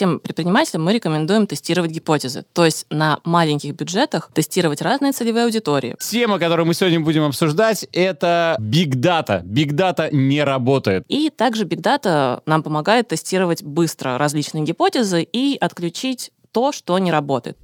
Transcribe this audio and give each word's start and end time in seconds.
всем 0.00 0.18
предпринимателям 0.18 0.82
мы 0.82 0.94
рекомендуем 0.94 1.46
тестировать 1.46 1.90
гипотезы, 1.90 2.46
то 2.54 2.64
есть 2.64 2.86
на 2.88 3.18
маленьких 3.22 3.74
бюджетах 3.74 4.30
тестировать 4.32 4.80
разные 4.80 5.12
целевые 5.12 5.44
аудитории. 5.44 5.94
Тема, 6.00 6.38
которую 6.38 6.64
мы 6.64 6.72
сегодня 6.72 7.00
будем 7.00 7.24
обсуждать, 7.24 7.86
это 7.92 8.56
Big 8.58 8.94
Data. 8.94 9.42
Big 9.42 9.72
Data 9.72 10.08
не 10.10 10.42
работает. 10.42 11.04
И 11.08 11.28
также 11.28 11.66
Big 11.66 11.82
Data 11.82 12.40
нам 12.46 12.62
помогает 12.62 13.08
тестировать 13.08 13.62
быстро 13.62 14.16
различные 14.16 14.64
гипотезы 14.64 15.22
и 15.22 15.58
отключить 15.60 16.30
то, 16.50 16.72
что 16.72 16.98
не 16.98 17.12
работает. 17.12 17.58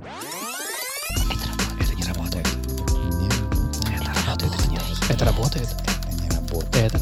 Это 5.09 5.25
работает. 5.25 5.69
Это. 6.75 6.99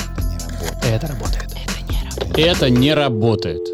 Это 2.38 2.70
не 2.70 2.93
работает. 2.93 3.68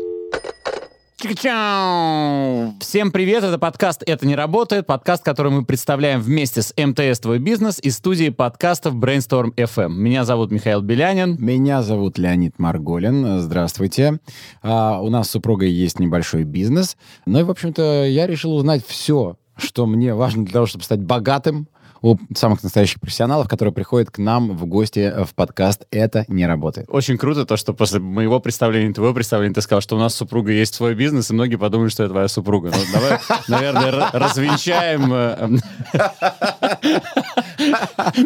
Всем 2.79 3.11
привет, 3.11 3.43
это 3.43 3.59
подкаст 3.59 4.01
«Это 4.05 4.25
не 4.25 4.33
работает», 4.33 4.87
подкаст, 4.87 5.21
который 5.21 5.51
мы 5.51 5.65
представляем 5.65 6.21
вместе 6.21 6.61
с 6.61 6.73
МТС 6.73 7.19
«Твой 7.19 7.39
бизнес» 7.39 7.79
и 7.83 7.89
студией 7.89 8.31
подкастов 8.31 8.95
Brainstorm 8.95 9.53
FM. 9.55 9.89
Меня 9.89 10.23
зовут 10.23 10.51
Михаил 10.51 10.81
Белянин. 10.81 11.35
Меня 11.37 11.81
зовут 11.81 12.17
Леонид 12.17 12.57
Марголин. 12.59 13.39
Здравствуйте. 13.39 14.19
А, 14.63 15.01
у 15.01 15.09
нас 15.09 15.27
с 15.27 15.31
супругой 15.31 15.69
есть 15.69 15.99
небольшой 15.99 16.45
бизнес. 16.45 16.95
Ну 17.25 17.41
и, 17.41 17.43
в 17.43 17.51
общем-то, 17.51 18.05
я 18.05 18.25
решил 18.25 18.55
узнать 18.55 18.85
все, 18.87 19.35
что 19.57 19.85
мне 19.85 20.13
важно 20.13 20.45
для 20.45 20.53
того, 20.53 20.65
чтобы 20.65 20.85
стать 20.85 21.01
богатым, 21.01 21.67
у 22.01 22.17
самых 22.35 22.63
настоящих 22.63 22.99
профессионалов, 22.99 23.47
которые 23.47 23.73
приходят 23.73 24.09
к 24.11 24.17
нам 24.17 24.57
в 24.57 24.65
гости 24.65 25.13
в 25.25 25.33
подкаст 25.35 25.85
«Это 25.91 26.25
не 26.27 26.45
работает». 26.45 26.87
Очень 26.89 27.17
круто 27.17 27.45
то, 27.45 27.57
что 27.57 27.73
после 27.73 27.99
моего 27.99 28.39
представления, 28.39 28.93
твоего 28.93 29.13
представления, 29.13 29.53
ты 29.53 29.61
сказал, 29.61 29.81
что 29.81 29.95
у 29.95 29.99
нас 29.99 30.15
супруга 30.15 30.51
есть 30.51 30.73
свой 30.73 30.95
бизнес, 30.95 31.29
и 31.29 31.33
многие 31.33 31.57
подумают, 31.57 31.91
что 31.93 32.03
это 32.03 32.11
твоя 32.11 32.27
супруга. 32.27 32.71
Ну, 32.75 32.83
давай, 32.93 33.19
наверное, 33.47 34.09
развенчаем 34.13 35.13
э, 35.13 35.59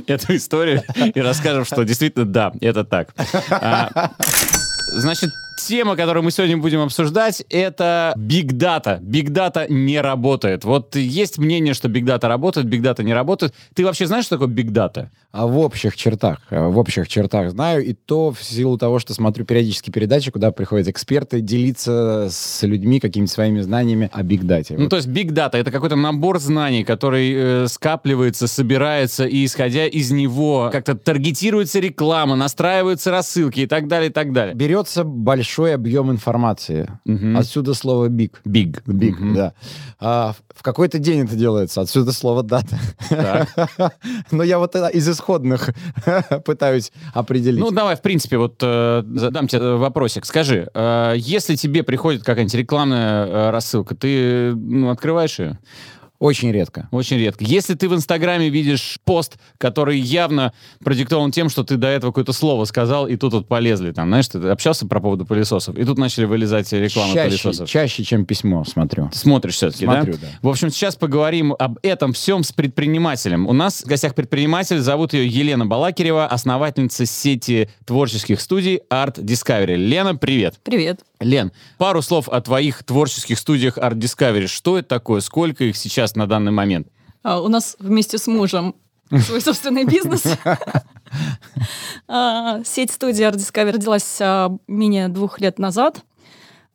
эту 0.08 0.36
историю 0.36 0.84
и 1.14 1.20
расскажем, 1.20 1.66
что 1.66 1.84
действительно, 1.84 2.26
да, 2.26 2.54
это 2.62 2.84
так. 2.84 3.14
А, 3.50 4.12
значит, 4.94 5.32
Тема, 5.68 5.96
которую 5.96 6.24
мы 6.24 6.30
сегодня 6.30 6.58
будем 6.58 6.80
обсуждать, 6.82 7.44
это 7.50 8.14
Big 8.18 8.50
Data. 8.52 9.02
Big 9.02 9.30
Data 9.30 9.66
не 9.68 10.00
работает. 10.00 10.64
Вот 10.64 10.96
есть 10.96 11.40
мнение, 11.40 11.74
что 11.74 11.88
Big 11.88 12.04
Data 12.04 12.28
работает, 12.28 12.68
Big 12.68 12.82
Data 12.82 13.02
не 13.02 13.16
работает. 13.16 13.56
Ты 13.74 13.84
вообще 13.84 14.06
знаешь, 14.06 14.26
что 14.26 14.38
такое 14.38 14.54
Big 14.54 14.70
Data? 14.70 15.08
А 15.32 15.48
в 15.48 15.58
общих 15.58 15.98
чертах. 15.98 16.38
Э, 16.52 16.68
в 16.68 16.78
общих 16.78 17.08
чертах 17.08 17.50
знаю. 17.50 17.84
И 17.84 17.94
то 17.94 18.32
в 18.32 18.44
силу 18.44 18.78
того, 18.78 19.00
что 19.00 19.16
смотрю 19.16 19.44
периодически 19.44 19.90
передачи, 19.90 20.30
куда 20.30 20.52
приходят 20.52 20.88
эксперты 20.88 21.42
делиться 21.42 22.28
с 22.30 22.62
людьми 22.62 23.00
какими-то 23.00 23.32
своими 23.32 23.62
знаниями 23.62 24.12
о 24.14 24.22
Big 24.22 24.44
Data. 24.44 24.76
Ну, 24.76 24.84
вот. 24.84 24.90
то 24.92 24.98
есть 24.98 25.08
Big 25.08 25.32
Data— 25.32 25.52
это 25.54 25.72
какой-то 25.72 25.96
набор 25.96 26.38
знаний, 26.40 26.84
который 26.84 27.34
э, 27.36 27.68
скапливается, 27.70 28.46
собирается, 28.46 29.26
и 29.26 29.44
исходя 29.44 29.88
из 29.88 30.12
него 30.12 30.70
как-то 30.72 30.94
таргетируется 30.94 31.80
реклама, 31.80 32.36
настраиваются 32.36 33.10
рассылки 33.10 33.62
и 33.62 33.68
так 33.68 33.88
далее, 33.88 34.12
и 34.12 34.14
так 34.14 34.32
далее. 34.32 34.54
Берется 34.54 35.04
большой 35.04 35.55
большой 35.56 35.74
объем 35.74 36.12
информации. 36.12 36.90
Угу. 37.06 37.38
Отсюда 37.38 37.74
слово 37.74 38.10
big. 38.10 38.32
Big. 38.46 38.82
Big, 38.86 39.14
угу. 39.14 39.36
да. 39.36 39.54
А, 40.00 40.34
в 40.54 40.62
какой-то 40.64 41.00
день 41.00 41.24
это 41.24 41.36
делается. 41.36 41.82
Отсюда 41.82 42.12
слово 42.12 42.44
дата. 42.44 42.78
Но 44.32 44.44
я 44.44 44.60
вот 44.60 44.76
из 44.76 45.08
исходных 45.08 45.70
пытаюсь 46.46 46.92
определить. 47.14 47.62
Ну, 47.62 47.72
давай, 47.72 47.96
в 47.96 48.02
принципе, 48.02 48.38
вот 48.38 48.58
э, 48.62 49.04
задам 49.16 49.48
тебе 49.48 49.76
вопросик. 49.76 50.26
Скажи, 50.26 50.68
э, 50.74 51.14
если 51.16 51.56
тебе 51.56 51.84
приходит 51.84 52.24
какая-нибудь 52.24 52.56
рекламная 52.56 53.26
э, 53.26 53.50
рассылка, 53.52 53.96
ты 53.96 54.54
ну, 54.56 54.90
открываешь 54.90 55.40
ее? 55.40 55.58
Очень 56.20 56.52
редко. 56.52 56.88
Очень 56.92 57.18
редко. 57.18 57.44
Если 57.44 57.74
ты 57.74 57.90
в 57.90 57.94
Инстаграме 57.94 58.50
видишь 58.50 59.00
пост, 59.04 59.38
который 59.58 60.00
явно 60.00 60.54
продиктован 60.84 61.32
тем, 61.32 61.50
что 61.50 61.64
ты 61.64 61.76
до 61.76 61.88
этого 61.88 62.12
какое-то 62.12 62.32
слово 62.32 62.66
сказал, 62.66 63.08
и 63.08 63.18
тут 63.18 63.34
вот 63.34 63.48
полезли, 63.48 63.92
там, 63.92 64.08
знаешь, 64.08 64.28
ты 64.28 64.40
общался 64.48 64.88
про 64.88 65.02
поводу 65.02 65.26
пылесосов, 65.26 65.78
и 65.78 65.84
тут 65.84 65.98
начали 65.98 66.26
вылезать 66.26 66.72
рекламы 66.72 67.14
чаще, 67.14 67.30
пылесосов. 67.30 67.70
Чаще, 67.70 68.04
чем 68.04 68.26
письмо 68.26 68.64
смотрю. 68.64 69.10
Ты 69.12 69.18
смотришь 69.18 69.56
все-таки, 69.56 69.86
Смотрю, 69.86 70.14
да? 70.14 70.20
да? 70.22 70.28
В 70.42 70.48
общем, 70.48 70.70
сейчас 70.70 70.96
поговорим 70.96 71.54
об 71.58 71.80
этом 71.84 72.14
всем 72.14 72.44
с 72.44 72.52
предпринимателем. 72.54 73.48
У 73.48 73.54
нас 73.54 73.84
в 73.84 73.88
гостях 73.88 74.16
предприниматель, 74.16 74.80
зовут 74.80 75.14
ее 75.14 75.28
Елена 75.28 75.66
Балакирева, 75.66 76.28
основательница 76.28 77.06
сети 77.06 77.70
творческих 77.86 78.40
студий 78.40 78.82
Art 78.90 79.20
Discovery. 79.20 79.76
Лена, 79.76 80.16
привет. 80.16 80.56
Привет. 80.64 81.02
Лен, 81.22 81.52
пару 81.78 82.02
слов 82.02 82.28
о 82.30 82.42
твоих 82.42 82.84
творческих 82.84 83.40
студиях 83.40 83.78
Art 83.78 83.96
Discovery. 83.96 84.48
Что 84.48 84.78
это 84.78 84.90
такое? 84.90 85.22
Сколько 85.22 85.64
их 85.64 85.78
сейчас 85.78 86.05
на 86.14 86.28
данный 86.28 86.52
момент? 86.52 86.88
А, 87.24 87.42
у 87.42 87.48
нас 87.48 87.76
вместе 87.80 88.20
с 88.20 88.28
мужем 88.28 88.76
свой 89.20 89.42
собственный 89.42 89.86
бизнес. 89.86 90.24
А, 92.08 92.62
сеть 92.66 92.92
студии 92.92 93.26
Art 93.26 93.36
Discovery 93.36 93.72
родилась 93.72 94.18
а, 94.22 94.56
менее 94.68 95.08
двух 95.08 95.40
лет 95.40 95.58
назад. 95.58 96.04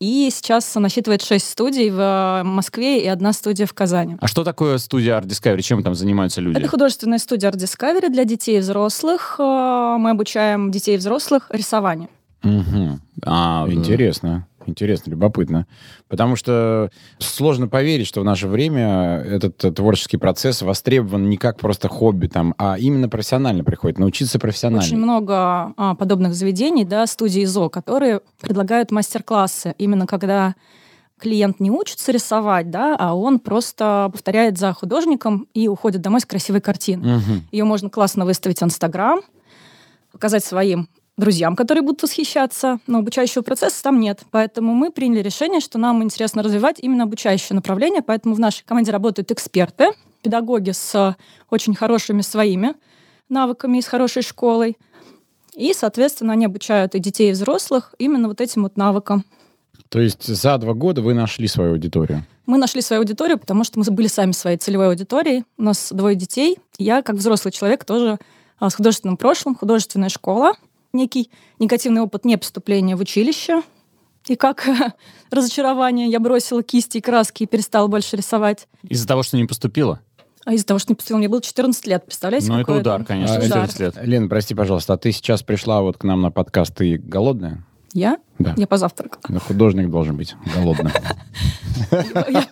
И 0.00 0.28
сейчас 0.32 0.74
насчитывает 0.74 1.22
шесть 1.22 1.50
студий 1.50 1.90
в 1.90 2.42
Москве 2.44 3.04
и 3.04 3.06
одна 3.06 3.32
студия 3.32 3.66
в 3.66 3.74
Казани. 3.74 4.16
А 4.20 4.26
что 4.26 4.42
такое 4.42 4.78
студия 4.78 5.16
Art 5.16 5.26
Discovery? 5.26 5.60
Чем 5.60 5.82
там 5.82 5.94
занимаются 5.94 6.40
люди? 6.40 6.56
Это 6.58 6.68
художественная 6.68 7.18
студия 7.18 7.50
Art 7.50 7.58
Discovery 7.58 8.08
для 8.08 8.24
детей 8.24 8.56
и 8.56 8.60
взрослых. 8.60 9.36
Мы 9.38 10.10
обучаем 10.10 10.70
детей 10.70 10.94
и 10.94 10.98
взрослых 10.98 11.46
рисованию. 11.50 12.08
Угу. 12.42 12.98
А, 13.26 13.66
интересно. 13.68 14.46
Интересно, 14.66 15.10
любопытно. 15.10 15.66
Потому 16.08 16.36
что 16.36 16.90
сложно 17.18 17.68
поверить, 17.68 18.06
что 18.06 18.20
в 18.20 18.24
наше 18.24 18.46
время 18.48 19.18
этот 19.18 19.56
творческий 19.74 20.16
процесс 20.16 20.62
востребован 20.62 21.28
не 21.28 21.36
как 21.36 21.58
просто 21.58 21.88
хобби, 21.88 22.26
там, 22.26 22.54
а 22.58 22.78
именно 22.78 23.08
профессионально 23.08 23.64
приходит, 23.64 23.98
научиться 23.98 24.38
профессионально. 24.38 24.84
Очень 24.84 24.98
много 24.98 25.72
а, 25.76 25.94
подобных 25.94 26.34
заведений, 26.34 26.84
да, 26.84 27.06
студии 27.06 27.44
ЗО, 27.44 27.68
которые 27.68 28.20
предлагают 28.40 28.90
мастер-классы, 28.90 29.74
именно 29.78 30.06
когда 30.06 30.54
клиент 31.20 31.60
не 31.60 31.70
учится 31.70 32.12
рисовать, 32.12 32.70
да, 32.70 32.96
а 32.98 33.14
он 33.14 33.38
просто 33.38 34.08
повторяет 34.12 34.58
за 34.58 34.72
художником 34.72 35.46
и 35.54 35.68
уходит 35.68 36.00
домой 36.00 36.20
с 36.20 36.24
красивой 36.24 36.60
картиной. 36.60 37.16
Угу. 37.16 37.32
Ее 37.52 37.64
можно 37.64 37.90
классно 37.90 38.24
выставить 38.24 38.60
в 38.60 38.64
Инстаграм, 38.64 39.20
показать 40.12 40.44
своим 40.44 40.88
друзьям, 41.20 41.54
которые 41.54 41.82
будут 41.82 42.02
восхищаться, 42.02 42.80
но 42.88 42.98
обучающего 42.98 43.42
процесса 43.42 43.82
там 43.82 44.00
нет. 44.00 44.22
Поэтому 44.32 44.74
мы 44.74 44.90
приняли 44.90 45.22
решение, 45.22 45.60
что 45.60 45.78
нам 45.78 46.02
интересно 46.02 46.42
развивать 46.42 46.78
именно 46.80 47.04
обучающее 47.04 47.54
направление, 47.54 48.02
поэтому 48.02 48.34
в 48.34 48.40
нашей 48.40 48.64
команде 48.64 48.90
работают 48.90 49.30
эксперты, 49.30 49.92
педагоги 50.22 50.72
с 50.72 51.16
очень 51.50 51.74
хорошими 51.74 52.22
своими 52.22 52.74
навыками 53.28 53.78
и 53.78 53.82
с 53.82 53.86
хорошей 53.86 54.22
школой. 54.22 54.76
И, 55.54 55.72
соответственно, 55.74 56.32
они 56.32 56.46
обучают 56.46 56.94
и 56.94 56.98
детей, 56.98 57.30
и 57.30 57.32
взрослых 57.32 57.94
именно 57.98 58.26
вот 58.26 58.40
этим 58.40 58.64
вот 58.64 58.76
навыкам. 58.76 59.24
То 59.88 60.00
есть 60.00 60.24
за 60.24 60.58
два 60.58 60.74
года 60.74 61.02
вы 61.02 61.14
нашли 61.14 61.48
свою 61.48 61.72
аудиторию? 61.72 62.24
Мы 62.46 62.58
нашли 62.58 62.80
свою 62.80 63.02
аудиторию, 63.02 63.38
потому 63.38 63.64
что 63.64 63.78
мы 63.78 63.84
были 63.90 64.06
сами 64.06 64.32
своей 64.32 64.56
целевой 64.56 64.88
аудиторией. 64.88 65.44
У 65.58 65.62
нас 65.62 65.92
двое 65.92 66.16
детей. 66.16 66.58
Я, 66.78 67.02
как 67.02 67.16
взрослый 67.16 67.52
человек, 67.52 67.84
тоже 67.84 68.18
а, 68.58 68.70
с 68.70 68.74
художественным 68.74 69.16
прошлым, 69.16 69.54
художественная 69.54 70.08
школа— 70.08 70.54
некий 70.92 71.30
негативный 71.58 72.02
опыт 72.02 72.24
не 72.24 72.36
поступления 72.36 72.96
в 72.96 73.00
училище. 73.00 73.62
И 74.26 74.36
как 74.36 74.68
разочарование, 75.30 76.08
я 76.08 76.20
бросила 76.20 76.62
кисти 76.62 76.98
и 76.98 77.00
краски 77.00 77.44
и 77.44 77.46
перестала 77.46 77.86
больше 77.86 78.16
рисовать. 78.16 78.68
Из-за 78.82 79.06
того, 79.06 79.22
что 79.22 79.36
не 79.36 79.46
поступила? 79.46 80.00
А 80.44 80.54
из-за 80.54 80.66
того, 80.66 80.78
что 80.78 80.92
не 80.92 80.96
поступила, 80.96 81.18
мне 81.18 81.28
было 81.28 81.42
14 81.42 81.86
лет, 81.86 82.04
представляете? 82.06 82.50
Ну, 82.50 82.60
это 82.60 82.72
удар, 82.72 83.04
конечно, 83.04 83.36
а, 83.36 83.42
14 83.42 83.80
лет. 83.80 83.98
Лен, 84.02 84.28
прости, 84.28 84.54
пожалуйста, 84.54 84.94
а 84.94 84.96
ты 84.96 85.12
сейчас 85.12 85.42
пришла 85.42 85.82
вот 85.82 85.98
к 85.98 86.04
нам 86.04 86.22
на 86.22 86.30
подкаст, 86.30 86.74
ты 86.74 86.96
голодная? 86.96 87.64
Я? 87.92 88.18
Да. 88.38 88.54
Я 88.56 88.66
позавтракала. 88.66 89.22
Но 89.28 89.40
художник 89.40 89.90
должен 89.90 90.16
быть 90.16 90.34
голодным. 90.54 90.92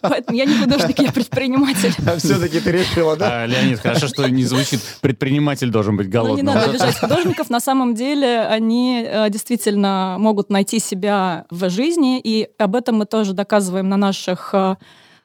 Поэтому 0.00 0.36
я 0.36 0.44
не 0.44 0.54
художник, 0.54 0.98
я 0.98 1.12
предприниматель. 1.12 1.94
А 2.06 2.18
все-таки 2.18 2.60
ты 2.60 2.72
решила, 2.72 3.16
да? 3.16 3.42
А, 3.42 3.46
Леонид, 3.46 3.78
хорошо, 3.78 4.08
что 4.08 4.28
не 4.28 4.44
звучит 4.44 4.80
«предприниматель 5.00 5.70
должен 5.70 5.96
быть 5.96 6.10
голодным». 6.10 6.44
Ну, 6.44 6.52
не 6.52 6.56
надо 6.56 6.70
обижать 6.70 6.98
художников. 6.98 7.50
На 7.50 7.60
самом 7.60 7.94
деле 7.94 8.40
они 8.40 9.06
э, 9.06 9.30
действительно 9.30 10.16
могут 10.18 10.50
найти 10.50 10.80
себя 10.80 11.46
в 11.50 11.70
жизни, 11.70 12.20
и 12.22 12.48
об 12.58 12.74
этом 12.74 12.96
мы 12.96 13.06
тоже 13.06 13.32
доказываем 13.32 13.88
на 13.88 13.96
наших 13.96 14.50
э, 14.52 14.76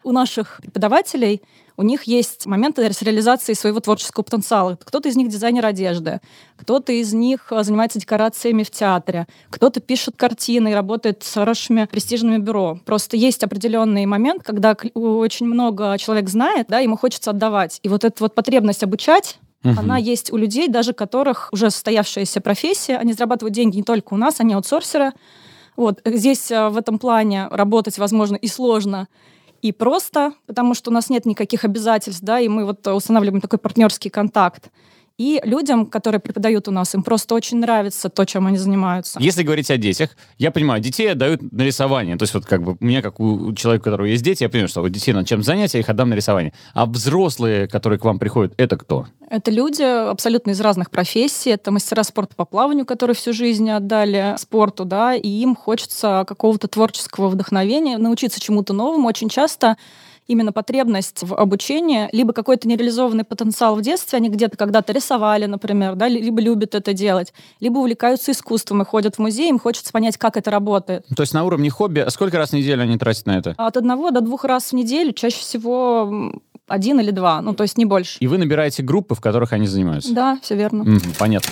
у 0.03 0.11
наших 0.11 0.59
преподавателей 0.61 1.41
у 1.75 1.83
них 1.83 2.03
есть 2.03 2.45
моменты 2.45 2.91
с 2.91 3.01
реализацией 3.01 3.55
своего 3.55 3.79
творческого 3.79 4.23
потенциала. 4.23 4.77
Кто-то 4.83 5.09
из 5.09 5.15
них 5.15 5.29
дизайнер 5.29 5.65
одежды, 5.65 6.21
кто-то 6.55 6.91
из 6.91 7.13
них 7.13 7.47
э, 7.51 7.63
занимается 7.63 7.99
декорациями 7.99 8.63
в 8.63 8.69
театре, 8.69 9.27
кто-то 9.49 9.79
пишет 9.79 10.15
картины 10.15 10.71
и 10.71 10.73
работает 10.73 11.23
с 11.23 11.33
хорошими 11.33 11.85
престижными 11.85 12.37
бюро. 12.37 12.79
Просто 12.85 13.17
есть 13.17 13.43
определенный 13.43 14.05
момент, 14.05 14.43
когда 14.43 14.75
очень 14.93 15.47
много 15.47 15.97
человек 15.97 16.29
знает, 16.29 16.67
да, 16.69 16.79
ему 16.79 16.95
хочется 16.95 17.31
отдавать. 17.31 17.79
И 17.81 17.89
вот 17.89 18.03
эта 18.03 18.15
вот 18.23 18.35
потребность 18.35 18.83
обучать 18.83 19.39
Мгм. 19.63 19.79
Она 19.79 19.97
есть 19.97 20.31
у 20.33 20.35
людей, 20.37 20.67
даже 20.67 20.91
которых 20.91 21.47
уже 21.53 21.71
состоявшаяся 21.71 22.41
профессия, 22.41 22.97
они 22.97 23.13
зарабатывают 23.13 23.55
деньги 23.55 23.77
не 23.77 23.83
только 23.83 24.13
у 24.13 24.17
нас, 24.17 24.41
они 24.41 24.53
аутсорсеры. 24.53 25.13
Вот. 25.77 26.01
Здесь 26.05 26.51
э, 26.51 26.69
в 26.69 26.77
этом 26.77 26.99
плане 26.99 27.47
работать, 27.49 27.97
возможно, 27.97 28.35
и 28.35 28.47
сложно, 28.47 29.07
и 29.63 29.71
просто, 29.71 30.33
потому 30.45 30.75
что 30.75 30.91
у 30.91 30.93
нас 30.93 31.09
нет 31.09 31.25
никаких 31.25 31.63
обязательств, 31.63 32.21
да, 32.21 32.39
и 32.39 32.49
мы 32.49 32.65
вот 32.65 32.85
устанавливаем 32.85 33.39
такой 33.39 33.59
партнерский 33.59 34.09
контакт. 34.09 34.69
И 35.19 35.39
людям, 35.43 35.85
которые 35.85 36.19
преподают 36.19 36.67
у 36.67 36.71
нас, 36.71 36.95
им 36.95 37.03
просто 37.03 37.35
очень 37.35 37.57
нравится 37.59 38.09
то, 38.09 38.25
чем 38.25 38.47
они 38.47 38.57
занимаются. 38.57 39.19
Если 39.19 39.43
говорить 39.43 39.69
о 39.69 39.77
детях, 39.77 40.09
я 40.39 40.49
понимаю, 40.49 40.81
детей 40.81 41.11
отдают 41.11 41.41
на 41.51 41.61
рисование. 41.61 42.17
То 42.17 42.23
есть 42.23 42.33
вот 42.33 42.45
как 42.45 42.63
бы 42.63 42.77
у 42.79 42.83
меня, 42.83 43.03
как 43.03 43.19
у 43.19 43.53
человека, 43.53 43.83
у 43.83 43.85
которого 43.85 44.07
есть 44.07 44.23
дети, 44.23 44.41
я 44.41 44.49
понимаю, 44.49 44.69
что 44.69 44.81
вот 44.81 44.89
детей 44.89 45.13
надо 45.13 45.27
чем 45.27 45.43
занять, 45.43 45.75
я 45.75 45.81
их 45.81 45.89
отдам 45.89 46.09
на 46.09 46.15
рисование. 46.15 46.51
А 46.73 46.87
взрослые, 46.87 47.67
которые 47.67 47.99
к 47.99 48.05
вам 48.05 48.17
приходят, 48.17 48.53
это 48.57 48.75
кто? 48.75 49.05
Это 49.29 49.51
люди 49.51 49.83
абсолютно 49.83 50.51
из 50.51 50.61
разных 50.61 50.89
профессий. 50.89 51.51
Это 51.51 51.69
мастера 51.69 52.03
спорта 52.03 52.35
по 52.35 52.45
плаванию, 52.45 52.85
которые 52.85 53.15
всю 53.15 53.33
жизнь 53.33 53.69
отдали 53.69 54.35
спорту, 54.39 54.83
да, 54.83 55.13
и 55.13 55.27
им 55.27 55.55
хочется 55.55 56.25
какого-то 56.27 56.67
творческого 56.67 57.27
вдохновения, 57.27 57.99
научиться 57.99 58.39
чему-то 58.39 58.73
новому. 58.73 59.07
Очень 59.07 59.29
часто 59.29 59.77
именно 60.27 60.51
потребность 60.51 61.23
в 61.23 61.33
обучении, 61.35 62.09
либо 62.11 62.33
какой-то 62.33 62.67
нереализованный 62.67 63.23
потенциал 63.23 63.75
в 63.75 63.81
детстве, 63.81 64.17
они 64.17 64.29
где-то 64.29 64.57
когда-то 64.57 64.93
рисовали, 64.93 65.45
например, 65.45 65.95
да, 65.95 66.07
либо 66.07 66.41
любят 66.41 66.75
это 66.75 66.93
делать, 66.93 67.33
либо 67.59 67.79
увлекаются 67.79 68.31
искусством 68.31 68.81
и 68.81 68.85
ходят 68.85 69.15
в 69.15 69.19
музей, 69.19 69.49
им 69.49 69.59
хочется 69.59 69.91
понять, 69.91 70.17
как 70.17 70.37
это 70.37 70.51
работает. 70.51 71.05
То 71.15 71.23
есть 71.23 71.33
на 71.33 71.43
уровне 71.43 71.69
хобби, 71.69 71.99
а 71.99 72.09
сколько 72.09 72.37
раз 72.37 72.51
в 72.51 72.53
неделю 72.53 72.83
они 72.83 72.97
тратят 72.97 73.25
на 73.25 73.37
это? 73.37 73.53
От 73.57 73.77
одного 73.77 74.11
до 74.11 74.21
двух 74.21 74.45
раз 74.45 74.71
в 74.71 74.73
неделю, 74.73 75.13
чаще 75.13 75.37
всего 75.37 76.33
один 76.67 76.99
или 76.99 77.11
два, 77.11 77.41
ну, 77.41 77.53
то 77.53 77.63
есть 77.63 77.77
не 77.77 77.85
больше. 77.85 78.17
И 78.19 78.27
вы 78.27 78.37
набираете 78.37 78.83
группы, 78.83 79.15
в 79.15 79.21
которых 79.21 79.53
они 79.53 79.67
занимаются? 79.67 80.13
Да, 80.13 80.39
все 80.41 80.55
верно. 80.55 80.83
Мгм, 80.83 81.13
понятно. 81.19 81.51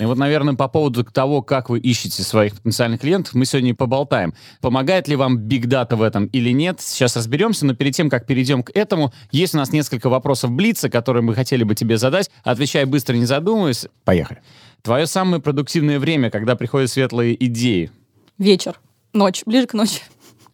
И 0.00 0.04
вот, 0.06 0.16
наверное, 0.16 0.54
по 0.54 0.66
поводу 0.66 1.04
того, 1.04 1.42
как 1.42 1.68
вы 1.68 1.78
ищете 1.78 2.22
своих 2.22 2.54
потенциальных 2.54 3.02
клиентов, 3.02 3.34
мы 3.34 3.44
сегодня 3.44 3.70
и 3.70 3.74
поболтаем. 3.74 4.32
Помогает 4.62 5.08
ли 5.08 5.14
вам 5.14 5.38
Big 5.38 5.64
Data 5.64 5.94
в 5.94 6.00
этом 6.00 6.24
или 6.26 6.50
нет? 6.52 6.80
Сейчас 6.80 7.16
разберемся, 7.16 7.66
но 7.66 7.74
перед 7.74 7.94
тем, 7.94 8.08
как 8.08 8.26
перейдем 8.26 8.62
к 8.62 8.70
этому, 8.74 9.12
есть 9.30 9.54
у 9.54 9.58
нас 9.58 9.72
несколько 9.72 10.08
вопросов 10.08 10.52
Блица, 10.52 10.88
которые 10.88 11.22
мы 11.22 11.34
хотели 11.34 11.64
бы 11.64 11.74
тебе 11.74 11.98
задать. 11.98 12.30
Отвечай 12.44 12.86
быстро, 12.86 13.14
не 13.14 13.26
задумываясь. 13.26 13.88
Поехали. 14.04 14.40
Твое 14.80 15.06
самое 15.06 15.42
продуктивное 15.42 15.98
время, 15.98 16.30
когда 16.30 16.56
приходят 16.56 16.90
светлые 16.90 17.36
идеи. 17.44 17.90
Вечер, 18.38 18.80
ночь, 19.12 19.42
ближе 19.44 19.66
к 19.66 19.74
ночи. 19.74 20.00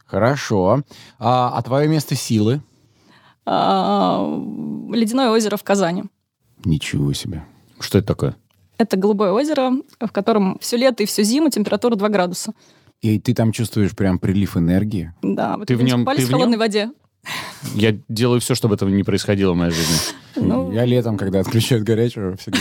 Хорошо. 0.07 0.83
А, 1.21 1.57
а 1.57 1.63
твое 1.63 1.87
место 1.87 2.17
силы? 2.17 2.63
А, 3.45 4.27
Ледяное 4.93 5.31
озеро 5.31 5.57
в 5.57 5.63
Казани. 5.63 6.03
Ничего 6.65 7.13
себе. 7.13 7.45
Что 7.79 7.99
это 7.99 8.09
такое? 8.09 8.37
Это 8.79 8.97
голубое 8.97 9.33
озеро, 9.33 9.73
в 10.01 10.13
котором 10.13 10.59
все 10.61 10.77
лето 10.77 11.03
и 11.03 11.07
всю 11.07 11.23
зиму 11.23 11.51
температура 11.51 11.97
2 11.97 12.09
градуса. 12.09 12.53
И 13.03 13.19
ты 13.19 13.35
там 13.35 13.53
чувствуешь 13.53 13.95
прям 13.95 14.19
прилив 14.19 14.57
энергии? 14.57 15.13
Да, 15.23 15.57
вы 15.57 15.67
Ты 15.67 15.77
в 15.77 15.83
нем- 15.83 16.01
купались 16.01 16.21
ты 16.23 16.27
в 16.27 16.29
в 16.29 16.33
холодной 16.33 16.53
нем? 16.53 16.61
воде? 16.61 16.91
Я 17.75 17.97
делаю 18.09 18.41
все, 18.41 18.55
чтобы 18.55 18.77
этого 18.77 18.89
не 18.89 19.03
происходило 19.03 19.53
в 19.53 19.57
моей 19.57 19.73
жизни. 19.73 19.97
Ну, 20.37 20.71
Я 20.71 20.85
летом, 20.85 21.17
когда 21.19 21.41
отключают 21.41 21.83
горячую, 21.83 22.37
всегда... 22.37 22.59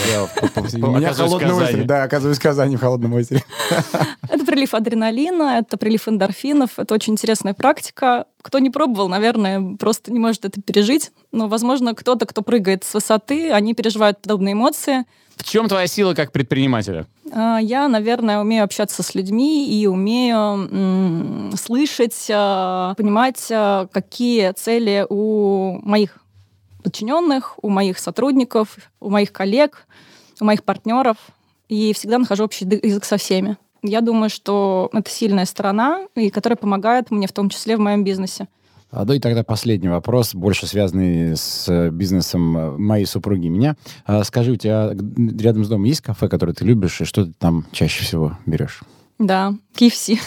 по- 0.56 0.60
У 0.88 0.96
меня 0.98 1.10
Казани. 1.10 1.36
озеро. 1.36 1.84
Да, 1.84 2.04
оказываюсь 2.04 2.40
в 2.40 2.42
Казани 2.42 2.76
в 2.76 2.80
холодном 2.80 3.14
озере. 3.14 3.44
Это 4.30 4.44
прилив 4.46 4.74
адреналина, 4.74 5.58
это 5.60 5.78
прилив 5.78 6.08
эндорфинов, 6.08 6.80
это 6.80 6.94
очень 6.96 7.14
интересная 7.14 7.54
практика. 7.54 8.26
Кто 8.42 8.58
не 8.60 8.70
пробовал, 8.72 9.08
наверное, 9.10 9.76
просто 9.78 10.12
не 10.12 10.20
может 10.20 10.46
это 10.46 10.60
пережить. 10.62 11.12
Но, 11.32 11.48
возможно, 11.48 11.94
кто-то, 11.94 12.26
кто 12.26 12.42
прыгает 12.42 12.84
с 12.84 12.94
высоты, 12.94 13.52
они 13.52 13.74
переживают 13.76 14.22
подобные 14.22 14.54
эмоции. 14.54 15.04
В 15.36 15.44
чем 15.44 15.68
твоя 15.68 15.88
сила 15.88 16.14
как 16.14 16.32
предпринимателя? 16.32 17.06
А, 17.32 17.60
Я, 17.60 17.88
наверное, 17.88 18.40
умею 18.40 18.64
общаться 18.64 19.04
с 19.04 19.16
людьми 19.16 19.68
и 19.70 19.88
умею 19.88 21.52
слышать, 21.58 22.28
а, 22.32 22.94
понимать, 22.96 23.48
а, 23.52 23.88
какие 23.92 24.52
цели 24.54 25.06
у 25.10 25.80
моих 25.84 26.18
подчиненных, 26.84 27.56
у 27.62 27.70
моих 27.70 28.00
сотрудников, 28.00 28.78
у 29.00 29.10
моих 29.10 29.32
коллег, 29.34 29.88
у 30.40 30.46
моих 30.46 30.64
партнеров. 30.64 31.18
И 31.68 31.94
всегда 31.94 32.20
нахожу 32.20 32.44
общий 32.44 32.66
язык 32.66 33.06
со 33.06 33.18
всеми. 33.18 33.58
Я 33.82 34.02
думаю, 34.02 34.30
что 34.30 34.90
это 34.94 35.10
сильная 35.10 35.46
сторона, 35.46 36.08
и 36.16 36.30
которая 36.30 36.58
помогает 36.58 37.12
мне 37.12 37.28
в 37.28 37.32
том 37.32 37.50
числе 37.50 37.76
в 37.76 37.80
моем 37.80 38.04
бизнесе. 38.04 38.48
А, 38.96 39.04
ну 39.04 39.12
и 39.14 39.20
тогда 39.20 39.44
последний 39.44 39.90
вопрос, 39.90 40.34
больше 40.34 40.68
связанный 40.68 41.36
с 41.36 41.66
э, 41.68 41.90
бизнесом 41.90 42.58
э, 42.58 42.78
моей 42.78 43.06
супруги 43.06 43.48
и 43.48 43.50
меня. 43.50 43.76
А, 44.06 44.24
скажи, 44.24 44.52
у 44.52 44.56
тебя 44.56 44.92
г- 44.94 45.38
рядом 45.44 45.66
с 45.66 45.68
домом 45.68 45.84
есть 45.84 46.00
кафе, 46.00 46.30
которое 46.30 46.54
ты 46.54 46.64
любишь, 46.64 47.02
и 47.02 47.04
что 47.06 47.26
ты 47.26 47.34
там 47.38 47.66
чаще 47.74 48.04
всего 48.06 48.38
берешь? 48.46 48.80
Да, 49.20 49.54
KFC 49.78 50.18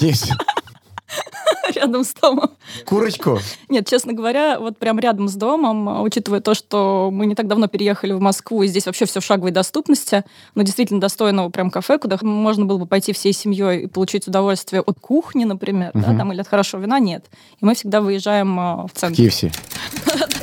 Есть. 0.00 0.30
рядом 1.78 2.04
с 2.04 2.12
домом. 2.14 2.50
Курочку? 2.84 3.38
Нет, 3.68 3.88
честно 3.88 4.12
говоря, 4.12 4.58
вот 4.60 4.76
прям 4.78 4.98
рядом 4.98 5.28
с 5.28 5.34
домом, 5.34 5.88
а, 5.88 6.02
учитывая 6.02 6.40
то, 6.40 6.54
что 6.54 7.10
мы 7.12 7.26
не 7.26 7.34
так 7.34 7.46
давно 7.46 7.68
переехали 7.68 8.12
в 8.12 8.20
Москву, 8.20 8.62
и 8.62 8.68
здесь 8.68 8.86
вообще 8.86 9.04
все 9.06 9.20
в 9.20 9.24
шаговой 9.24 9.50
доступности, 9.50 10.24
но 10.54 10.62
действительно 10.62 11.00
достойного 11.00 11.48
прям 11.50 11.70
кафе, 11.70 11.98
куда 11.98 12.18
можно 12.22 12.64
было 12.64 12.78
бы 12.78 12.86
пойти 12.86 13.12
всей 13.12 13.32
семьей 13.32 13.82
и 13.82 13.86
получить 13.86 14.26
удовольствие 14.28 14.82
от 14.82 14.98
кухни, 15.00 15.44
например, 15.44 15.90
да, 15.94 16.08
Мгм. 16.10 16.18
там, 16.18 16.32
или 16.32 16.40
от 16.40 16.48
хорошего 16.48 16.80
вина, 16.80 16.98
нет. 16.98 17.24
И 17.60 17.64
мы 17.64 17.74
всегда 17.74 18.00
выезжаем 18.00 18.58
а, 18.58 18.86
в 18.86 18.92
центр. 18.92 19.20
KFC. 19.22 19.52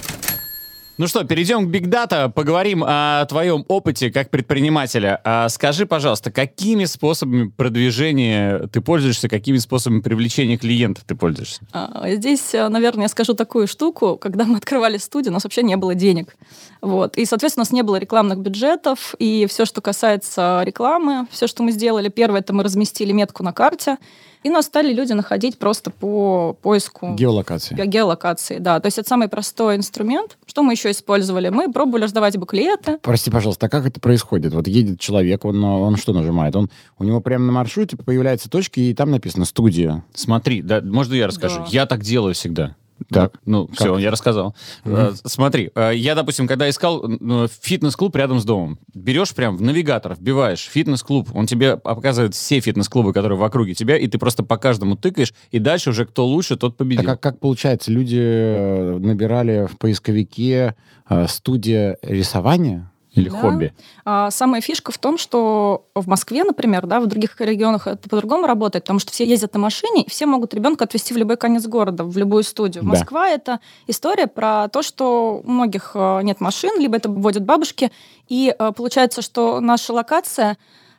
Ну 0.97 1.07
что, 1.07 1.25
перейдем 1.25 1.69
к 1.69 1.75
Big 1.75 1.88
Data, 1.89 2.31
поговорим 2.31 2.81
о 2.88 3.25
твоем 3.25 3.65
опыте 3.68 4.09
как 4.12 4.30
предпринимателя. 4.30 5.19
А 5.25 5.50
скажи, 5.50 5.86
пожалуйста, 5.86 6.31
какими 6.31 6.86
способами 6.86 7.50
продвижения 7.50 8.68
ты 8.71 8.80
пользуешься, 8.80 9.27
какими 9.27 9.57
способами 9.57 10.00
привлечения 10.00 10.57
клиентов 10.57 11.03
ты 11.06 11.15
пользуешься? 11.15 11.59
А, 11.74 12.09
Здесь, 12.15 12.56
а, 12.56 12.69
наверное, 12.69 13.03
я 13.03 13.09
скажу 13.09 13.33
такую 13.33 13.68
штуку. 13.68 14.15
Когда 14.15 14.45
мы 14.45 14.56
открывали 14.56 14.95
студию, 14.97 15.31
у 15.31 15.33
нас 15.33 15.44
вообще 15.44 15.63
не 15.63 15.75
было 15.75 15.95
денег. 15.95 16.33
Вот. 16.81 17.18
И, 17.18 17.25
соответственно, 17.25 17.63
у 17.63 17.65
нас 17.65 17.74
не 17.74 17.81
было 17.83 17.98
рекламных 17.98 18.39
бюджетов. 18.39 19.15
И 19.19 19.48
все, 19.50 19.65
что 19.65 19.81
касается 19.81 20.62
рекламы, 20.63 21.27
все, 21.30 21.48
что 21.48 21.62
мы 21.62 21.74
сделали, 21.74 22.07
первое, 22.07 22.39
это 22.39 22.53
мы 22.53 22.63
разместили 22.63 23.12
метку 23.12 23.44
на 23.44 23.51
карте. 23.51 23.98
И 24.44 24.50
нас 24.50 24.65
стали 24.68 24.94
люди 24.94 25.12
находить 25.12 25.57
просто 25.57 25.89
по 25.89 26.56
поиску 26.62 27.15
Геолокация. 27.15 27.75
ге- 27.75 27.88
геолокации. 27.88 28.59
Да, 28.59 28.80
то 28.80 28.86
есть 28.86 29.00
это 29.00 29.09
самый 29.09 29.27
простой 29.27 29.75
инструмент. 29.75 30.38
Что 30.55 30.63
мы 30.63 30.71
еще 30.71 30.91
использовали? 30.91 31.49
Мы 31.49 31.69
пробовали 31.69 32.03
раздавать 32.03 32.37
буклеты. 32.37 32.97
Прости, 33.01 33.29
пожалуйста, 33.29 33.65
а 33.65 33.69
как 33.69 33.85
это 33.85 33.99
происходит? 33.99 34.53
Вот 34.53 34.69
едет 34.69 35.01
человек, 35.01 35.43
он, 35.43 35.61
он 35.61 35.97
что 35.97 36.13
нажимает? 36.13 36.55
Он, 36.55 36.69
у 36.97 37.03
него 37.03 37.19
прямо 37.19 37.43
на 37.43 37.51
маршруте 37.51 37.97
появляются 37.97 38.50
точки, 38.50 38.79
и 38.79 38.93
там 38.93 39.12
написано 39.12 39.43
«студия». 39.43 40.05
Смотри, 40.13 40.62
да, 40.62 40.79
можно 40.79 41.13
я 41.13 41.27
расскажу? 41.27 41.57
Да. 41.57 41.65
Я 41.67 41.85
так 41.85 42.03
делаю 42.03 42.35
всегда. 42.35 42.77
Так. 43.09 43.33
Ну, 43.45 43.67
Как? 43.67 43.75
все, 43.77 43.97
я 43.97 44.12
рассказал. 44.12 44.55
Э, 44.83 45.12
Смотри, 45.25 45.71
э, 45.75 45.91
я, 45.95 46.15
допустим, 46.15 46.47
когда 46.47 46.69
искал 46.69 47.03
э, 47.07 47.47
фитнес-клуб 47.62 48.15
рядом 48.15 48.39
с 48.39 48.45
домом, 48.45 48.79
берешь 48.93 49.33
прям 49.35 49.57
в 49.57 49.62
навигатор, 49.62 50.15
вбиваешь 50.15 50.62
фитнес-клуб, 50.62 51.29
он 51.33 51.45
тебе 51.45 51.77
показывает 51.77 52.33
все 52.33 52.59
фитнес-клубы, 52.59 53.13
которые 53.13 53.38
в 53.38 53.43
округе 53.43 53.74
тебя, 53.74 53.97
и 53.97 54.07
ты 54.07 54.17
просто 54.17 54.43
по 54.43 54.57
каждому 54.57 54.95
тыкаешь, 54.95 55.33
и 55.51 55.59
дальше 55.59 55.91
уже 55.91 56.05
кто 56.05 56.25
лучше, 56.25 56.55
тот 56.55 56.74
А 56.74 56.77
победил. 56.77 57.05
как, 57.05 57.19
как 57.19 57.39
получается, 57.39 57.91
люди 57.91 58.19
э, 58.19 58.97
набирали 58.97 59.67
в 59.71 59.77
поисковике 59.77 60.75
«студия 61.27 61.97
рисования»? 62.01 62.89
Или 63.15 63.29
Да. 63.29 63.38
хобби. 63.38 63.74
А 64.03 64.29
самая 64.31 64.62
фишка 64.62 64.91
в 64.91 64.98
том, 64.98 65.17
что 65.17 65.86
в 65.95 66.07
Москве, 66.07 66.43
например, 66.43 66.86
да, 66.86 67.00
в 67.00 67.07
других 67.07 67.39
регионах 67.39 67.88
это 67.88 68.10
по-другому 68.10 68.48
работает, 68.48 68.84
потому 68.84 69.00
что 69.00 69.12
все 69.12 69.25
ездят 69.25 69.53
на 69.53 69.60
машине, 69.60 70.03
и 70.03 70.10
все 70.10 70.25
могут 70.25 70.53
ребенка 70.53 70.84
отвезти 70.84 71.13
в 71.13 71.17
любой 71.17 71.38
конец 71.38 71.65
города, 71.65 72.03
в 72.03 72.17
любую 72.17 72.43
студию. 72.43 72.84
Да. 72.84 72.89
Москва 72.89 73.29
это 73.29 73.60
история 73.88 74.27
про 74.27 74.67
то, 74.69 74.81
что 74.81 75.41
у 75.43 75.50
многих 75.50 75.91
э, 75.95 76.22
нет 76.24 76.41
машин, 76.41 76.79
либо 76.79 76.98
это 76.98 77.10
водят 77.10 77.43
бабушки, 77.43 77.91
и 78.27 78.53
э, 78.57 78.72
получается, 78.72 79.22
что 79.22 79.60
наша 79.60 79.93
локация 79.93 80.57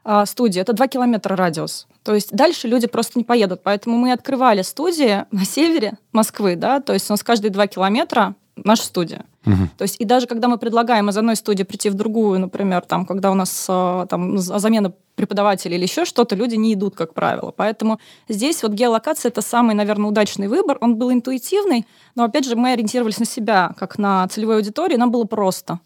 а, 0.09 0.25
студии 0.25 0.61
это 0.61 0.73
2 0.73 0.87
километра 0.87 1.35
радиус. 1.35 1.89
То 2.05 2.15
есть 2.15 2.31
дальше 2.31 2.69
люди 2.69 2.87
просто 2.87 3.19
не 3.19 3.25
поедут. 3.25 3.63
Поэтому 3.65 3.97
мы 3.97 4.13
открывали 4.13 4.63
студии 4.63 5.25
на 5.33 5.45
севере 5.45 5.95
Москвы, 6.13 6.55
да, 6.55 6.79
то 6.79 6.93
есть 6.93 7.11
у 7.11 7.13
нас 7.13 7.25
каждые 7.25 7.51
2 7.51 7.67
километра 7.67 8.37
наша 8.57 8.85
студия. 8.85 9.25
Мгм. 9.45 9.69
То 9.77 9.83
есть 9.83 10.01
и 10.01 10.05
даже 10.05 10.27
когда 10.27 10.49
мы 10.49 10.59
предлагаем 10.59 11.09
из 11.09 11.17
одной 11.17 11.37
студии 11.37 11.63
прийти 11.63 11.91
в 11.91 11.95
другую, 11.95 12.41
например, 12.41 12.83
там, 12.83 13.07
когда 13.07 13.31
у 13.31 13.35
нас 13.35 13.67
э, 13.69 14.07
там 14.09 14.39
з- 14.39 14.59
замена 14.59 14.93
преподавателя 15.15 15.77
или 15.77 15.83
еще 15.85 16.05
что-то, 16.05 16.35
люди 16.35 16.57
не 16.57 16.75
идут, 16.75 16.95
как 16.97 17.15
правило. 17.15 17.53
Поэтому 17.57 17.99
здесь 18.29 18.63
вот 18.63 18.73
геолокация— 18.73 19.29
это 19.31 19.43
самый, 19.43 19.75
наверное, 19.75 20.09
удачный 20.11 20.49
выбор. 20.49 20.79
Он 20.81 20.97
был 20.97 21.13
интуитивный, 21.13 21.87
но, 22.15 22.25
опять 22.25 22.45
же, 22.47 22.57
мы 22.57 22.73
ориентировались 22.73 23.19
на 23.19 23.27
себя, 23.27 23.73
как 23.79 23.99
на 23.99 24.27
целевую 24.29 24.57
аудиторию, 24.57 24.99
нам 24.99 25.11
было 25.11 25.25
просто. 25.25 25.79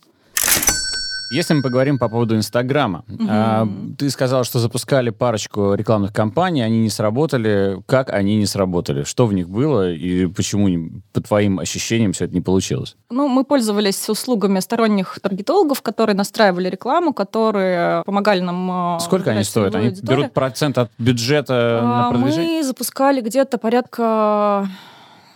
Если 1.31 1.55
мы 1.55 1.63
поговорим 1.63 1.97
по 1.99 2.09
поводу 2.09 2.35
Инстаграма, 2.35 3.05
а, 3.29 3.69
ты 3.97 4.11
сказал, 4.11 4.43
что 4.43 4.59
запускали 4.59 5.11
парочку 5.11 5.75
рекламных 5.75 6.13
кампаний, 6.13 6.65
они 6.65 6.81
не 6.81 6.91
сработали. 6.91 7.81
Как 7.87 8.11
они 8.13 8.37
не 8.37 8.47
сработали? 8.47 9.05
Что 9.05 9.27
в 9.27 9.33
них 9.33 9.49
было 9.49 9.93
и 9.93 10.27
почему, 10.27 10.91
по 11.13 11.21
твоим 11.21 11.61
ощущениям, 11.61 12.13
все 12.13 12.25
это 12.25 12.35
не 12.35 12.41
получилось? 12.41 12.97
Ну, 13.11 13.29
мы 13.29 13.45
пользовались 13.45 14.09
услугами 14.09 14.59
сторонних 14.59 15.21
таргетологов, 15.23 15.83
которые 15.83 16.17
настраивали 16.17 16.69
рекламу, 16.69 17.13
которые 17.15 18.03
помогали 18.05 18.41
нам... 18.41 18.97
э, 18.97 19.01
Сколько 19.01 19.31
они 19.31 19.45
стоят? 19.45 19.75
Они 19.77 19.87
аудиторию. 19.89 20.19
берут 20.23 20.35
процент 20.35 20.79
от 20.79 20.91
бюджета 20.99 21.81
на 21.83 22.09
А, 22.09 22.11
продвижение? 22.11 22.59
Мы 22.59 22.65
запускали 22.65 23.21
где-то 23.21 23.57
порядка 23.59 24.69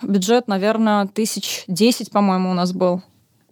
бюджет, 0.03 0.49
наверное, 0.49 1.07
тысяч 1.07 1.63
десять, 1.69 2.11
по-моему, 2.11 2.51
у 2.51 2.55
нас 2.55 2.73
был. 2.73 3.01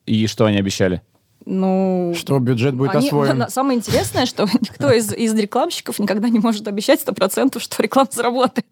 И 0.06 0.26
что 0.26 0.46
они 0.46 0.58
обещали? 0.58 1.02
Ну, 1.44 2.14
Что 2.16 2.38
бюджет 2.38 2.74
будет 2.74 2.94
они- 2.94 3.06
освоен. 3.06 3.44
Самое 3.48 3.78
интересное, 3.78 4.26
что 4.26 4.44
никто 4.60 4.90
из, 4.92 5.12
из 5.12 5.34
рекламщиков 5.34 5.98
никогда 5.98 6.28
не 6.28 6.38
может 6.38 6.68
обещать 6.68 7.02
100%, 7.04 7.58
что 7.58 7.82
реклама 7.82 8.08
заработает. 8.12 8.66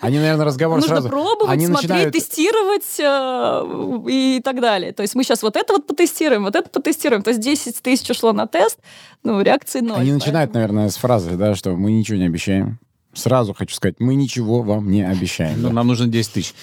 Они, 0.00 0.18
наверное, 0.18 0.44
разговор 0.46 0.76
Нужно 0.78 0.96
сразу... 0.96 1.08
пробовать, 1.08 1.50
Они 1.50 1.66
смотреть, 1.66 1.90
начинают... 1.90 2.14
тестировать 2.14 3.00
э, 3.00 4.10
и 4.10 4.40
так 4.44 4.60
далее. 4.60 4.92
То 4.92 5.02
есть 5.02 5.14
мы 5.14 5.24
сейчас 5.24 5.42
вот 5.42 5.56
это 5.56 5.72
вот 5.72 5.86
потестируем, 5.86 6.44
вот 6.44 6.56
это 6.56 6.68
потестируем. 6.68 7.22
То 7.22 7.30
есть 7.30 7.40
10 7.40 7.80
тысяч 7.82 8.10
ушло 8.10 8.32
на 8.32 8.46
тест, 8.46 8.78
ну, 9.22 9.40
реакции 9.40 9.80
ноль. 9.80 9.98
Они 10.00 10.12
начинают, 10.12 10.52
поэтому- 10.52 10.74
наверное, 10.74 10.90
с 10.90 10.96
фразы, 10.96 11.30
да, 11.36 11.54
что 11.54 11.70
мы 11.76 11.92
ничего 11.92 12.18
не 12.18 12.26
обещаем. 12.26 12.78
Сразу 13.12 13.54
хочу 13.54 13.74
сказать, 13.74 13.96
мы 13.98 14.14
ничего 14.14 14.62
вам 14.62 14.90
не 14.90 15.02
обещаем. 15.02 15.60
Ну, 15.62 15.68
да. 15.68 15.74
нам 15.74 15.88
нужно 15.88 16.06
10 16.06 16.32
тысяч. 16.32 16.54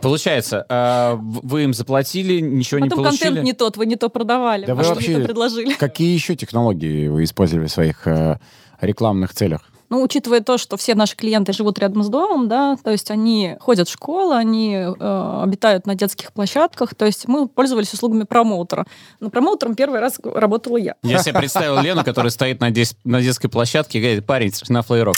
Получается, 0.00 0.64
в- 0.68 1.40
вы 1.46 1.64
им 1.64 1.74
заплатили, 1.74 2.40
ничего 2.40 2.78
не 2.80 2.88
Потом 2.88 3.04
получили? 3.04 3.24
контент 3.26 3.44
не 3.44 3.52
тот, 3.52 3.76
вы 3.76 3.86
не 3.86 3.96
то 3.96 4.08
продавали, 4.08 4.64
Да 4.66 4.72
а 4.72 4.74
вы 4.76 4.84
что 4.84 4.94
вообще- 4.94 5.18
предложили. 5.24 5.74
Какие 5.74 6.14
еще 6.14 6.36
технологии 6.36 7.08
вы 7.08 7.24
использовали 7.24 7.66
в 7.66 7.70
своих 7.72 8.06
э, 8.06 8.38
рекламных 8.80 9.34
целях? 9.34 9.62
Ну, 9.90 10.02
учитывая 10.02 10.40
то, 10.40 10.56
что 10.56 10.78
все 10.78 10.94
наши 10.94 11.14
клиенты 11.16 11.52
живут 11.52 11.78
рядом 11.78 12.02
с 12.02 12.08
домом, 12.08 12.48
да, 12.48 12.78
то 12.82 12.90
есть 12.90 13.10
они 13.10 13.56
ходят 13.60 13.88
в 13.88 13.92
школу, 13.92 14.32
они 14.32 14.74
э, 14.74 15.40
обитают 15.42 15.86
на 15.86 15.94
детских 15.94 16.32
площадках, 16.32 16.94
то 16.94 17.04
есть 17.04 17.28
мы 17.28 17.46
пользовались 17.46 17.92
услугами 17.92 18.22
промоутера. 18.22 18.86
Но 19.20 19.28
промоутером 19.28 19.74
первый 19.74 20.00
раз 20.00 20.18
работала 20.24 20.78
я. 20.78 20.94
Я 21.02 21.18
себе 21.18 21.34
представил 21.34 21.78
Лену, 21.82 22.04
которая 22.04 22.30
стоит 22.30 22.60
на, 22.60 22.68
на 23.04 23.20
детской 23.20 23.48
площадке 23.48 23.98
и 23.98 24.00
говорит, 24.02 24.24
парень, 24.24 24.52
на 24.68 24.80
флейрок. 24.82 25.16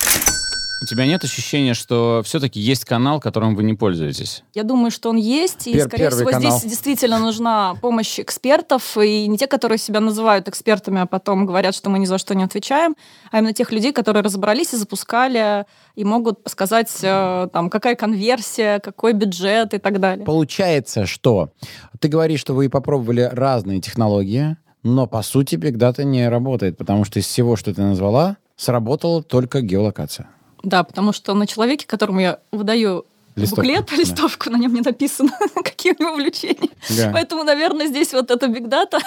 У 0.85 0.87
тебя 0.87 1.07
нет 1.07 1.25
ощущения, 1.25 1.73
что 1.73 2.21
все-таки 2.26 2.61
есть 2.61 2.85
канал, 2.85 3.19
которым 3.19 3.57
вы 3.57 3.62
не 3.62 3.73
пользуетесь? 3.73 4.45
Я 4.53 4.64
думаю, 4.64 4.91
что 4.91 5.09
он 5.09 5.17
есть, 5.17 5.67
и, 5.67 5.73
Пер- 5.73 5.88
скорее 5.88 6.11
всего, 6.11 6.29
канал. 6.29 6.59
здесь 6.59 6.71
действительно 6.71 7.19
нужна 7.19 7.75
помощь 7.81 8.21
экспертов, 8.21 8.99
и 8.99 9.26
не 9.26 9.38
те, 9.38 9.47
которые 9.47 9.79
себя 9.79 10.00
называют 10.00 10.47
экспертами, 10.47 11.00
а 11.00 11.07
потом 11.07 11.47
говорят, 11.47 11.75
что 11.75 11.88
мы 11.88 11.99
ни 11.99 12.05
за 12.05 12.19
что 12.19 12.35
не 12.35 12.45
отвечаем, 12.45 12.97
а 13.31 13.38
именно 13.38 13.55
тех 13.55 13.73
людей, 13.73 13.95
которые 13.95 14.23
разобрались 14.23 14.75
и 14.75 14.76
запускали, 14.76 15.64
и 15.95 16.05
могут 16.05 16.41
сказать, 16.45 16.95
э, 17.00 17.49
там, 17.50 17.71
какая 17.71 17.95
конверсия, 17.95 18.79
какой 18.79 19.14
бюджет 19.14 19.73
и 19.73 19.79
так 19.79 20.00
далее. 20.00 20.26
Получается, 20.26 21.07
что 21.07 21.49
ты 21.99 22.09
говоришь, 22.09 22.41
что 22.41 22.53
вы 22.53 22.69
попробовали 22.69 23.26
разные 23.33 23.81
технологии, 23.81 24.59
но 24.83 25.07
по 25.07 25.23
сути 25.23 25.55
Data 25.55 26.05
не 26.05 26.29
работает, 26.29 26.76
потому 26.76 27.07
что 27.07 27.21
из 27.21 27.25
всего, 27.25 27.57
что 27.57 27.73
ты 27.73 27.81
назвала, 27.81 28.37
сработала 28.55 29.23
только 29.23 29.62
геолокация. 29.62 30.29
Да, 30.64 30.85
потому 30.85 31.12
что 31.12 31.35
на 31.35 31.47
человеке, 31.47 31.87
которому 31.87 32.21
я 32.21 32.38
выдаю 32.52 33.04
Листовку, 33.37 33.62
буклет, 33.62 33.87
да. 33.90 33.97
листовку, 33.97 34.50
на 34.50 34.56
нем 34.56 34.75
не 34.75 34.80
написано, 34.80 35.30
какие 35.64 35.92
у 35.99 36.00
него 36.00 36.12
увлечения. 36.12 36.68
Да. 36.97 37.11
Поэтому, 37.12 37.42
наверное, 37.42 37.88
здесь 37.88 38.12
вот 38.12 38.30
это 38.30 38.47
big 38.47 38.68
data, 38.68 39.00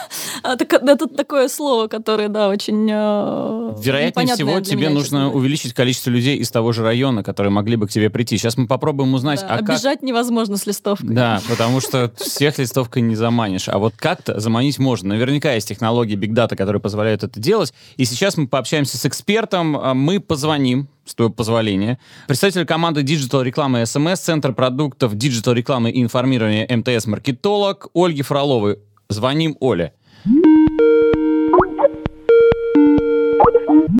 а, 0.43 0.57
так- 0.57 0.73
это 0.73 1.07
такое 1.07 1.47
слово, 1.47 1.87
которое, 1.87 2.27
да, 2.27 2.49
очень 2.49 2.89
э, 2.91 3.75
Вероятнее 3.81 4.35
всего, 4.35 4.59
тебе 4.59 4.89
нужно 4.89 5.31
увеличить 5.31 5.73
количество 5.73 6.09
людей 6.09 6.35
из 6.37 6.51
того 6.51 6.73
же 6.73 6.83
района, 6.83 7.23
которые 7.23 7.51
могли 7.51 7.77
бы 7.77 7.87
к 7.87 7.91
тебе 7.91 8.09
прийти. 8.09 8.37
Сейчас 8.37 8.57
мы 8.57 8.67
попробуем 8.67 9.13
узнать, 9.13 9.39
Да, 9.41 9.47
а 9.47 9.57
как... 9.59 9.69
Обижать 9.69 10.03
невозможно 10.03 10.57
с 10.57 10.65
листовкой. 10.65 11.09
Да, 11.15 11.41
потому 11.47 11.79
что 11.79 12.11
всех 12.17 12.57
листовкой 12.57 13.03
не 13.03 13.15
заманишь. 13.15 13.69
А 13.69 13.77
вот 13.77 13.93
как-то 13.95 14.41
заманить 14.41 14.77
можно. 14.77 15.09
Наверняка 15.09 15.53
есть 15.53 15.69
технологии 15.69 16.17
Big 16.17 16.33
Data, 16.33 16.57
которые 16.57 16.81
позволяют 16.81 17.23
это 17.23 17.39
делать. 17.39 17.73
И 17.95 18.03
сейчас 18.03 18.35
мы 18.35 18.47
пообщаемся 18.49 18.97
с 18.97 19.05
экспертом. 19.05 19.77
А 19.77 19.93
Мы 19.93 20.19
позвоним, 20.19 20.89
с 21.07 21.15
твоего 21.15 21.33
позволения, 21.33 21.99
представитель 22.27 22.65
команды 22.65 23.01
Digital 23.01 23.43
рекламы 23.43 23.85
СМС, 23.85 24.19
Центр 24.19 24.53
продуктов 24.53 25.13
Digital 25.13 25.53
рекламы 25.53 25.89
и 25.89 26.01
информирования 26.01 26.67
МТС 26.75 27.07
Маркетолог 27.07 27.87
Ольги 27.93 28.21
Фроловой. 28.21 28.79
Звоним 29.09 29.55
Оле. 29.59 29.93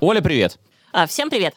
Оля, 0.01 0.21
привет. 0.21 0.59
А, 0.91 1.07
всем 1.07 1.29
привет. 1.29 1.53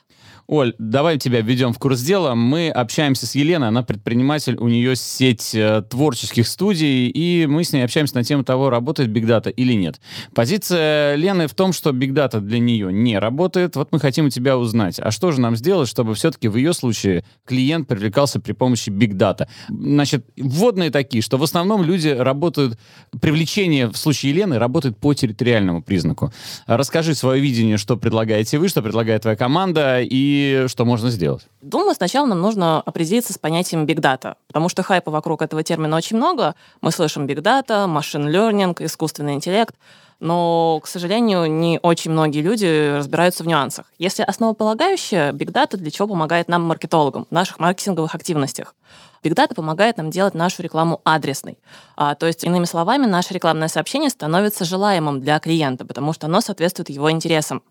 Оль, 0.51 0.75
давай 0.79 1.17
тебя 1.17 1.43
введем 1.43 1.73
в 1.73 1.79
курс 1.79 2.01
дела. 2.01 2.35
Мы 2.35 2.71
общаемся 2.71 3.25
с 3.25 3.37
Еленой, 3.37 3.69
она 3.69 3.85
предприниматель, 3.85 4.57
у 4.57 4.67
нее 4.67 4.97
сеть 4.97 5.55
э, 5.55 5.85
творческих 5.89 6.49
студий, 6.49 7.07
и 7.07 7.47
мы 7.47 7.63
с 7.63 7.73
ней 7.73 7.85
общаемся 7.85 8.17
на 8.17 8.25
тему 8.25 8.43
того, 8.43 8.69
работает 8.69 9.11
Data 9.11 9.49
или 9.49 9.75
нет. 9.75 10.01
Позиция 10.35 11.15
Лены 11.15 11.47
в 11.47 11.55
том, 11.55 11.73
что 11.73 11.91
Data 11.91 12.41
для 12.41 12.59
нее 12.59 12.93
не 12.93 13.17
работает. 13.21 13.77
Вот 13.77 13.93
мы 13.93 14.01
хотим 14.01 14.27
у 14.27 14.29
тебя 14.29 14.59
узнать, 14.59 14.99
а 14.99 15.13
что 15.13 15.31
же 15.31 15.41
нам 15.41 15.55
сделать, 15.55 15.89
чтобы 15.89 16.17
все-таки 16.17 16.49
в 16.49 16.57
ее 16.57 16.73
случае 16.73 17.25
клиент 17.45 17.87
привлекался 17.87 18.41
при 18.41 18.51
помощи 18.51 18.91
Data? 18.91 19.47
Значит, 19.69 20.27
вводные 20.37 20.91
такие, 20.91 21.23
что 21.23 21.39
в 21.39 21.45
основном 21.45 21.85
люди 21.85 22.09
работают, 22.09 22.77
привлечение 23.21 23.87
в 23.87 23.97
случае 23.97 24.33
Елены 24.33 24.59
работает 24.59 24.99
по 24.99 25.15
территориальному 25.15 25.81
признаку. 25.81 26.33
Расскажи 26.67 27.15
свое 27.15 27.41
видение, 27.41 27.77
что 27.77 27.97
предлагаете 27.97 28.59
вы, 28.59 28.67
что 28.67 28.83
предлагает 28.83 29.23
твоя 29.23 29.37
команда, 29.37 30.01
и 30.03 30.40
что 30.69 30.85
можно 30.85 31.11
сделать. 31.11 31.47
Думаю, 31.63 31.95
сначала 31.95 32.27
нам 32.27 32.41
нужно 32.41 32.81
определиться 32.81 33.33
с 33.33 33.39
понятием 33.39 33.85
big 33.85 34.01
data, 34.01 34.37
потому 34.47 34.69
что 34.69 34.83
хайпа 34.83 35.11
вокруг 35.11 35.43
этого 35.43 35.63
термина 35.63 35.97
очень 35.97 36.17
много. 36.17 36.55
Мы 36.81 36.93
слышим 36.93 37.27
big 37.27 37.43
data, 37.43 37.87
machine 37.87 38.31
learning, 38.31 38.77
искусственный 38.85 39.35
интеллект, 39.35 39.75
но, 40.21 40.81
к 40.83 40.87
сожалению, 40.87 41.51
не 41.51 41.81
очень 41.83 42.11
многие 42.11 42.43
люди 42.43 42.97
разбираются 42.97 43.43
в 43.43 43.47
нюансах. 43.47 43.87
Если 43.99 44.23
основополагающее, 44.23 45.33
big 45.33 45.53
data 45.53 45.77
для 45.77 45.91
чего 45.91 46.09
помогает 46.09 46.49
нам, 46.49 46.63
маркетологам, 46.63 47.27
в 47.29 47.33
наших 47.33 47.59
маркетинговых 47.59 48.15
активностях? 48.15 48.75
Big 49.23 49.35
Data 49.35 49.55
помогает 49.55 49.99
нам 49.99 50.11
делать 50.11 50.35
нашу 50.35 50.63
рекламу 50.63 51.01
адресной. 51.05 51.59
А, 51.97 52.15
то 52.15 52.27
есть, 52.27 52.45
иными 52.45 52.65
словами, 52.65 53.07
наше 53.07 53.35
рекламное 53.35 53.69
сообщение 53.69 54.09
становится 54.09 54.65
желаемым 54.65 55.21
для 55.21 55.39
клиента, 55.39 55.85
потому 55.85 56.13
что 56.13 56.27
оно 56.27 56.41
соответствует 56.41 56.89
его 56.89 57.11
интересам. 57.11 57.63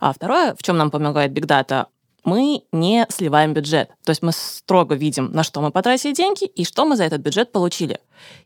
А 0.00 0.12
второе, 0.12 0.54
в 0.54 0.62
чем 0.62 0.78
нам 0.78 0.90
помогает 0.90 1.32
Big 1.32 1.46
Data, 1.46 1.86
мы 2.26 2.64
не 2.72 3.06
сливаем 3.08 3.54
бюджет. 3.54 3.88
То 4.04 4.10
есть 4.10 4.20
мы 4.20 4.32
строго 4.32 4.94
видим, 4.96 5.30
на 5.32 5.44
что 5.44 5.62
мы 5.62 5.70
потратили 5.70 6.12
деньги 6.12 6.44
и 6.44 6.64
что 6.64 6.84
мы 6.84 6.96
за 6.96 7.04
этот 7.04 7.20
бюджет 7.20 7.52
получили. 7.52 8.00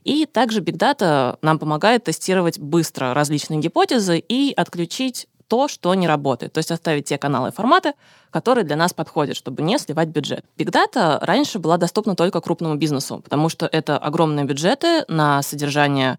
И 0.04 0.26
также 0.26 0.60
Big 0.60 0.76
Data 0.76 1.38
нам 1.42 1.58
помогает 1.58 2.04
тестировать 2.04 2.58
быстро 2.58 3.14
различные 3.14 3.58
гипотезы 3.58 4.18
и 4.18 4.52
отключить 4.54 5.26
то, 5.48 5.66
что 5.66 5.92
не 5.94 6.06
работает. 6.06 6.52
То 6.52 6.58
есть 6.58 6.70
оставить 6.70 7.06
те 7.06 7.18
каналы 7.18 7.48
и 7.48 7.52
форматы, 7.52 7.94
которые 8.30 8.64
для 8.64 8.76
нас 8.76 8.92
подходят, 8.92 9.36
чтобы 9.36 9.62
не 9.62 9.78
сливать 9.78 10.08
бюджет. 10.08 10.44
Big 10.56 10.70
Data 10.70 11.18
раньше 11.20 11.58
была 11.58 11.76
доступна 11.78 12.14
только 12.14 12.40
крупному 12.40 12.76
бизнесу, 12.76 13.18
потому 13.18 13.48
что 13.48 13.66
это 13.66 13.98
огромные 13.98 14.44
бюджеты 14.44 15.04
на 15.08 15.42
содержание 15.42 16.18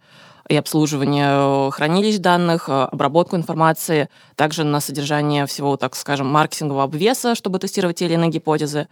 и 0.50 0.55
обслуживание 0.55 1.29
э, 1.29 1.71
хранилищ 1.71 2.17
данных, 2.17 2.69
э, 2.69 2.83
обработку 2.91 3.36
информации, 3.36 4.10
также 4.36 4.63
на 4.63 4.79
содержание 4.79 5.45
всего, 5.45 5.77
так 5.77 5.95
скажем, 5.95 6.27
маркетингового 6.27 6.83
обвеса, 6.83 7.36
чтобы 7.36 7.60
тестировать 7.60 7.98
те 7.98 8.05
или 8.05 8.13
иные 8.13 8.29
гипотезы. 8.29 8.88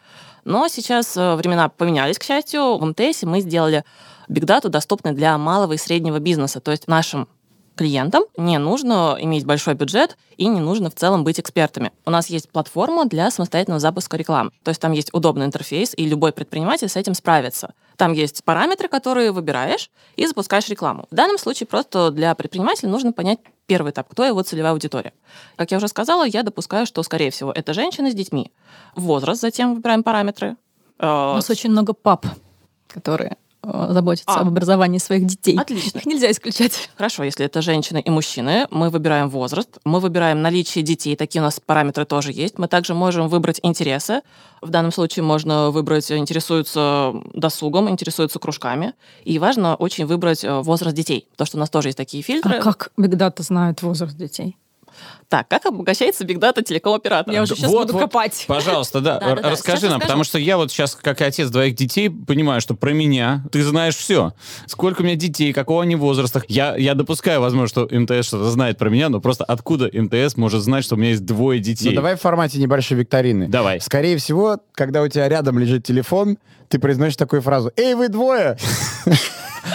Но 0.45 0.67
сейчас 0.67 1.17
э, 1.17 1.35
времена 1.35 1.69
поменялись, 1.69 2.17
к 2.17 2.23
счастью. 2.23 2.77
В 2.77 2.85
МТС 2.85 3.23
мы 3.23 3.41
сделали 3.41 3.83
Data 4.29 4.69
доступной 4.69 5.13
для 5.13 5.37
малого 5.37 5.73
и 5.73 5.77
среднего 5.77 6.19
бизнеса, 6.19 6.59
то 6.59 6.71
есть 6.71 6.87
нашим 6.87 7.27
клиентам 7.79 8.25
не 8.35 8.57
нужно 8.57 9.17
иметь 9.21 9.45
большой 9.45 9.73
бюджет 9.73 10.17
и 10.35 10.47
не 10.47 10.59
нужно 10.59 10.89
в 10.89 10.95
целом 10.95 11.23
быть 11.23 11.39
экспертами. 11.39 11.93
У 12.05 12.11
нас 12.11 12.29
есть 12.29 12.49
платформа 12.49 13.05
для 13.05 13.31
самостоятельного 13.31 13.79
запуска 13.79 14.17
рекламы. 14.17 14.51
То 14.63 14.69
есть 14.69 14.81
там 14.81 14.91
есть 14.91 15.13
удобный 15.13 15.45
интерфейс, 15.45 15.93
и 15.95 16.05
любой 16.05 16.33
предприниматель 16.33 16.89
с 16.89 16.97
этим 16.97 17.13
справится. 17.13 17.73
Там 17.95 18.11
есть 18.11 18.43
параметры, 18.43 18.89
которые 18.89 19.31
выбираешь, 19.31 19.89
и 20.17 20.27
запускаешь 20.27 20.67
рекламу. 20.67 21.05
В 21.09 21.15
данном 21.15 21.37
случае 21.37 21.67
просто 21.67 22.11
для 22.11 22.35
предпринимателя 22.35 22.89
нужно 22.89 23.13
понять 23.13 23.39
первый 23.65 23.91
этап, 23.91 24.09
кто 24.09 24.25
его 24.25 24.43
целевая 24.43 24.73
аудитория. 24.73 25.13
Как 25.55 25.71
я 25.71 25.77
уже 25.77 25.87
сказала, 25.87 26.27
я 26.27 26.43
допускаю, 26.43 26.85
что, 26.85 27.01
скорее 27.03 27.31
всего, 27.31 27.53
это 27.53 27.73
женщины 27.73 28.11
с 28.11 28.13
детьми. 28.13 28.51
Возраст, 28.95 29.39
затем 29.39 29.73
выбираем 29.75 30.03
параметры. 30.03 30.57
У 30.99 31.05
Э, 31.05 31.35
нас 31.35 31.49
очень 31.49 31.69
много 31.71 31.93
пап, 31.93 32.25
которые 32.89 33.37
заботиться 33.63 34.31
А. 34.31 34.41
об 34.41 34.47
образовании 34.47 34.99
своих 34.99 35.25
детей. 35.25 35.57
Отлично. 35.57 35.99
Их 35.99 36.05
нельзя 36.05 36.31
исключать. 36.31 36.89
Хорошо, 36.95 37.23
если 37.23 37.45
это 37.45 37.61
женщины 37.61 37.99
и 37.99 38.09
мужчины, 38.09 38.67
мы 38.71 38.89
выбираем 38.89 39.29
возраст, 39.29 39.79
мы 39.83 39.99
выбираем 39.99 40.41
наличие 40.41 40.83
детей, 40.83 41.15
такие 41.15 41.41
у 41.41 41.45
нас 41.45 41.59
параметры 41.59 42.05
тоже 42.05 42.31
есть. 42.31 42.57
Мы 42.57 42.67
также 42.67 42.93
можем 42.93 43.27
выбрать 43.27 43.59
интересы. 43.63 44.21
В 44.61 44.69
данном 44.69 44.91
случае 44.91 45.23
можно 45.23 45.71
выбрать, 45.71 46.11
интересуются 46.11 47.13
досугом, 47.33 47.89
интересуются 47.89 48.39
кружками. 48.39 48.93
И 49.23 49.39
важно 49.39 49.75
очень 49.75 50.05
выбрать 50.05 50.43
э, 50.43 50.61
возраст 50.61 50.95
детей, 50.95 51.27
потому 51.31 51.45
что 51.47 51.57
у 51.57 51.59
нас 51.59 51.69
тоже 51.69 51.89
есть 51.89 51.97
такие 51.97 52.23
фильтры. 52.23 52.57
А 52.57 52.61
как 52.61 52.91
Data 52.97 53.41
знает 53.43 53.81
возраст 53.81 54.15
детей? 54.15 54.55
Так, 55.29 55.47
как 55.47 55.67
обогащается 55.67 56.25
бигдата 56.25 56.63
телеком-оператора? 56.63 57.35
Я 57.35 57.43
уже 57.43 57.55
сейчас 57.55 57.69
вот, 57.69 57.81
буду 57.83 57.93
вот. 57.93 58.01
копать. 58.01 58.45
Пожалуйста, 58.47 58.99
да, 58.99 59.19
расскажи 59.43 59.83
нам, 59.83 59.93
расскажу. 59.93 59.99
потому 59.99 60.23
что 60.23 60.39
я 60.39 60.57
вот 60.57 60.71
сейчас, 60.71 60.95
как 60.95 61.21
отец 61.21 61.49
двоих 61.49 61.75
детей, 61.75 62.09
понимаю, 62.09 62.61
что 62.61 62.73
про 62.73 62.93
меня 62.93 63.43
ты 63.51 63.63
знаешь 63.63 63.95
все. 63.95 64.33
Сколько 64.65 65.01
у 65.01 65.05
меня 65.05 65.15
детей, 65.15 65.53
какого 65.53 65.83
они 65.83 65.95
возраста. 65.95 66.41
Я, 66.47 66.75
я 66.75 66.95
допускаю, 66.95 67.41
возможно, 67.41 67.67
что 67.67 67.87
МТС 67.95 68.25
что-то 68.25 68.49
знает 68.49 68.79
про 68.79 68.89
меня, 68.89 69.09
но 69.09 69.21
просто 69.21 69.43
откуда 69.43 69.87
МТС 69.93 70.35
может 70.35 70.63
знать, 70.63 70.83
что 70.83 70.95
у 70.95 70.97
меня 70.97 71.11
есть 71.11 71.25
двое 71.25 71.59
детей? 71.59 71.89
Ну, 71.89 71.95
давай 71.95 72.15
в 72.15 72.21
формате 72.21 72.57
небольшой 72.57 72.97
викторины. 72.97 73.47
Давай. 73.47 73.79
Скорее 73.81 74.17
всего, 74.17 74.57
когда 74.73 75.03
у 75.03 75.07
тебя 75.07 75.29
рядом 75.29 75.59
лежит 75.59 75.83
телефон, 75.83 76.39
ты 76.69 76.79
произносишь 76.79 77.17
такую 77.17 77.43
фразу 77.43 77.71
«Эй, 77.77 77.93
вы 77.93 78.09
двое!» 78.09 78.57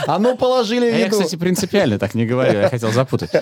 А 0.06 0.18
ну, 0.18 0.36
положили 0.36 0.86
А 0.86 0.96
я, 0.96 1.06
виду. 1.06 1.16
кстати, 1.16 1.36
принципиально 1.36 1.98
так 1.98 2.14
не 2.14 2.26
говорю, 2.26 2.60
я 2.60 2.68
хотел 2.68 2.90
запутать. 2.92 3.30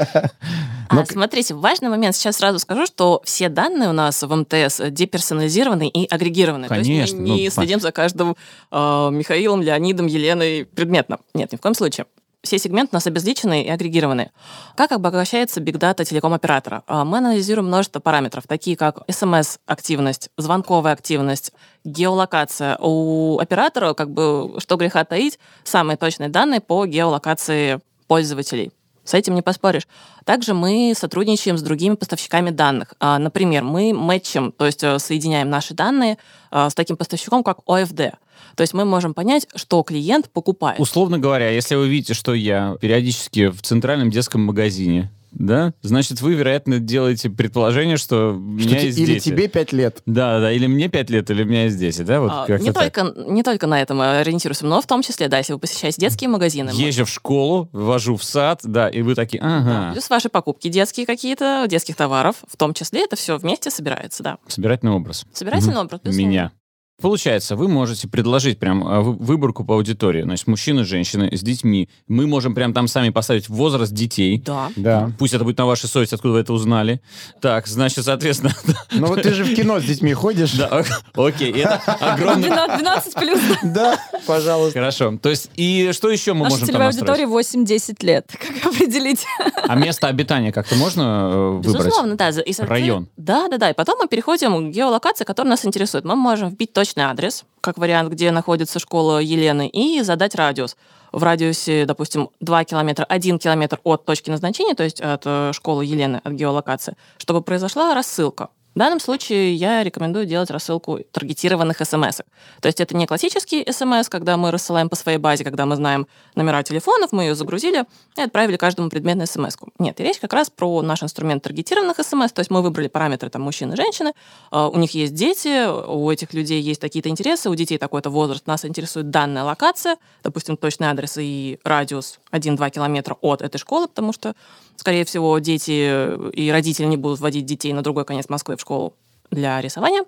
А, 0.88 1.07
смотрите, 1.07 1.54
важный 1.54 1.88
момент. 1.88 2.01
Сейчас 2.11 2.38
сразу 2.38 2.59
скажу, 2.59 2.87
что 2.87 3.23
все 3.25 3.49
данные 3.49 3.90
у 3.90 3.92
нас 3.92 4.23
в 4.23 4.35
МТС 4.35 4.80
деперсонализированы 4.90 5.87
и 5.88 6.06
агрегированы. 6.06 6.66
То 6.66 6.75
Конечно, 6.75 6.92
есть 6.92 7.14
мы 7.14 7.21
не 7.21 7.44
ну, 7.44 7.50
следим 7.50 7.80
за 7.80 7.92
каждым 7.92 8.37
э, 8.73 9.09
Михаилом, 9.12 9.62
Леонидом, 9.62 10.06
Еленой 10.06 10.64
предметно. 10.64 11.18
Нет, 11.35 11.52
ни 11.52 11.56
в 11.56 11.61
коем 11.61 11.75
случае. 11.75 12.06
Все 12.42 12.59
сегменты 12.59 12.90
у 12.92 12.97
нас 12.97 13.06
обезличены 13.06 13.62
и 13.62 13.68
агрегированы. 13.68 14.32
Как 14.76 14.90
обогащается 14.90 15.61
бигдата 15.61 16.04
телеком-оператора? 16.04 16.82
А, 16.88 17.04
Мы 17.04 17.18
анализируем 17.18 17.68
множество 17.68 18.00
параметров, 18.00 18.44
такие 18.49 18.76
как 18.76 19.02
смс-активность, 19.09 20.30
звонковая 20.37 20.94
активность, 20.94 21.52
геолокация. 21.85 22.76
У 22.80 23.38
оператора, 23.38 23.94
как 23.94 24.11
бы, 24.11 24.59
что 24.59 24.76
греха 24.76 25.04
таить, 25.04 25.38
самые 25.62 25.97
точные 25.97 26.30
данные 26.30 26.61
по 26.61 26.85
геолокации 26.85 27.80
пользователей. 28.09 28.73
С 29.04 29.14
этим 29.14 29.35
не 29.35 29.42
поспоришь. 29.42 29.88
Также 30.25 30.54
мы 30.54 30.94
сотрудничаем 30.97 31.59
с 31.59 31.62
другими 31.62 31.94
поставщиками 31.94 32.50
данных. 32.50 32.94
А, 33.00 33.18
Например, 33.18 33.64
мы 33.64 33.92
мэтчим, 33.92 34.52
то 34.52 34.66
есть 34.66 34.82
э, 34.85 34.99
соединяем 34.99 35.50
наши 35.50 35.75
данные 35.75 36.18
а, 36.50 36.71
с 36.71 36.75
таким 36.75 36.97
поставщиком, 36.97 37.42
как 37.42 37.59
ОФД. 37.66 38.12
То 38.54 38.61
есть 38.61 38.75
мы 38.75 38.85
можем 38.85 39.14
понять, 39.14 39.47
что 39.54 39.82
клиент 39.82 40.30
покупает. 40.30 40.78
Условно 40.78 41.18
говоря, 41.18 41.50
если 41.50 41.75
вы 41.75 41.88
видите, 41.88 42.14
что 42.14 42.35
я 42.35 42.76
периодически 42.80 43.49
в 43.49 43.62
центральном 43.62 44.11
детском 44.11 44.42
магазине, 44.42 45.11
да, 45.33 45.73
значит, 45.83 46.21
вы, 46.21 46.35
вероятно, 46.35 46.79
делаете 46.79 47.31
предположение, 47.31 47.97
что 47.97 48.33
у 48.35 48.59
Что 48.59 48.69
меня 48.69 48.81
те- 48.81 48.87
есть 48.87 48.99
Или 48.99 49.07
дети. 49.15 49.25
тебе 49.31 49.49
пять 49.49 49.73
лет. 49.73 50.03
Да, 50.07 50.41
да, 50.41 50.53
или 50.53 50.67
мне 50.67 50.89
5 50.89 51.11
лет, 51.11 51.31
или 51.31 51.43
у 51.43 51.47
меня 51.47 51.65
есть 51.65 51.79
дети, 51.79 52.03
да, 52.03 52.21
вот 52.21 52.31
А, 52.33 52.47
как-то 52.47 52.62
не, 52.65 52.73
так. 52.73 52.93
только, 52.95 53.31
не 53.31 53.43
только 53.43 53.67
на 53.67 53.81
этом 53.81 53.99
мы 53.99 54.19
ориентируемся, 54.19 54.67
но 54.67 54.81
в 54.81 54.87
том 54.87 55.03
числе, 55.03 55.29
да, 55.29 55.39
если 55.39 55.53
вы 55.55 55.59
посещаете 55.59 56.01
детские 56.01 56.29
магазины. 56.29 56.73
мы- 56.73 56.79
Езжу 56.81 57.05
в 57.05 57.09
школу, 57.11 57.69
ввожу 57.73 58.17
в 58.17 58.25
сад, 58.25 58.61
да, 58.62 58.89
и 58.89 59.03
вы 59.03 59.15
такие, 59.15 59.43
Да, 59.43 59.59
ага, 59.59 59.93
Плюс 59.93 60.09
ваши 60.11 60.29
покупки 60.29 60.69
детские 60.69 61.07
какие-то, 61.07 61.67
детских 61.69 61.97
товаров, 61.97 62.37
в 62.47 62.57
том 62.57 62.75
числе 62.75 63.05
это 63.05 63.17
все 63.17 63.37
вместе 63.39 63.71
собирается, 63.71 64.23
да. 64.23 64.39
собирательный 64.49 64.93
образ. 64.93 65.25
Собирательный 65.33 65.79
образ. 65.79 66.01
безусловно. 66.03 66.31
Меня. 66.31 66.53
Получается, 67.01 67.57
вы 67.57 67.69
можете 67.69 68.07
предложить 68.07 68.59
прям 68.61 68.87
а, 68.87 69.01
вы- 69.01 69.15
выборку 69.15 69.65
по 69.65 69.75
аудитории. 69.75 70.23
Значит, 70.23 70.47
мужчины, 70.47 70.85
женщины 70.85 71.37
с 71.37 71.41
детьми. 71.41 71.89
Мы 72.07 72.27
можем 72.27 72.55
прям 72.55 72.73
там 72.73 72.87
сами 72.87 73.09
поставить 73.11 73.49
возраст 73.49 73.93
детей. 73.93 74.41
Да. 74.45 74.71
Да. 74.77 75.11
Пусть 75.19 75.35
это 75.35 75.43
будет 75.43 75.59
на 75.59 75.67
вашей 75.67 75.89
совести, 75.89 76.15
откуда 76.15 76.35
вы 76.35 76.41
это 76.41 76.53
узнали. 76.53 77.01
Так, 77.41 77.67
значит, 77.67 78.05
соответственно... 78.05 78.55
Ну 78.93 79.07
вот 79.07 79.23
ты 79.23 79.33
же 79.33 79.43
в 79.45 79.55
кино 79.55 79.81
с 79.81 79.85
детьми 79.85 80.13
ходишь. 80.13 80.53
Да, 80.53 80.69
ок- 80.69 81.27
окей, 81.27 81.51
это 81.53 81.77
огромный... 81.99 82.49
12, 82.49 82.79
12 82.79 83.15
плюс. 83.15 83.41
Да, 83.65 83.99
пожалуйста. 84.27 84.79
Хорошо. 84.79 85.19
То 85.21 85.31
есть, 85.31 85.51
и 85.57 85.91
что 85.93 86.11
еще 86.11 86.35
мы 86.35 86.49
можем 86.51 86.69
там 86.69 86.83
аудитория 86.83 87.27
настроить? 87.27 87.71
8-10 87.71 88.05
лет. 88.05 88.31
Как 88.39 88.75
определить? 88.75 89.25
А 89.67 89.75
место 89.77 90.09
обитания 90.09 90.53
как-то 90.53 90.75
можно 90.77 91.31
э, 91.33 91.51
выбрать? 91.63 91.87
Безусловно, 91.87 92.17
да. 92.17 92.31
Район. 92.59 93.09
Да, 93.17 93.49
да, 93.49 93.59
да. 93.59 93.71
И 93.71 93.75
потом 93.75 93.99
мы 94.01 94.09
переходим 94.09 94.71
к 94.71 94.75
геолокации, 94.75 95.25
которая 95.25 95.51
нас 95.51 95.65
интересует. 95.65 96.05
Мы 96.05 96.15
можем 96.17 96.51
вбить 96.51 96.73
точный 96.83 97.05
адрес, 97.05 97.45
как 97.61 97.79
вариант, 97.79 98.11
где 98.11 98.33
находится 98.33 98.81
школа 98.81 99.21
Елены, 99.21 99.69
и 99.69 100.03
задать 100.03 100.35
радиус. 100.35 100.77
В 101.12 101.23
радиусе, 101.23 101.85
допустим, 101.87 102.31
2 102.41 102.65
километра, 102.65 103.05
1 103.05 103.39
километр 103.39 103.79
от 103.85 104.05
точки 104.05 104.31
назначения, 104.31 104.75
то 104.75 104.83
есть 104.83 105.01
от 105.01 105.23
э, 105.25 105.53
школы 105.55 105.85
Елены, 105.85 106.21
от 106.25 106.33
геолокации, 106.33 106.97
чтобы 107.19 107.41
произошла 107.41 107.95
рассылка. 107.95 108.49
В 108.75 108.79
данном 108.79 109.00
случае 109.00 109.55
я 109.55 109.85
рекомендую 109.85 110.25
делать 110.25 110.50
рассылку 110.50 111.00
таргетированных 111.12 111.76
смс. 111.85 112.21
То 112.61 112.67
есть 112.67 112.80
это 112.80 112.97
не 112.97 113.06
классический 113.06 113.67
смс, 113.71 114.08
когда 114.08 114.39
мы 114.39 114.50
рассылаем 114.50 114.89
по 114.89 114.97
своей 114.97 115.19
базе, 115.19 115.45
когда 115.45 115.67
мы 115.67 115.76
знаем 115.76 116.06
номера 116.35 116.63
телефонов, 116.63 117.13
мы 117.13 117.25
ее 117.25 117.35
загрузили 117.35 117.85
и 118.17 118.23
отправили 118.23 118.56
каждому 118.56 118.89
предметную 118.89 119.26
смс. 119.26 119.56
Нет, 119.78 120.00
речь 120.00 120.19
как 120.19 120.32
раз 120.32 120.49
про 120.49 120.80
наш 120.80 121.02
инструмент 121.02 121.43
таргетированных 121.43 121.99
смс. 121.99 122.32
То 122.32 122.41
есть 122.41 122.50
мы 122.50 122.63
выбрали 122.63 122.89
параметры 122.89 123.28
там 123.28 123.43
мужчины, 123.43 123.76
женщины, 123.76 124.13
э, 124.50 124.71
у 124.73 124.78
них 124.78 124.93
есть 124.93 125.15
дети, 125.15 125.69
у 125.69 126.11
этих 126.11 126.32
людей 126.32 126.63
есть 126.63 126.80
такие-то 126.80 127.11
интересы, 127.11 127.50
у 127.50 127.54
детей 127.54 127.76
такой-то 127.76 128.08
возраст, 128.08 128.47
нас 128.47 128.65
интересует 128.65 129.11
данная 129.11 129.45
локация, 129.45 129.97
допустим, 130.23 130.56
точный 130.56 130.89
адрес 130.89 131.19
и 131.19 131.58
радиус 131.65 132.21
1-2 132.30 132.71
километра 132.71 133.17
от 133.21 133.43
этой 133.43 133.58
школы, 133.58 133.89
потому 133.89 134.15
что, 134.15 134.35
скорее 134.76 135.04
всего, 135.04 135.39
дети 135.39 136.30
и 136.30 136.50
родители 136.50 136.87
не 136.87 136.97
будут 136.97 137.21
вводить 137.21 137.45
детей 137.45 137.73
на 137.75 137.82
другой 137.82 138.06
конец 138.06 138.28
Москвы 138.28 138.56
в 138.56 138.62
школу 138.63 138.95
для 139.31 139.61
рисования. 139.61 140.05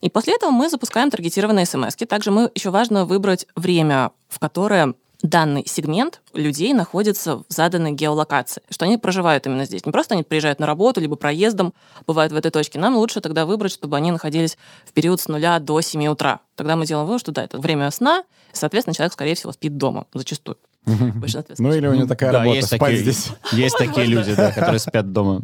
И 0.00 0.10
после 0.10 0.34
этого 0.34 0.50
мы 0.50 0.68
запускаем 0.68 1.10
таргетированные 1.10 1.66
смс. 1.66 1.96
Также 2.08 2.30
мы 2.30 2.50
еще 2.54 2.70
важно 2.70 3.04
выбрать 3.04 3.46
время, 3.54 4.12
в 4.28 4.38
которое 4.38 4.94
данный 5.22 5.64
сегмент 5.66 6.20
людей 6.34 6.72
находится 6.72 7.38
в 7.38 7.44
заданной 7.48 7.92
геолокации, 7.92 8.62
что 8.70 8.84
они 8.84 8.98
проживают 8.98 9.46
именно 9.46 9.64
здесь. 9.64 9.86
Не 9.86 9.92
просто 9.92 10.14
они 10.14 10.22
приезжают 10.22 10.60
на 10.60 10.66
работу, 10.66 11.00
либо 11.00 11.16
проездом 11.16 11.72
бывают 12.06 12.32
в 12.32 12.36
этой 12.36 12.50
точке. 12.50 12.78
Нам 12.78 12.96
лучше 12.96 13.20
тогда 13.20 13.46
выбрать, 13.46 13.72
чтобы 13.72 13.96
они 13.96 14.12
находились 14.12 14.58
в 14.84 14.92
период 14.92 15.20
с 15.20 15.28
нуля 15.28 15.58
до 15.58 15.80
7 15.80 16.06
утра. 16.08 16.40
Тогда 16.54 16.76
мы 16.76 16.86
делаем 16.86 17.06
вывод, 17.06 17.20
что 17.20 17.32
да, 17.32 17.44
это 17.44 17.58
время 17.58 17.90
сна, 17.90 18.24
соответственно, 18.52 18.94
человек, 18.94 19.12
скорее 19.12 19.34
всего, 19.34 19.52
спит 19.52 19.76
дома 19.76 20.06
зачастую. 20.12 20.58
Ну 20.86 21.72
или 21.74 21.86
у 21.86 21.94
него 21.94 22.06
такая 22.06 22.30
Да, 22.32 22.38
работа, 22.40 22.56
есть 22.56 22.68
спать 22.68 22.80
такие, 22.80 22.98
здесь. 22.98 23.32
Есть 23.52 23.76
такие 23.76 24.06
люди, 24.06 24.34
да, 24.34 24.52
которые 24.52 24.78
спят 24.78 25.12
дома. 25.12 25.40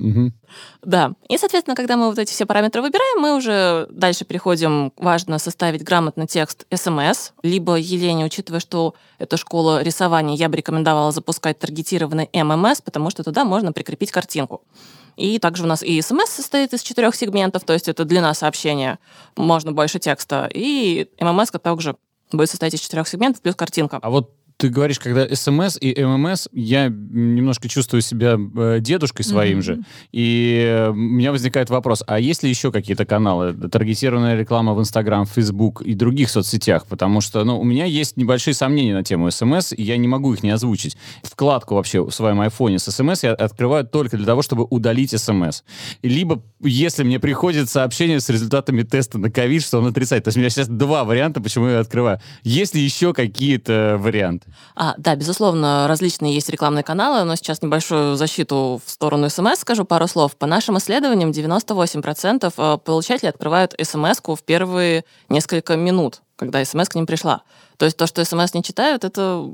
Да. 0.83 1.12
И, 1.28 1.37
соответственно, 1.37 1.74
когда 1.74 1.96
мы 1.96 2.07
вот 2.07 2.18
эти 2.18 2.31
все 2.31 2.46
параметры 2.46 2.81
выбираем, 2.81 3.20
мы 3.20 3.37
уже 3.37 3.88
дальше 3.90 4.24
переходим, 4.24 4.92
важно 4.96 5.38
составить 5.38 5.83
грамотный 5.83 6.26
текст 6.26 6.66
СМС, 6.72 7.33
либо 7.42 7.76
Елене, 7.76 8.24
учитывая, 8.24 8.61
что 8.61 8.94
это 9.18 9.37
школа 9.37 9.83
рисования, 9.83 10.37
я 10.37 10.48
бы 10.48 10.57
рекомендовала 10.57 11.11
запускать 11.11 11.59
таргетированный 11.59 12.28
ММС, 12.33 12.81
потому 12.81 13.11
что 13.11 13.24
туда 13.24 13.44
можно 13.44 13.72
прикрепить 13.72 14.12
картинку. 14.12 14.62
И 15.16 15.38
также 15.38 15.64
у 15.64 15.66
нас 15.66 15.83
и 15.83 16.00
СМС 16.00 16.31
состоит 16.31 16.72
из 16.72 16.83
четырех 16.83 17.14
сегментов, 17.14 17.64
то 17.64 17.72
есть 17.72 17.88
это 17.88 18.05
длина 18.05 18.33
сообщения, 18.35 18.98
можно 19.37 19.72
больше 19.72 19.98
текста, 19.98 20.48
и 20.52 21.09
ММС 21.20 21.50
также 21.62 21.96
будет 22.33 22.50
состоять 22.50 22.74
из 22.74 22.81
четырех 22.81 23.07
сегментов 23.09 23.42
плюс 23.42 23.55
картинка. 23.55 23.98
А 24.00 24.11
вот 24.11 24.33
ты 24.62 24.68
говоришь, 24.68 25.01
когда 25.01 25.27
СМС 25.27 25.77
и 25.81 26.05
ММС, 26.05 26.46
я 26.53 26.87
немножко 26.87 27.68
чувствую 27.68 28.01
себя 28.01 28.38
э, 28.38 28.79
дедушкой 28.79 29.25
своим 29.25 29.61
же. 29.61 29.81
И 30.12 30.64
э, 30.64 30.90
у 30.90 30.94
меня 30.94 31.33
возникает 31.33 31.68
вопрос, 31.68 32.05
а 32.07 32.20
есть 32.20 32.44
ли 32.44 32.48
еще 32.48 32.70
какие-то 32.70 33.05
каналы? 33.05 33.55
Таргетированная 33.55 34.38
реклама 34.38 34.75
в 34.75 34.81
Инстаграм, 34.81 35.27
Фейсбук 35.27 35.83
и 35.83 35.94
других 35.94 36.31
соцсетях? 36.31 36.87
Потому 36.87 37.20
что, 37.20 37.42
ну, 37.42 37.59
у 37.59 37.64
меня 37.64 37.87
есть 37.87 38.16
небольшие 38.16 38.55
сомнения 38.55 38.94
на 38.94 39.03
тему 39.03 39.33
СМС, 39.33 39.72
и 39.72 39.83
я 39.83 39.96
не 39.96 40.07
могу 40.07 40.33
их 40.33 40.44
не 40.44 40.51
озвучить. 40.51 40.96
Вкладку 41.25 41.75
вообще 41.75 42.05
в 42.05 42.12
своем 42.12 42.40
айфоне 42.40 42.79
с 42.79 42.88
СМС 42.88 43.25
я 43.25 43.33
открываю 43.33 43.85
только 43.85 44.16
для 44.16 44.27
того, 44.27 44.42
чтобы 44.42 44.68
удалить 44.70 45.11
СМС. 45.11 45.62
Либо, 46.05 46.40
если 46.61 47.03
мне 47.03 47.18
приходит 47.18 47.68
сообщение 47.68 48.20
с 48.20 48.29
результатами 48.29 48.85
теста 48.85 49.18
на 49.18 49.29
ковид, 49.29 49.64
что 49.64 49.79
он 49.79 49.88
отрицает. 49.88 50.22
То 50.22 50.29
есть 50.29 50.37
у 50.37 50.40
меня 50.40 50.51
сейчас 50.51 50.68
два 50.68 51.03
варианта, 51.03 51.40
почему 51.40 51.66
я 51.66 51.81
открываю. 51.81 52.20
Есть 52.44 52.77
ли 52.77 52.81
еще 52.81 53.12
какие-то 53.12 53.96
варианты? 53.98 54.51
А, 54.74 54.94
да, 54.96 55.14
безусловно, 55.16 55.86
различные 55.88 56.34
есть 56.34 56.48
рекламные 56.48 56.82
каналы, 56.82 57.24
но 57.24 57.36
сейчас 57.36 57.62
небольшую 57.62 58.16
защиту 58.16 58.80
в 58.84 58.90
сторону 58.90 59.28
СМС 59.28 59.60
скажу 59.60 59.84
пару 59.84 60.08
слов. 60.08 60.36
По 60.36 60.46
нашим 60.46 60.78
исследованиям, 60.78 61.30
98% 61.30 62.52
э, 62.56 62.78
получателей 62.78 63.30
открывают 63.30 63.74
смс 63.82 64.20
в 64.24 64.42
первые 64.44 65.04
несколько 65.28 65.76
минут, 65.76 66.22
когда 66.36 66.64
смс 66.64 66.88
к 66.88 66.94
ним 66.94 67.06
пришла. 67.06 67.42
То 67.76 67.84
есть 67.84 67.96
то, 67.96 68.06
что 68.06 68.24
смс 68.24 68.54
не 68.54 68.62
читают, 68.62 69.04
это 69.04 69.44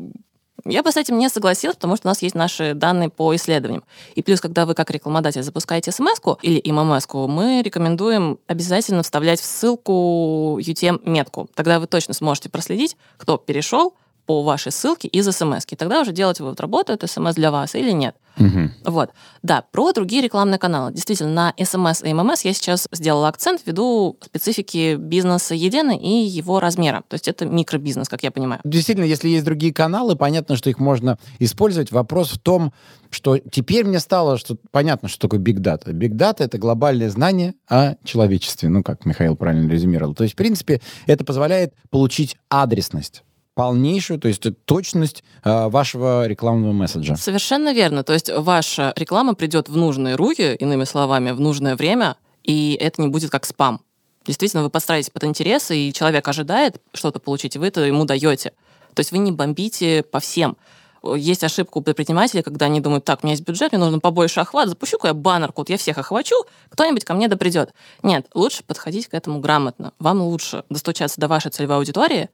я 0.64 0.82
бы 0.82 0.90
с 0.90 0.96
этим 0.96 1.18
не 1.18 1.28
согласилась, 1.28 1.76
потому 1.76 1.96
что 1.96 2.08
у 2.08 2.10
нас 2.10 2.20
есть 2.20 2.34
наши 2.34 2.74
данные 2.74 3.10
по 3.10 3.34
исследованиям. 3.34 3.84
И 4.14 4.22
плюс, 4.22 4.40
когда 4.40 4.66
вы 4.66 4.74
как 4.74 4.90
рекламодатель 4.90 5.42
запускаете 5.42 5.92
смс 5.92 6.20
или 6.42 6.70
ммс 6.70 7.06
мы 7.12 7.62
рекомендуем 7.62 8.38
обязательно 8.46 9.02
вставлять 9.02 9.40
в 9.40 9.44
ссылку 9.44 10.58
UTM-метку. 10.60 11.48
Тогда 11.54 11.78
вы 11.78 11.86
точно 11.86 12.12
сможете 12.12 12.48
проследить, 12.48 12.96
кто 13.16 13.36
перешел, 13.36 13.94
по 14.28 14.42
вашей 14.42 14.72
ссылке 14.72 15.08
из 15.08 15.26
смс. 15.26 15.64
И 15.70 15.74
тогда 15.74 16.02
уже 16.02 16.12
делать 16.12 16.38
вывод, 16.38 16.60
работает 16.60 17.02
смс 17.10 17.34
для 17.34 17.50
вас 17.50 17.74
или 17.74 17.92
нет. 17.92 18.14
Мгм. 18.36 18.72
Вот. 18.84 19.08
Да, 19.42 19.64
про 19.72 19.92
другие 19.92 20.20
рекламные 20.20 20.58
каналы. 20.58 20.92
Действительно, 20.92 21.32
на 21.32 21.54
СМС 21.64 22.02
и 22.02 22.12
ММС 22.12 22.42
я 22.42 22.52
сейчас 22.52 22.86
сделала 22.92 23.28
акцент 23.28 23.62
ввиду 23.64 24.18
специфики 24.20 24.96
бизнеса 24.96 25.54
Едены 25.54 25.96
и 25.96 26.26
его 26.26 26.60
размера. 26.60 27.02
То 27.08 27.14
есть 27.14 27.26
это 27.26 27.46
микробизнес, 27.46 28.06
как 28.10 28.22
я 28.22 28.30
понимаю. 28.30 28.60
Действительно, 28.64 29.06
если 29.06 29.30
есть 29.30 29.46
другие 29.46 29.72
каналы, 29.72 30.14
понятно, 30.14 30.56
что 30.56 30.68
их 30.68 30.78
можно 30.78 31.18
использовать. 31.38 31.90
Вопрос 31.90 32.32
в 32.32 32.38
том, 32.38 32.74
что 33.08 33.38
теперь 33.38 33.86
мне 33.86 33.98
стало 33.98 34.36
что 34.36 34.58
понятно, 34.70 35.08
что 35.08 35.20
такое 35.22 35.40
Big 35.40 35.56
Data. 35.56 35.90
Big 35.94 36.10
Data— 36.10 36.36
это 36.40 36.58
глобальное 36.58 37.08
знание 37.08 37.54
о 37.66 37.94
человечестве, 38.04 38.68
ну, 38.68 38.82
как 38.82 39.06
Михаил 39.06 39.36
правильно 39.36 39.72
резюмировал. 39.72 40.14
То 40.14 40.24
есть, 40.24 40.34
в 40.34 40.36
принципе, 40.36 40.82
это 41.06 41.24
позволяет 41.24 41.72
получить 41.88 42.36
адресность 42.50 43.22
полнейшую, 43.58 44.20
то 44.20 44.28
есть 44.28 44.46
точность 44.66 45.24
э, 45.42 45.66
вашего 45.66 46.28
рекламного 46.28 46.70
месседжа. 46.70 47.16
Совершенно 47.16 47.74
верно. 47.74 48.04
То 48.04 48.12
есть 48.12 48.30
ваша 48.32 48.92
реклама 48.94 49.34
придет 49.34 49.68
в 49.68 49.76
нужные 49.76 50.14
руки, 50.14 50.54
иными 50.54 50.84
словами, 50.84 51.32
в 51.32 51.40
нужное 51.40 51.74
время, 51.74 52.14
и 52.44 52.78
это 52.80 53.02
не 53.02 53.08
будет 53.08 53.30
как 53.30 53.44
спам. 53.44 53.80
Действительно, 54.24 54.62
вы 54.62 54.70
постараетесь 54.70 55.10
под 55.10 55.24
интересы, 55.24 55.76
и 55.76 55.92
человек 55.92 56.28
ожидает 56.28 56.80
что-то 56.94 57.18
получить, 57.18 57.56
и 57.56 57.58
вы 57.58 57.66
это 57.66 57.80
ему 57.80 58.04
даете. 58.04 58.50
То 58.94 59.00
есть 59.00 59.10
вы 59.10 59.18
не 59.18 59.32
бомбите 59.32 60.04
по 60.04 60.20
всем. 60.20 60.56
Есть 61.16 61.42
ошибка 61.42 61.78
у 61.78 61.80
предпринимателей, 61.80 62.42
когда 62.42 62.66
они 62.66 62.80
думают, 62.80 63.04
так, 63.04 63.24
у 63.24 63.26
меня 63.26 63.32
есть 63.32 63.44
бюджет, 63.44 63.72
мне 63.72 63.80
нужно 63.80 63.98
побольше 63.98 64.38
охват, 64.38 64.68
запущу-ка 64.68 65.08
я 65.08 65.14
баннерку, 65.14 65.62
вот 65.62 65.68
я 65.68 65.78
всех 65.78 65.98
охвачу, 65.98 66.36
кто-нибудь 66.68 67.04
ко 67.04 67.12
мне 67.12 67.26
да 67.26 67.36
придет. 67.36 67.74
Нет, 68.04 68.28
лучше 68.34 68.62
подходить 68.62 69.08
к 69.08 69.14
этому 69.14 69.40
грамотно. 69.40 69.94
Вам 69.98 70.20
лучше 70.20 70.62
достучаться 70.70 71.20
до 71.20 71.26
вашей 71.26 71.50
целевой 71.50 71.78
аудитории 71.78 72.28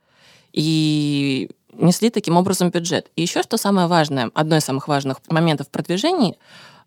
и 0.55 1.51
несли 1.73 2.09
таким 2.11 2.37
образом 2.37 2.71
бюджет. 2.71 3.11
И 3.17 3.23
еще 3.23 3.43
что 3.43 3.57
самое 3.57 3.88
важное, 3.88 4.31
одно 4.35 4.57
из 4.57 4.64
самых 4.64 4.88
важных 4.88 5.19
моментов 5.29 5.67
в 5.67 5.71
продвижении, 5.71 6.38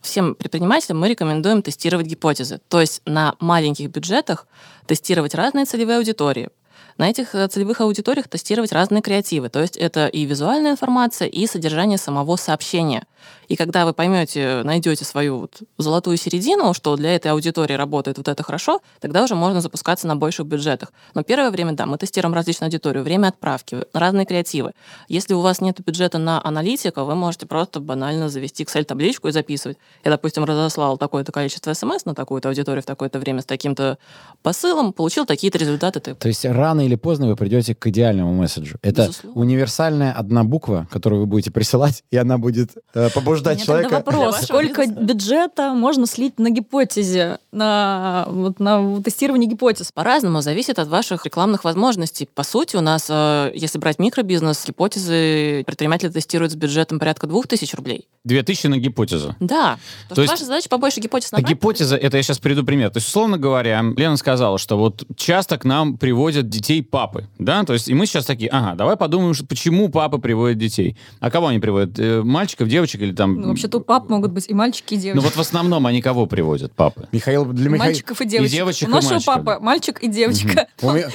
всем 0.02 0.36
предпринимателям 0.36 1.00
мы 1.00 1.10
рекомендуем 1.10 1.62
тестировать 1.62 2.08
гипотезы. 2.08 2.62
То 2.70 2.80
есть 2.80 3.02
на 3.06 3.36
маленьких 3.40 3.90
бюджетах 3.90 4.48
тестировать 4.86 5.36
разные 5.36 5.66
целевые 5.66 5.98
аудитории, 5.98 6.50
на 6.98 7.10
этих 7.10 7.36
э, 7.36 7.48
целевых 7.48 7.82
аудиториях 7.82 8.28
тестировать 8.28 8.72
разные 8.72 9.02
креативы. 9.02 9.50
То 9.50 9.62
есть 9.62 9.78
это 9.78 10.08
и 10.08 10.26
визуальная 10.26 10.72
информация, 10.72 11.28
и 11.28 11.48
содержание 11.48 11.98
самого 11.98 12.36
сообщения. 12.36 13.04
И 13.48 13.56
когда 13.56 13.86
вы 13.86 13.94
поймете, 13.94 14.62
найдете 14.64 15.06
свою 15.06 15.40
вот 15.40 15.62
золотую 15.78 16.18
середину, 16.18 16.74
что 16.74 16.96
для 16.96 17.16
этой 17.16 17.32
аудитории 17.32 17.74
работает 17.74 18.18
вот 18.18 18.28
это 18.28 18.44
хорошо, 18.44 18.82
тогда 19.00 19.24
уже 19.24 19.36
можно 19.36 19.62
запускаться 19.62 20.08
на 20.08 20.16
больших 20.16 20.46
бюджетах. 20.46 20.92
Но 21.14 21.24
первое 21.24 21.52
время, 21.52 21.74
да, 21.74 21.86
мы 21.86 21.98
тестируем 21.98 22.34
различную 22.34 22.68
аудиторию, 22.68 23.04
время 23.04 23.28
отправки, 23.28 23.80
разные 23.94 24.26
креативы. 24.26 24.74
Если 25.08 25.34
у 25.34 25.42
вас 25.42 25.62
нет 25.62 25.80
бюджета 25.86 26.18
на 26.18 26.42
аналитика, 26.44 27.04
вы 27.04 27.16
можете 27.16 27.46
просто 27.46 27.80
банально 27.80 28.30
завести 28.30 28.64
Excel-табличку 28.64 29.30
и 29.30 29.32
записывать. 29.32 29.78
Я, 30.04 30.12
допустим, 30.12 30.44
разослал 30.44 30.98
такое-то 30.98 31.32
количество 31.32 31.74
смс 31.74 32.06
на 32.06 32.16
такую-то 32.16 32.50
аудиторию 32.50 32.84
в 32.84 32.86
такое-то 32.86 33.20
время 33.20 33.42
с 33.42 33.46
таким-то 33.46 33.98
посылом, 34.42 34.94
получил 34.94 35.26
такие-то 35.26 35.58
результаты. 35.58 36.00
Ты 36.00 36.16
То 36.16 36.28
есть 36.28 36.46
рано 36.46 36.87
или 36.88 36.96
поздно 36.96 37.28
вы 37.28 37.36
придете 37.36 37.76
к 37.76 37.86
идеальному 37.88 38.34
месседжу. 38.34 38.78
Это 38.82 39.04
Безусловно. 39.08 39.42
универсальная 39.42 40.12
одна 40.14 40.44
буква, 40.44 40.88
которую 40.92 41.22
вы 41.22 41.26
будете 41.28 41.52
присылать, 41.52 42.04
и 42.12 42.18
она 42.18 42.38
будет 42.38 42.72
э, 42.94 43.10
побуждать 43.14 43.58
меня 43.58 43.66
человека... 43.66 44.02
тогда 44.02 44.12
вопрос, 44.20 44.42
сколько 44.44 44.82
бизнеса. 44.82 45.02
бюджета 45.02 45.74
можно 45.74 46.08
слить 46.08 46.40
на 46.40 46.50
гипотезе, 46.50 47.38
на, 47.52 48.26
вот, 48.30 48.60
на 48.60 49.02
тестирование 49.02 49.50
гипотез? 49.50 49.92
По-разному, 49.92 50.42
зависит 50.42 50.80
от 50.80 50.88
ваших 50.88 51.26
рекламных 51.26 51.64
возможностей. 51.64 52.28
По 52.34 52.44
сути, 52.44 52.76
у 52.76 52.82
нас, 52.82 53.08
э, 53.10 53.52
если 53.54 53.78
брать 53.80 54.00
микробизнес, 54.00 54.64
гипотезы 54.66 55.64
предприниматели 55.66 56.10
тестируют 56.10 56.52
с 56.54 56.56
бюджетом 56.56 57.00
порядка 57.00 57.28
2000 57.28 57.76
рублей. 57.76 58.08
2000 58.24 58.68
на 58.68 58.78
гипотезу. 58.78 59.36
Да. 59.40 59.78
То 60.10 60.16
То, 60.16 60.22
есть- 60.22 60.32
ваша 60.32 60.46
задача 60.46 60.70
побольше 60.70 61.00
гипотез 61.00 61.30
А 61.32 61.38
набрать. 61.38 61.52
гипотеза, 61.52 61.96
это 61.96 62.18
я 62.18 62.24
сейчас 62.24 62.40
приведу 62.40 62.64
пример. 62.64 62.90
То 62.90 62.98
есть, 62.98 63.08
условно 63.08 63.38
говоря, 63.38 63.84
Лена 63.96 64.18
сказала, 64.18 64.58
что 64.58 64.78
вот 64.78 65.04
часто 65.16 65.58
к 65.58 65.66
нам 65.66 65.98
приводят 65.98 66.50
детей 66.50 66.77
папы, 66.82 67.28
да, 67.40 67.64
то 67.64 67.74
есть 67.74 67.88
и 67.90 67.94
мы 67.94 68.06
сейчас 68.06 68.26
такие, 68.26 68.50
ага, 68.50 68.76
давай 68.76 68.98
подумаем, 68.98 69.34
что- 69.34 69.46
почему 69.46 69.90
папы 69.90 70.18
приводят 70.20 70.58
детей. 70.58 70.98
А 71.20 71.30
кого 71.32 71.48
они 71.48 71.60
приводят? 71.60 71.98
Э, 72.00 72.22
Мальчиков, 72.24 72.68
девочек 72.68 73.02
или 73.02 73.14
там... 73.14 73.36
Ну, 73.42 73.50
вообще-то 73.50 73.78
у 73.78 73.82
пап 73.82 74.10
могут 74.10 74.32
быть 74.32 74.46
и 74.50 74.54
мальчики, 74.54 74.94
и 74.96 74.98
девочки. 74.98 75.18
Ну 75.18 75.22
вот 75.22 75.36
в 75.36 75.40
основном 75.40 75.86
они 75.88 76.02
кого 76.02 76.26
приводят, 76.26 76.74
папы? 76.74 77.08
Михаил, 77.12 77.46
для 77.46 77.70
Михаила... 77.70 77.84
Мальчиков 77.92 78.22
и 78.22 78.26
девочек. 78.26 78.52
девочек, 78.54 78.88
у 78.88 78.92
и 78.92 78.94
нашего 78.94 79.12
мальчиков. 79.14 79.36
папы 79.46 79.64
мальчик 79.64 80.00
и 80.04 80.08
девочка. 80.08 80.68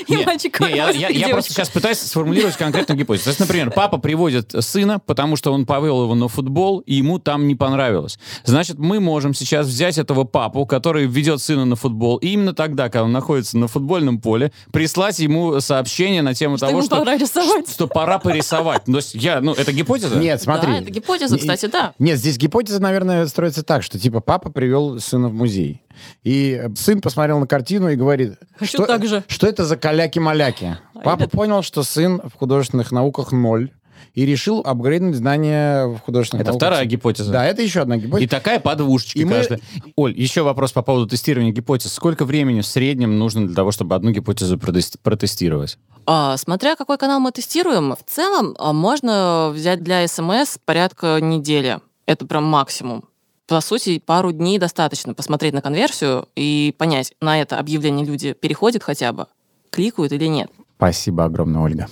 И 0.09 0.17
мальчик, 0.25 0.61
я, 0.61 0.87
может, 0.87 1.01
я- 1.01 1.09
и 1.09 1.19
я 1.19 1.29
просто 1.29 1.53
сейчас 1.53 1.69
пытаюсь 1.71 1.99
сформулировать 1.99 2.57
конкретную 2.57 2.99
гипотезу. 2.99 3.25
То 3.25 3.31
есть, 3.31 3.41
например, 3.41 3.71
папа 3.71 3.99
приводит 3.99 4.53
сына, 4.61 4.99
потому 4.99 5.37
что 5.37 5.53
он 5.53 5.67
повел 5.67 6.03
его 6.05 6.15
на 6.15 6.29
футбол, 6.29 6.81
и 6.81 6.95
ему 6.95 7.19
там 7.19 7.47
не 7.47 7.55
понравилось. 7.55 8.19
Значит, 8.45 8.79
мы 8.79 9.01
можем 9.01 9.35
сейчас 9.35 9.67
взять 9.67 9.99
этого 9.99 10.25
папу, 10.25 10.67
который 10.67 11.07
ведет 11.07 11.41
сына 11.41 11.65
на 11.65 11.77
футбол, 11.77 12.17
и 12.19 12.29
именно 12.29 12.53
тогда, 12.55 12.85
когда 12.89 13.05
он 13.05 13.13
находится 13.13 13.59
на 13.59 13.69
футбольном 13.69 14.21
поле, 14.21 14.53
прислать 14.73 15.19
ему 15.19 15.52
сообщение 15.61 16.23
на 16.23 16.35
тему 16.35 16.57
Что 16.57 16.69
того, 16.69 16.83
что, 16.83 16.99
пора 16.99 17.17
рисовать. 17.17 17.71
что 17.71 17.87
пора 17.87 18.19
порисовать. 18.19 18.85
То 18.85 18.97
есть 18.97 19.15
я, 19.15 19.41
ну, 19.41 19.53
это 19.53 19.73
гипотеза? 19.73 20.17
Нет, 20.17 20.41
смотри. 20.43 20.73
Да, 20.73 20.79
это 20.81 20.91
гипотеза, 20.91 21.39
кстати, 21.39 21.67
да. 21.67 21.95
Нет, 21.99 22.19
здесь 22.19 22.39
гипотеза, 22.39 22.81
наверное, 22.81 23.27
строится 23.27 23.63
так, 23.63 23.83
что 23.83 23.99
типа 23.99 24.21
папа 24.21 24.51
привел 24.51 25.01
сына 25.01 25.29
в 25.29 25.35
музей. 25.35 25.83
И 26.23 26.61
э, 26.63 26.75
сын 26.75 27.01
посмотрел 27.01 27.39
на 27.39 27.47
картину 27.47 27.89
и 27.91 27.97
говорит, 27.97 28.35
Хочу 28.59 28.79
что, 28.79 28.87
так 28.87 29.07
же. 29.07 29.23
что 29.29 29.47
это 29.47 29.65
за 29.65 29.77
каляки-маляки. 29.77 30.79
Папа 31.05 31.29
понял, 31.29 31.63
что 31.63 31.83
сын 31.83 32.21
в 32.25 32.39
художественных 32.39 32.93
науках 32.93 33.33
ноль. 33.33 33.71
И 34.15 34.27
решил 34.27 34.61
апгрейднуть 34.65 35.15
знания 35.17 35.87
в 35.87 35.99
художественных 36.01 36.43
Это 36.43 36.53
науках. 36.53 36.69
вторая 36.69 36.87
гипотеза. 36.87 37.33
Да, 37.33 37.45
это 37.47 37.63
еще 37.63 37.81
одна 37.81 37.97
гипотеза. 37.97 38.25
И 38.25 38.27
такая 38.27 38.61
подвушечка 38.61 39.19
И 39.19 39.25
мы- 39.25 39.33
каждая. 39.33 39.61
Оль, 39.97 40.19
еще 40.19 40.43
вопрос 40.43 40.73
по 40.73 40.83
поводу 40.83 41.07
тестирования 41.07 41.53
гипотез. 41.53 41.93
Сколько 41.93 42.25
времени 42.25 42.61
в 42.61 42.67
среднем 42.67 43.19
нужно 43.19 43.47
для 43.47 43.55
того, 43.55 43.71
чтобы 43.73 43.95
одну 43.95 44.11
гипотезу 44.11 44.57
протес- 44.57 44.99
протестировать? 45.03 45.79
А, 46.07 46.37
смотря 46.37 46.77
какой 46.77 46.99
канал 46.99 47.21
мы 47.21 47.31
тестируем, 47.33 47.93
в 47.95 48.03
целом 48.11 48.55
а, 48.59 48.73
можно 48.73 49.51
взять 49.55 49.83
для 49.83 50.07
СМС 50.07 50.59
порядка 50.65 51.19
недели. 51.21 51.79
Это 52.07 52.27
прям 52.27 52.45
максимум. 52.45 53.05
По 53.47 53.61
сути, 53.61 54.03
пару 54.05 54.33
дней 54.33 54.59
достаточно 54.59 55.15
посмотреть 55.15 55.53
на 55.53 55.61
конверсию 55.61 56.27
и 56.37 56.75
понять, 56.79 57.13
на 57.21 57.41
это 57.41 57.59
объявление 57.59 58.07
люди 58.07 58.33
переходят 58.33 58.83
хотя 58.83 59.13
бы, 59.13 59.27
кликают 59.71 60.13
или 60.13 60.27
нет. 60.27 60.51
Спасибо 60.77 61.25
огромное, 61.25 61.61
Ольга. 61.61 61.87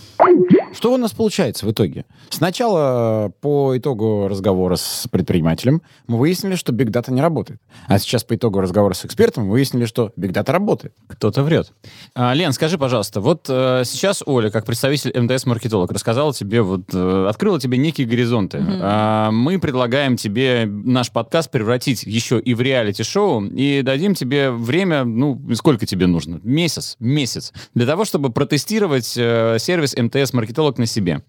Что 0.72 0.94
у 0.94 0.96
нас 0.96 1.12
получается 1.12 1.66
в 1.66 1.72
итоге? 1.72 2.04
Сначала 2.28 3.26
э, 3.26 3.30
по 3.40 3.76
итогу 3.76 4.28
разговора 4.28 4.76
с 4.76 5.08
предпринимателем 5.10 5.82
мы 6.06 6.16
выяснили, 6.18 6.54
что 6.54 6.72
Big 6.72 6.90
Data 6.90 7.12
не 7.12 7.20
работает. 7.20 7.60
А 7.88 7.98
сейчас 7.98 8.22
по 8.22 8.36
итогу 8.36 8.60
разговора 8.60 8.94
с 8.94 9.04
экспертом 9.04 9.46
мы 9.46 9.52
выяснили, 9.52 9.84
что 9.84 10.12
Big 10.16 10.32
Data 10.32 10.52
работает. 10.52 10.94
Кто-то 11.08 11.42
врет. 11.42 11.72
А, 12.14 12.34
Лен, 12.34 12.52
скажи, 12.52 12.78
пожалуйста, 12.78 13.20
вот 13.20 13.46
э, 13.48 13.82
сейчас 13.84 14.22
Оля, 14.24 14.50
как 14.50 14.64
представитель 14.64 15.10
МТС-маркетолог, 15.18 15.90
рассказала 15.90 16.32
тебе, 16.32 16.62
вот, 16.62 16.82
э, 16.94 17.26
открыла 17.28 17.58
тебе 17.58 17.76
некие 17.76 18.06
горизонты. 18.06 18.64
А, 18.64 19.32
мы 19.32 19.58
предлагаем 19.58 20.16
тебе 20.16 20.66
наш 20.66 21.10
подкаст 21.10 21.50
превратить 21.50 22.04
еще 22.04 22.38
и 22.38 22.54
в 22.54 22.60
реалити-шоу 22.60 23.44
и 23.46 23.82
дадим 23.82 24.14
тебе 24.14 24.50
время, 24.50 25.04
ну, 25.04 25.40
сколько 25.54 25.84
тебе 25.84 26.06
нужно? 26.06 26.40
Месяц, 26.44 26.96
месяц, 27.00 27.52
для 27.74 27.86
того, 27.86 28.04
чтобы 28.04 28.30
протестировать 28.30 29.14
э, 29.16 29.56
сервис 29.58 29.96
МТС-маркетолог 29.96 30.59
на 30.78 30.86
себе. 30.86 31.22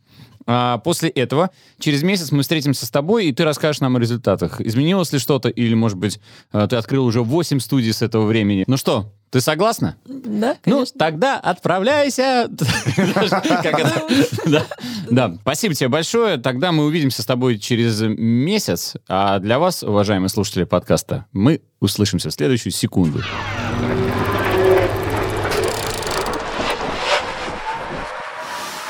А 0.47 0.79
после 0.79 1.09
этого, 1.09 1.51
через 1.79 2.01
месяц 2.03 2.31
мы 2.31 2.41
встретимся 2.41 2.85
с 2.85 2.89
тобой, 2.89 3.27
и 3.27 3.31
ты 3.31 3.43
расскажешь 3.43 3.79
нам 3.79 3.95
о 3.95 3.99
результатах. 3.99 4.59
Изменилось 4.59 5.13
ли 5.13 5.19
что-то, 5.19 5.49
или, 5.49 5.75
может 5.75 5.97
быть, 5.97 6.19
э, 6.51 6.67
ты 6.67 6.75
открыл 6.77 7.05
уже 7.05 7.21
8 7.21 7.59
студий 7.59 7.93
с 7.93 8.01
этого 8.01 8.25
времени. 8.25 8.63
Ну 8.65 8.75
что, 8.75 9.13
ты 9.29 9.39
согласна? 9.39 9.97
Да, 10.05 10.57
Ну, 10.65 10.77
конечно. 10.77 10.97
тогда 10.99 11.39
отправляйся. 11.39 12.49
Да. 15.09 15.35
Спасибо 15.41 15.75
тебе 15.75 15.89
большое. 15.89 16.37
Тогда 16.37 16.71
мы 16.71 16.85
увидимся 16.85 17.21
с 17.21 17.25
тобой 17.25 17.59
через 17.59 18.01
месяц. 18.01 18.95
А 19.07 19.39
для 19.39 19.59
вас, 19.59 19.83
уважаемые 19.83 20.29
слушатели 20.29 20.63
подкаста, 20.63 21.25
мы 21.33 21.61
услышимся 21.79 22.29
в 22.29 22.33
следующую 22.33 22.71
секунду. 22.71 23.21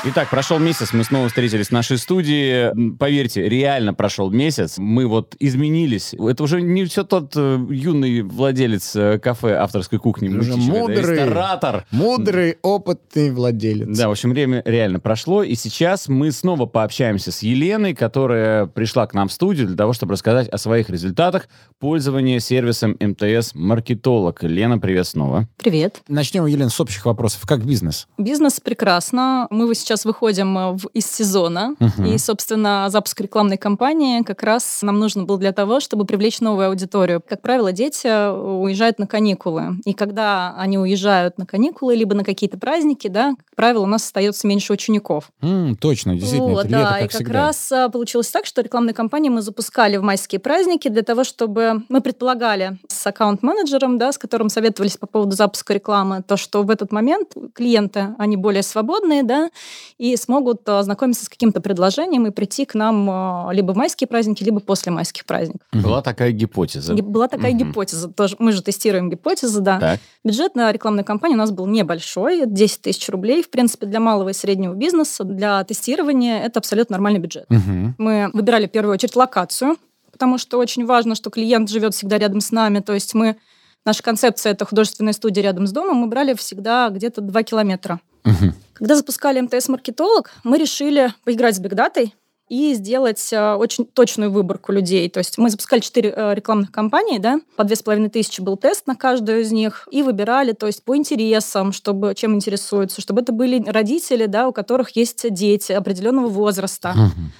Итак, 0.04 0.30
прошел 0.30 0.58
месяц, 0.58 0.92
мы 0.92 1.04
снова 1.04 1.28
встретились 1.28 1.68
в 1.68 1.70
нашей 1.70 1.96
студии. 1.96 2.96
Поверьте, 2.96 3.48
реально 3.48 3.94
прошел 3.94 4.30
месяц. 4.30 4.78
Мы 4.78 5.06
вот 5.06 5.36
изменились. 5.38 6.12
Это 6.12 6.42
уже 6.42 6.60
не 6.60 6.84
все 6.86 7.04
тот 7.04 7.34
э, 7.36 7.64
юный 7.70 8.22
владелец 8.22 8.96
э, 8.96 9.20
кафе 9.20 9.54
авторской 9.54 10.00
кухни. 10.00 10.26
Уже 10.28 10.56
Мутичева, 10.56 10.74
да, 10.74 10.80
мудрый. 10.80 11.16
ресторатор. 11.18 11.86
Мудрый, 11.92 12.58
опытный 12.62 13.30
владелец. 13.30 13.96
Да, 13.96 14.08
в 14.08 14.10
общем, 14.10 14.30
время 14.30 14.62
реально 14.64 14.98
прошло, 14.98 15.44
и 15.44 15.54
сейчас 15.54 16.08
мы 16.08 16.32
снова 16.32 16.66
пообщаемся 16.66 17.30
с 17.30 17.44
Еленой, 17.44 17.94
которая 17.94 18.66
пришла 18.66 19.06
к 19.06 19.14
нам 19.14 19.28
в 19.28 19.32
студию 19.32 19.68
для 19.68 19.76
того, 19.76 19.92
чтобы 19.92 20.14
рассказать 20.14 20.48
о 20.48 20.58
своих 20.58 20.90
результатах 20.90 21.46
пользования 21.78 22.40
сервисом 22.40 22.96
МТС 22.98 23.54
Маркетолог. 23.54 24.42
Лена, 24.42 24.80
привет 24.80 25.06
снова. 25.06 25.46
Привет. 25.58 26.02
Начнем, 26.08 26.44
Елена, 26.46 26.70
с 26.70 26.80
общих 26.80 27.06
вопросов. 27.06 27.42
Как 27.46 27.64
бизнес? 27.64 28.08
Бизнес 28.18 28.58
прекрасно. 28.58 29.46
Мы 29.50 29.66
его 29.66 29.74
сейчас 29.74 29.91
сейчас 29.92 30.04
выходим 30.06 30.56
э, 30.58 30.72
в, 30.72 30.86
из 30.94 31.06
сезона, 31.06 31.74
Мгм. 31.78 32.06
и, 32.06 32.18
собственно, 32.18 32.86
запуск 32.88 33.20
рекламной 33.20 33.58
кампании 33.58 34.22
как 34.22 34.42
раз 34.42 34.80
нам 34.82 34.98
нужен 34.98 35.26
был 35.26 35.36
для 35.36 35.52
того, 35.52 35.80
чтобы 35.80 36.04
привлечь 36.06 36.40
новую 36.40 36.68
аудиторию. 36.68 37.22
Как 37.26 37.42
правило, 37.42 37.72
дети 37.72 38.06
э, 38.06 38.30
уезжают 38.30 38.98
на 38.98 39.06
каникулы, 39.06 39.76
и 39.84 39.92
когда 39.92 40.54
они 40.56 40.78
уезжают 40.78 41.36
на 41.38 41.44
каникулы 41.46 41.94
либо 41.94 42.14
на 42.14 42.24
какие-то 42.24 42.58
праздники, 42.58 43.08
да, 43.08 43.34
как 43.36 43.54
правило, 43.56 43.82
у 43.82 43.86
нас 43.86 44.04
остается 44.04 44.46
меньше 44.46 44.72
учеников. 44.72 45.30
М, 45.42 45.76
точно, 45.76 46.14
действительно, 46.14 46.52
Вот, 46.54 46.66
это 46.66 46.68
лето, 46.76 46.82
да, 46.84 46.90
как 46.92 46.98
и 47.00 47.02
как 47.02 47.10
всегда. 47.12 47.32
раз 47.32 47.72
а, 47.72 47.88
получилось 47.90 48.28
так, 48.30 48.46
что 48.46 48.62
рекламные 48.62 48.94
кампании 48.94 49.28
мы 49.28 49.42
запускали 49.42 49.98
в 49.98 50.02
майские 50.02 50.40
праздники 50.40 50.88
для 50.88 51.02
того, 51.02 51.24
чтобы 51.24 51.82
мы 51.90 52.00
предполагали 52.00 52.78
с 52.88 53.06
аккаунт-менеджером, 53.06 53.98
да, 53.98 54.12
с 54.12 54.18
которым 54.18 54.48
советовались 54.48 54.96
по 54.96 55.06
поводу 55.06 55.36
запуска 55.36 55.74
рекламы, 55.74 56.22
то, 56.26 56.36
что 56.38 56.62
в 56.62 56.70
этот 56.70 56.92
момент 56.92 57.34
клиенты, 57.54 58.14
они 58.18 58.36
более 58.36 58.62
свободные, 58.62 59.22
да, 59.22 59.50
и 59.98 60.16
смогут 60.16 60.68
а, 60.68 60.78
ознакомиться 60.80 61.24
с 61.24 61.28
каким-то 61.28 61.60
предложением 61.60 62.26
и 62.26 62.30
прийти 62.30 62.64
к 62.64 62.74
нам 62.74 63.08
а, 63.10 63.50
либо 63.52 63.72
в 63.72 63.76
майские 63.76 64.08
праздники, 64.08 64.42
либо 64.44 64.60
после 64.60 64.92
майских 64.92 65.24
праздников. 65.24 65.66
Была 65.72 66.02
такая 66.02 66.32
гипотеза. 66.32 66.94
Ги- 66.94 67.02
Была 67.02 67.28
такая 67.28 67.52
гипотеза. 67.52 68.08
Тоже, 68.08 68.36
мы 68.38 68.52
же 68.52 68.62
тестируем 68.62 69.10
гипотезы, 69.10 69.60
да. 69.60 69.78
Так. 69.80 70.00
Бюджет 70.24 70.54
на 70.54 70.70
рекламную 70.72 71.04
кампанию 71.04 71.36
у 71.36 71.40
нас 71.40 71.50
был 71.50 71.66
небольшой, 71.66 72.40
это 72.42 72.50
10 72.50 72.82
тысяч 72.82 73.08
рублей. 73.08 73.42
В 73.42 73.50
принципе, 73.50 73.86
для 73.86 74.00
малого 74.00 74.28
и 74.30 74.32
среднего 74.32 74.74
бизнеса, 74.74 75.24
для 75.24 75.62
тестирования 75.64 76.40
это 76.42 76.60
абсолютно 76.60 76.94
нормальный 76.94 77.20
бюджет. 77.20 77.46
Мгм. 77.48 77.94
Мы 77.98 78.30
выбирали 78.32 78.66
в 78.66 78.70
первую 78.70 78.94
очередь 78.94 79.16
локацию, 79.16 79.76
потому 80.10 80.38
что 80.38 80.58
очень 80.58 80.86
важно, 80.86 81.14
что 81.14 81.30
клиент 81.30 81.70
живет 81.70 81.94
всегда 81.94 82.18
рядом 82.18 82.40
с 82.40 82.52
нами. 82.52 82.80
То 82.80 82.92
есть 82.92 83.14
мы, 83.14 83.36
наша 83.84 84.02
концепция– 84.02 84.52
это 84.52 84.64
художественная 84.64 85.12
студия 85.12 85.42
рядом 85.42 85.66
с 85.66 85.72
домом. 85.72 85.96
Мы 85.96 86.06
брали 86.06 86.34
всегда 86.34 86.88
где-то 86.90 87.20
2 87.20 87.42
километра. 87.42 88.00
Мгм. 88.24 88.54
Когда 88.74 88.96
запускали 88.96 89.40
МТС-маркетолог, 89.40 90.30
мы 90.44 90.58
решили 90.58 91.12
поиграть 91.24 91.56
с 91.56 91.60
бигдатой 91.60 92.14
и 92.48 92.74
сделать 92.74 93.32
э, 93.32 93.54
очень 93.54 93.86
точную 93.86 94.30
выборку 94.30 94.72
людей. 94.72 95.08
То 95.08 95.18
есть 95.18 95.38
мы 95.38 95.48
запускали 95.48 95.80
четыре 95.80 96.12
э, 96.14 96.34
рекламных 96.34 96.70
кампании, 96.70 97.18
да, 97.18 97.40
по 97.56 97.64
две 97.64 97.76
с 97.76 97.82
половиной 97.82 98.10
тысячи 98.10 98.40
был 98.40 98.56
тест 98.56 98.86
на 98.86 98.94
каждую 98.94 99.40
из 99.40 99.52
них, 99.52 99.88
и 99.90 100.02
выбирали, 100.02 100.52
то 100.52 100.66
есть 100.66 100.84
по 100.84 100.94
интересам, 100.96 101.72
чтобы 101.72 102.14
чем 102.14 102.34
интересуются, 102.34 103.00
чтобы 103.00 103.22
это 103.22 103.32
были 103.32 103.62
родители, 103.64 104.26
да, 104.26 104.48
у 104.48 104.52
которых 104.52 104.94
есть 104.96 105.32
дети 105.32 105.72
определенного 105.72 106.28
возраста. 106.28 106.92
Мгм. 106.94 107.32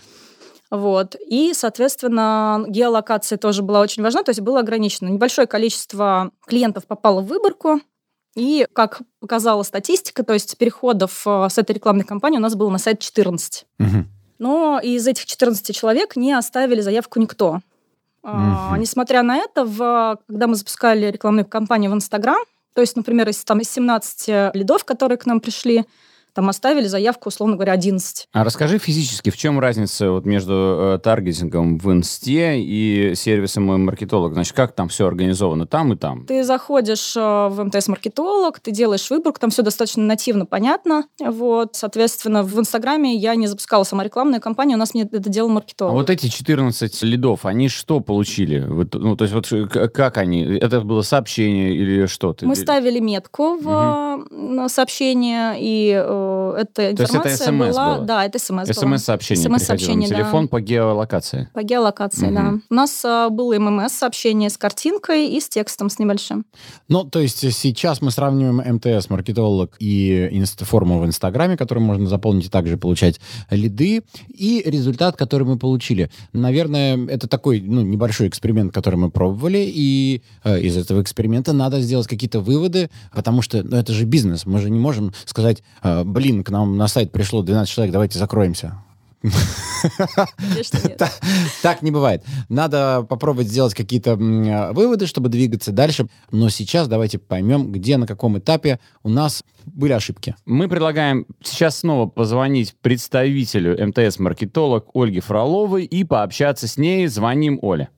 Вот. 0.71 1.17
И, 1.29 1.53
соответственно, 1.53 2.65
геолокация 2.67 3.37
тоже 3.37 3.63
была 3.63 3.81
очень 3.81 4.03
важна, 4.03 4.23
то 4.23 4.31
есть 4.31 4.41
было 4.41 4.61
ограничено. 4.61 5.09
Небольшое 5.09 5.47
количество 5.47 6.31
клиентов 6.47 6.87
попало 6.87 7.21
в 7.21 7.27
выборку, 7.27 7.83
и, 8.35 8.67
как 8.73 9.03
показала 9.21 9.63
статистика, 9.63 10.23
то 10.23 10.33
есть 10.33 10.57
переходов 10.57 11.23
э, 11.27 11.49
с 11.51 11.59
этой 11.59 11.73
рекламной 11.73 12.05
кампании 12.05 12.39
у 12.39 12.41
нас 12.41 12.55
было 12.55 12.71
на 12.71 12.79
сайт 12.79 12.99
14. 13.01 13.67
Мгм. 13.79 14.09
Но 14.39 14.81
из 14.83 15.07
этих 15.07 15.27
14 15.27 15.75
человек 15.77 16.17
не 16.17 16.33
оставили 16.33 16.81
заявку 16.81 17.21
никто. 17.21 17.61
А, 18.23 18.71
Мгм. 18.71 18.81
Несмотря 18.81 19.23
на 19.23 19.37
это, 19.37 19.65
в, 19.65 20.19
когда 20.27 20.47
мы 20.47 20.55
запускали 20.55 21.07
рекламную 21.07 21.45
кампанию 21.45 21.91
в 21.91 21.95
Инстаграм, 21.95 22.43
то 22.75 22.81
есть, 22.81 22.97
например, 22.97 23.29
из, 23.29 23.45
там, 23.45 23.61
из 23.61 23.71
17 23.71 24.55
лидов, 24.55 24.85
которые 24.85 25.19
к 25.19 25.27
нам 25.27 25.41
пришли, 25.41 25.85
там 26.35 26.49
оставили 26.49 26.87
заявку, 26.87 27.29
условно 27.29 27.57
говоря, 27.57 27.73
11. 27.73 28.29
А 28.33 28.45
расскажи 28.45 28.79
физически, 28.79 29.31
в 29.31 29.37
чем 29.37 29.61
разница 29.61 30.11
вот 30.11 30.25
между 30.25 30.53
э, 30.95 30.99
таргетингом 31.03 31.79
в 31.79 31.93
инсте 31.93 32.61
и 32.61 33.15
сервисом 33.15 33.65
мой 33.65 33.77
маркетолог? 33.79 34.33
Значит, 34.33 34.55
как 34.55 34.73
там 34.75 34.89
все 34.89 35.07
организовано 35.07 35.67
там 35.67 35.93
и 35.93 35.97
там? 35.97 36.27
Ты 36.27 36.45
заходишь 36.45 37.17
э, 37.17 37.21
в 37.21 37.63
МТС-маркетолог, 37.65 38.61
ты 38.61 38.71
делаешь 38.71 39.09
выбор, 39.11 39.33
там 39.39 39.51
все 39.51 39.63
достаточно 39.63 40.03
нативно 40.05 40.47
понятно. 40.47 41.05
Вот, 41.21 41.77
соответственно, 41.77 42.43
в 42.43 42.59
Инстаграме 42.59 43.15
я 43.15 43.35
не 43.35 43.47
запускала 43.47 43.85
сама 43.85 44.05
рекламную 44.05 44.41
кампанию, 44.41 44.77
у 44.77 44.81
нас 44.81 44.95
мне 44.95 45.03
это 45.05 45.29
делал 45.29 45.51
А 45.51 45.53
маркетолог. 45.55 45.93
вот 45.95 46.11
эти 46.11 46.29
14 46.29 47.03
лидов, 47.03 47.45
они 47.45 47.69
что 47.69 48.01
получили? 48.01 48.61
Вот, 48.67 48.95
ну, 48.95 49.17
то 49.17 49.25
есть 49.25 49.35
вот 49.35 49.53
э, 49.53 49.67
как 49.89 50.17
они? 50.19 50.43
Это 50.45 50.81
было 50.81 51.03
сообщение 51.03 51.75
или 51.75 52.07
что? 52.07 52.33
Ты- 52.33 52.47
Мы 52.47 52.57
ставили 52.57 52.99
метку 53.01 53.57
в 53.57 54.27
э, 54.31 54.69
сообщение, 54.69 55.55
и 55.59 55.93
э, 56.57 56.63
эта 56.63 56.83
есть 56.83 57.01
это 57.01 57.03
информация 57.05 57.53
SMS 57.53 57.73
была... 57.73 57.97
было? 57.97 58.07
Да, 58.07 58.25
это 58.25 58.39
смс. 58.39 58.67
СМС-сообщение 58.69 59.49
на 59.49 59.59
СМС-сообщение, 59.59 60.09
да. 60.09 60.17
телефон 60.17 60.49
по 60.49 60.61
геолокации. 60.61 61.49
По 61.53 61.63
геолокации, 61.63 62.27
Мгм. 62.27 62.35
да. 62.35 62.61
У 62.71 62.75
нас 62.75 63.05
э, 63.05 63.29
было 63.31 63.59
ММС-сообщение 63.59 64.51
с 64.51 64.57
картинкой 64.57 65.29
и 65.29 65.41
с 65.41 65.49
текстом, 65.49 65.91
с 65.91 65.99
небольшим. 65.99 66.45
Ну, 66.89 67.05
то 67.05 67.21
есть 67.21 67.39
сейчас 67.53 68.03
мы 68.03 68.11
сравниваем 68.11 68.77
МТС, 68.77 69.11
маркетолог 69.11 69.77
и 69.79 70.29
инст- 70.33 70.65
форму 70.65 71.01
в 71.01 71.07
Инстаграме, 71.07 71.57
которую 71.57 71.85
можно 71.85 72.07
заполнить 72.07 72.47
и 72.47 72.49
также 72.49 72.77
получать 72.77 73.21
лиды, 73.51 74.03
и 74.29 74.63
результат, 74.65 75.17
который 75.17 75.47
мы 75.47 75.59
получили. 75.59 76.11
Наверное, 76.33 76.99
это 77.07 77.29
такой 77.29 77.61
ну, 77.61 77.83
небольшой 77.83 78.29
эксперимент, 78.29 78.73
который 78.73 78.97
мы 78.97 79.11
пробовали, 79.11 79.65
и 79.67 80.23
э, 80.45 80.61
из 80.61 80.77
этого 80.77 81.03
эксперимента 81.03 81.53
надо 81.53 81.81
сделать 81.81 82.07
какие-то 82.07 82.41
выводы, 82.41 82.91
потому 83.13 83.43
что 83.43 83.63
ну, 83.63 83.77
это 83.77 83.93
же 83.93 84.05
бизнес. 84.05 84.47
Мы 84.47 84.59
же 84.61 84.71
не 84.71 84.79
можем 84.79 85.13
сказать, 85.25 85.63
э, 85.83 86.05
блин, 86.13 86.45
к 86.45 86.51
нам 86.51 86.77
на 86.77 86.87
сайт 86.89 87.11
пришло 87.13 87.43
12 87.43 87.73
человек, 87.73 87.93
давайте 87.93 88.19
закроемся. 88.19 88.77
Конечно, 90.37 90.79
нет. 90.83 90.97
Та- 90.99 91.11
Так 91.63 91.83
не 91.83 91.93
бывает. 91.93 92.25
Надо 92.49 93.07
попробовать 93.09 93.47
сделать 93.49 93.73
какие-то 93.75 94.17
выводы, 94.17 95.07
чтобы 95.07 95.29
двигаться 95.29 95.71
дальше. 95.71 96.09
Но 96.33 96.49
сейчас 96.49 96.89
давайте 96.89 97.19
поймем, 97.21 97.71
где, 97.71 97.97
на 97.99 98.07
каком 98.09 98.37
этапе 98.39 98.81
у 99.05 99.09
нас 99.09 99.45
были 99.65 99.93
ошибки. 99.93 100.35
Мы 100.45 100.69
предлагаем 100.69 101.27
сейчас 101.43 101.79
снова 101.79 102.07
позвонить 102.09 102.75
представителю 102.81 103.77
МТС-маркетолог 103.89 104.87
Ольге 104.95 105.21
Фроловой 105.21 105.85
и 105.85 106.03
пообщаться 106.03 106.67
с 106.67 106.77
ней. 106.77 107.07
Звоним 107.07 107.61
Оле. 107.63 107.91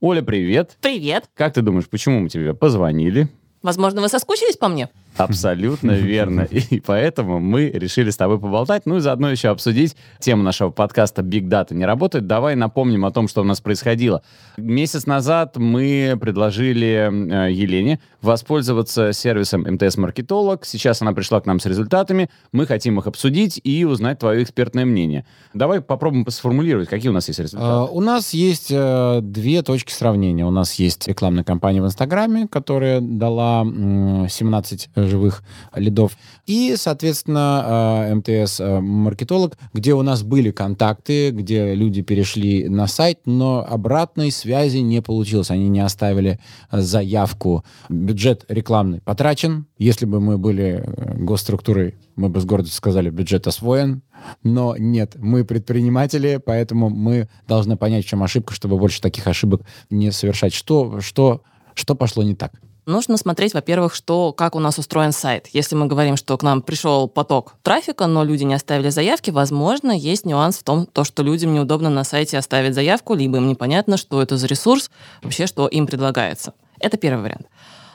Оля, 0.00 0.22
привет. 0.22 0.76
Привет. 0.80 1.24
Как 1.34 1.54
ты 1.54 1.62
думаешь, 1.62 1.88
почему 1.88 2.20
мы 2.20 2.28
тебе 2.28 2.54
позвонили? 2.54 3.28
Возможно, 3.62 4.00
вы 4.00 4.08
соскучились 4.08 4.56
по 4.56 4.68
мне? 4.68 4.88
Абсолютно 5.18 5.90
верно. 5.92 6.42
И 6.42 6.80
поэтому 6.80 7.40
мы 7.40 7.70
решили 7.70 8.10
с 8.10 8.16
тобой 8.16 8.38
поболтать, 8.38 8.86
ну 8.86 8.96
и 8.96 9.00
заодно 9.00 9.30
еще 9.30 9.48
обсудить 9.48 9.96
тему 10.20 10.42
нашего 10.42 10.70
подкаста 10.70 11.22
«Big 11.22 11.48
Data 11.48 11.74
не 11.74 11.86
работает». 11.86 12.26
Давай 12.26 12.54
напомним 12.54 13.04
о 13.06 13.10
том, 13.10 13.28
что 13.28 13.40
у 13.40 13.44
нас 13.44 13.60
происходило. 13.60 14.22
Месяц 14.56 15.06
назад 15.06 15.56
мы 15.56 16.18
предложили 16.20 17.08
э, 17.48 17.52
Елене 17.52 18.00
воспользоваться 18.20 19.12
сервисом 19.12 19.62
МТС-маркетолог. 19.62 20.64
Сейчас 20.64 21.00
она 21.02 21.12
пришла 21.12 21.40
к 21.40 21.46
нам 21.46 21.60
с 21.60 21.66
результатами. 21.66 22.28
Мы 22.52 22.66
хотим 22.66 22.98
их 22.98 23.06
обсудить 23.06 23.60
и 23.62 23.84
узнать 23.84 24.18
твое 24.18 24.42
экспертное 24.42 24.84
мнение. 24.84 25.24
Давай 25.54 25.80
попробуем 25.80 26.28
сформулировать, 26.28 26.88
какие 26.88 27.10
у 27.10 27.14
нас 27.14 27.28
есть 27.28 27.38
Э, 27.38 27.42
результаты. 27.42 27.92
У 27.92 28.00
нас 28.00 28.34
есть 28.34 28.68
э, 28.70 29.20
две 29.22 29.62
точки 29.62 29.92
сравнения. 29.92 30.44
У 30.44 30.50
нас 30.50 30.74
есть 30.74 31.08
рекламная 31.08 31.44
кампания 31.44 31.82
в 31.82 31.86
Инстаграме, 31.86 32.48
которая 32.48 33.00
дала 33.00 33.62
м, 33.62 34.28
17 34.28 34.90
живых 35.08 35.42
лидов. 35.74 36.16
И, 36.46 36.74
соответственно, 36.76 38.06
э, 38.10 38.14
МТС 38.14 38.60
э, 38.60 38.80
маркетолог, 38.80 39.58
где 39.72 39.94
у 39.94 40.02
нас 40.02 40.22
были 40.22 40.50
контакты, 40.50 41.30
где 41.30 41.74
люди 41.74 42.02
перешли 42.02 42.68
на 42.68 42.86
сайт, 42.86 43.20
но 43.26 43.66
обратной 43.68 44.30
связи 44.30 44.78
не 44.78 45.02
получилось. 45.02 45.50
Они 45.50 45.68
не 45.68 45.80
оставили 45.80 46.38
заявку. 46.70 47.64
Бюджет 47.88 48.44
рекламный 48.48 49.00
потрачен. 49.00 49.66
Если 49.78 50.06
бы 50.06 50.20
мы 50.20 50.38
были 50.38 50.84
э, 50.84 51.14
госструктурой, 51.16 51.96
мы 52.16 52.28
бы 52.28 52.40
с 52.40 52.44
гордостью 52.44 52.76
сказали, 52.76 53.10
бюджет 53.10 53.46
освоен. 53.46 54.02
Но 54.42 54.76
нет, 54.76 55.16
мы 55.18 55.44
предприниматели, 55.44 56.40
поэтому 56.44 56.88
мы 56.90 57.28
должны 57.46 57.76
понять, 57.76 58.04
в 58.04 58.08
чем 58.08 58.22
ошибка, 58.22 58.54
чтобы 58.54 58.78
больше 58.78 59.00
таких 59.00 59.26
ошибок 59.26 59.62
не 59.90 60.10
совершать. 60.10 60.52
Что, 60.52 61.00
что, 61.00 61.42
что 61.74 61.94
пошло 61.94 62.22
не 62.22 62.34
так? 62.34 62.52
Нужно 62.88 63.18
смотреть, 63.18 63.52
во-первых, 63.52 63.94
что, 63.94 64.32
как 64.32 64.54
у 64.54 64.60
нас 64.60 64.78
устроен 64.78 65.12
сайт. 65.12 65.48
Если 65.52 65.74
мы 65.74 65.84
говорим, 65.84 66.16
что 66.16 66.38
к 66.38 66.42
нам 66.42 66.62
пришел 66.62 67.06
поток 67.06 67.52
трафика, 67.62 68.06
но 68.06 68.24
люди 68.24 68.44
не 68.44 68.54
оставили 68.54 68.88
заявки, 68.88 69.30
возможно, 69.30 69.90
есть 69.90 70.24
нюанс 70.24 70.56
в 70.56 70.62
том, 70.62 70.86
то, 70.86 71.04
что 71.04 71.22
людям 71.22 71.52
неудобно 71.52 71.90
на 71.90 72.02
сайте 72.02 72.38
оставить 72.38 72.72
заявку, 72.72 73.12
либо 73.14 73.36
им 73.36 73.46
непонятно, 73.46 73.98
что 73.98 74.22
это 74.22 74.38
за 74.38 74.46
ресурс, 74.46 74.90
вообще, 75.22 75.46
что 75.46 75.68
им 75.68 75.86
предлагается. 75.86 76.54
Это 76.80 76.96
первый 76.96 77.24
вариант. 77.24 77.46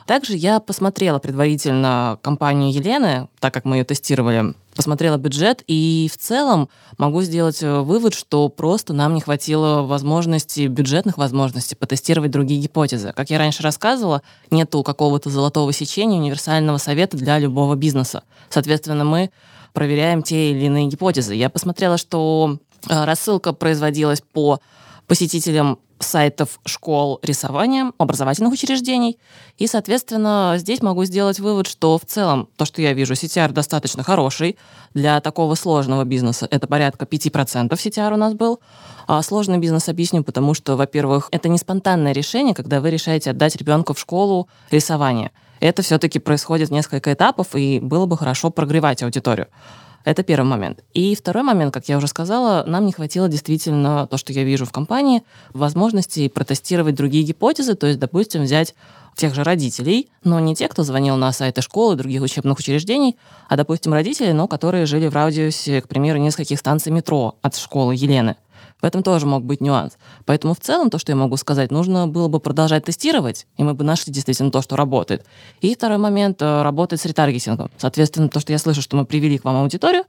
Также 0.06 0.36
я 0.36 0.60
посмотрела 0.60 1.18
предварительно 1.18 2.18
компанию 2.22 2.72
Елены, 2.72 3.28
так 3.40 3.54
как 3.54 3.64
мы 3.64 3.76
ее 3.76 3.84
тестировали, 3.84 4.54
посмотрела 4.74 5.16
бюджет, 5.16 5.62
и 5.66 6.10
в 6.12 6.18
целом 6.18 6.68
могу 6.98 7.22
сделать 7.22 7.62
э, 7.62 7.80
вывод, 7.80 8.12
что 8.12 8.48
просто 8.48 8.92
нам 8.92 9.14
не 9.14 9.20
хватило 9.20 9.82
возможности, 9.82 10.66
бюджетных 10.66 11.16
возможностей 11.16 11.74
потестировать 11.74 12.32
другие 12.32 12.60
гипотезы. 12.60 13.12
Как 13.14 13.30
я 13.30 13.38
раньше 13.38 13.62
рассказывала, 13.62 14.22
нету 14.50 14.82
какого-то 14.82 15.30
золотого 15.30 15.72
сечения, 15.72 16.18
универсального 16.18 16.78
совета 16.78 17.16
для 17.16 17.38
любого 17.38 17.74
бизнеса. 17.74 18.24
Соответственно, 18.50 19.04
мы 19.04 19.30
проверяем 19.72 20.22
те 20.22 20.50
или 20.50 20.66
иные 20.66 20.86
гипотезы. 20.86 21.34
Я 21.34 21.48
посмотрела, 21.48 21.96
что 21.96 22.58
э, 22.88 23.04
рассылка 23.04 23.52
производилась 23.52 24.20
по 24.20 24.60
посетителям 25.06 25.78
сайтов 26.04 26.60
школ 26.64 27.18
рисования, 27.22 27.92
образовательных 27.98 28.52
учреждений. 28.52 29.18
И, 29.58 29.66
соответственно, 29.66 30.54
здесь 30.58 30.82
могу 30.82 31.04
сделать 31.04 31.40
вывод, 31.40 31.66
что 31.66 31.98
в 31.98 32.04
целом 32.04 32.48
то, 32.56 32.64
что 32.64 32.82
я 32.82 32.92
вижу, 32.92 33.14
CTR 33.14 33.52
достаточно 33.52 34.02
хороший 34.02 34.56
для 34.94 35.20
такого 35.20 35.54
сложного 35.54 36.04
бизнеса. 36.04 36.46
Это 36.50 36.66
порядка 36.66 37.04
5% 37.04 37.70
CTR 37.70 38.14
у 38.14 38.16
нас 38.16 38.34
был. 38.34 38.60
А 39.06 39.22
сложный 39.22 39.58
бизнес 39.58 39.88
объясню, 39.88 40.22
потому 40.24 40.54
что, 40.54 40.76
во-первых, 40.76 41.28
это 41.30 41.48
не 41.48 41.58
спонтанное 41.58 42.12
решение, 42.12 42.54
когда 42.54 42.80
вы 42.80 42.90
решаете 42.90 43.30
отдать 43.30 43.56
ребенка 43.56 43.94
в 43.94 43.98
школу 43.98 44.48
рисования. 44.70 45.30
Это 45.60 45.82
все-таки 45.82 46.18
происходит 46.18 46.68
в 46.68 46.72
несколько 46.72 47.12
этапов, 47.12 47.54
и 47.54 47.80
было 47.80 48.06
бы 48.06 48.16
хорошо 48.18 48.50
прогревать 48.50 49.02
аудиторию. 49.02 49.48
Это 50.04 50.22
первый 50.22 50.46
момент. 50.46 50.84
И 50.92 51.14
второй 51.14 51.42
момент, 51.42 51.72
как 51.72 51.88
я 51.88 51.96
уже 51.96 52.08
сказала, 52.08 52.64
нам 52.66 52.84
не 52.84 52.92
хватило 52.92 53.28
действительно 53.28 54.06
то, 54.06 54.18
что 54.18 54.32
я 54.32 54.44
вижу 54.44 54.66
в 54.66 54.72
компании, 54.72 55.22
возможности 55.54 56.28
протестировать 56.28 56.94
другие 56.94 57.24
гипотезы, 57.24 57.74
то 57.74 57.86
есть, 57.86 57.98
допустим, 57.98 58.42
взять 58.42 58.74
тех 59.16 59.34
же 59.34 59.44
родителей, 59.44 60.10
но 60.22 60.40
не 60.40 60.54
те, 60.54 60.68
кто 60.68 60.82
звонил 60.82 61.16
на 61.16 61.32
сайты 61.32 61.62
школы, 61.62 61.96
других 61.96 62.20
учебных 62.20 62.58
учреждений, 62.58 63.16
а, 63.48 63.56
допустим, 63.56 63.92
родители, 63.92 64.32
но 64.32 64.46
которые 64.48 64.86
жили 64.86 65.06
в 65.06 65.14
радиусе, 65.14 65.80
к 65.80 65.88
примеру, 65.88 66.18
нескольких 66.18 66.58
станций 66.58 66.92
метро 66.92 67.36
от 67.40 67.56
школы 67.56 67.94
Елены. 67.94 68.36
В 68.84 68.86
этом 68.86 69.02
тоже 69.02 69.24
мог 69.24 69.42
быть 69.44 69.62
нюанс. 69.62 69.96
Поэтому 70.26 70.52
в 70.52 70.60
целом 70.60 70.90
то, 70.90 70.98
что 70.98 71.10
я 71.10 71.16
могу 71.16 71.38
сказать, 71.38 71.70
нужно 71.70 72.06
было 72.06 72.28
бы 72.28 72.38
продолжать 72.38 72.84
тестировать, 72.84 73.46
и 73.56 73.62
мы 73.62 73.72
бы 73.72 73.82
нашли 73.82 74.12
действительно 74.12 74.50
то, 74.50 74.60
что 74.60 74.76
работает. 74.76 75.24
И 75.62 75.74
второй 75.74 75.96
момент 75.96 76.42
э,— 76.42 76.62
работать 76.62 77.00
с 77.00 77.06
ретаргетингом. 77.06 77.70
Соответственно, 77.78 78.28
то, 78.28 78.40
что 78.40 78.52
я 78.52 78.58
слышу, 78.58 78.82
что 78.82 78.98
мы 78.98 79.06
привели 79.06 79.38
к 79.38 79.44
вам 79.44 79.56
аудиторию, 79.56 80.04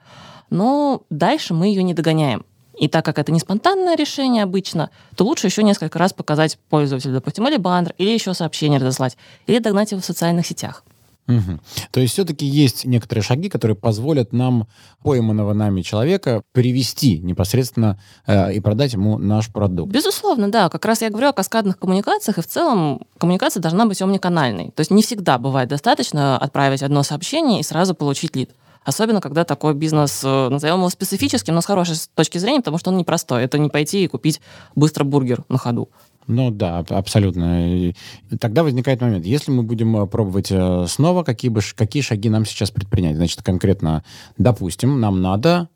но 0.49 1.03
дальше 1.09 1.53
мы 1.53 1.67
ее 1.67 1.83
не 1.83 1.93
догоняем. 1.93 2.43
И 2.77 2.89
так 2.89 3.05
как 3.05 3.17
это 3.17 3.31
не 3.31 3.39
спонтанное 3.39 3.95
решение 3.95 4.43
обычно, 4.43 4.89
то 5.15 5.23
лучше 5.23 5.47
еще 5.47 5.63
несколько 5.63 5.97
раз 5.97 6.11
показать 6.11 6.59
пользователю, 6.69 7.13
допустим, 7.13 7.47
или 7.47 7.55
баннер, 7.55 7.95
или 7.97 8.09
еще 8.09 8.33
сообщение 8.33 8.81
разослать, 8.81 9.15
или 9.47 9.59
догнать 9.59 9.91
его 9.93 10.01
в 10.01 10.05
социальных 10.05 10.45
сетях. 10.45 10.83
Угу. 11.27 11.59
То 11.91 11.99
есть 11.99 12.13
все-таки 12.13 12.45
есть 12.45 12.85
некоторые 12.85 13.23
шаги, 13.23 13.49
которые 13.49 13.75
позволят 13.75 14.31
нам 14.31 14.67
пойманного 15.03 15.53
нами 15.53 15.81
человека 15.81 16.43
привести 16.51 17.19
непосредственно 17.19 17.99
э, 18.27 18.53
и 18.53 18.59
продать 18.59 18.93
ему 18.93 19.17
наш 19.17 19.51
продукт. 19.51 19.91
Безусловно, 19.91 20.51
да. 20.51 20.69
Как 20.69 20.85
раз 20.85 21.01
я 21.01 21.09
говорю 21.09 21.29
о 21.29 21.33
каскадных 21.33 21.79
коммуникациях, 21.79 22.37
и 22.37 22.41
в 22.41 22.47
целом 22.47 23.01
коммуникация 23.17 23.61
должна 23.61 23.85
быть 23.87 24.01
омниканальной. 24.01 24.71
То 24.71 24.81
есть 24.81 24.91
не 24.91 25.01
всегда 25.01 25.39
бывает 25.39 25.69
достаточно 25.69 26.37
отправить 26.37 26.83
одно 26.83 27.01
сообщение 27.01 27.59
и 27.59 27.63
сразу 27.63 27.95
получить 27.95 28.35
лид. 28.35 28.51
Особенно, 28.83 29.19
когда 29.19 29.45
такой 29.45 29.73
бизнес, 29.73 30.21
э, 30.23 30.49
назовем 30.49 30.77
его 30.77 30.89
специфическим, 30.89 31.55
но 31.55 31.61
с 31.61 31.65
хорошей 31.65 31.95
точки 32.13 32.37
зрения, 32.37 32.59
потому 32.59 32.77
что 32.77 32.91
он 32.91 32.97
непростой. 32.97 33.43
Это 33.43 33.57
не 33.57 33.69
пойти 33.69 34.03
и 34.03 34.07
купить 34.07 34.41
быстро 34.75 35.03
бургер 35.03 35.43
на 35.49 35.57
ходу. 35.57 35.89
Ну 36.27 36.49
да, 36.49 36.79
абсолютно. 36.79 37.71
И 37.71 37.93
тогда 38.39 38.63
возникает 38.63 39.01
момент, 39.01 39.25
если 39.25 39.51
мы 39.51 39.63
будем 39.63 39.95
э, 39.95 40.07
пробовать 40.07 40.51
э, 40.51 40.85
снова, 40.87 41.23
какие, 41.23 41.49
бы, 41.49 41.61
какие 41.75 42.01
шаги 42.01 42.29
нам 42.29 42.45
сейчас 42.45 42.71
предпринять? 42.71 43.15
Значит, 43.15 43.43
конкретно, 43.43 44.03
допустим, 44.37 44.99
нам 44.99 45.21
надо 45.21 45.69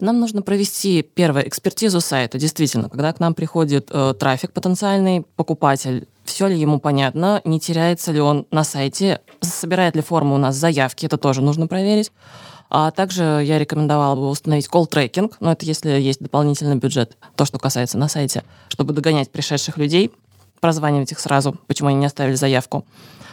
нам 0.00 0.20
нужно 0.20 0.42
провести, 0.42 1.02
первое, 1.02 1.42
экспертизу 1.42 2.00
сайта. 2.00 2.38
Действительно, 2.38 2.88
когда 2.88 3.12
к 3.12 3.20
нам 3.20 3.34
приходит 3.34 3.88
э, 3.90 4.14
трафик 4.18 4.52
потенциальный, 4.52 5.24
покупатель, 5.36 6.08
все 6.24 6.46
ли 6.46 6.58
ему 6.58 6.80
понятно, 6.80 7.40
не 7.44 7.60
теряется 7.60 8.12
ли 8.12 8.20
он 8.20 8.46
на 8.50 8.64
сайте, 8.64 9.20
собирает 9.40 9.94
ли 9.94 10.02
форму 10.02 10.34
у 10.34 10.38
нас 10.38 10.56
заявки, 10.56 11.06
это 11.06 11.18
тоже 11.18 11.42
нужно 11.42 11.66
проверить. 11.66 12.10
А 12.70 12.90
также 12.90 13.42
я 13.44 13.58
рекомендовала 13.58 14.16
бы 14.16 14.28
установить 14.28 14.68
колл-трекинг, 14.68 15.36
но 15.38 15.52
это 15.52 15.64
если 15.64 15.90
есть 15.90 16.20
дополнительный 16.20 16.76
бюджет, 16.76 17.16
то, 17.36 17.44
что 17.44 17.58
касается 17.58 17.98
на 17.98 18.08
сайте, 18.08 18.42
чтобы 18.68 18.94
догонять 18.94 19.30
пришедших 19.30 19.76
людей, 19.76 20.10
прозванивать 20.60 21.12
их 21.12 21.20
сразу, 21.20 21.56
почему 21.66 21.90
они 21.90 21.98
не 21.98 22.06
оставили 22.06 22.34
заявку. 22.34 22.84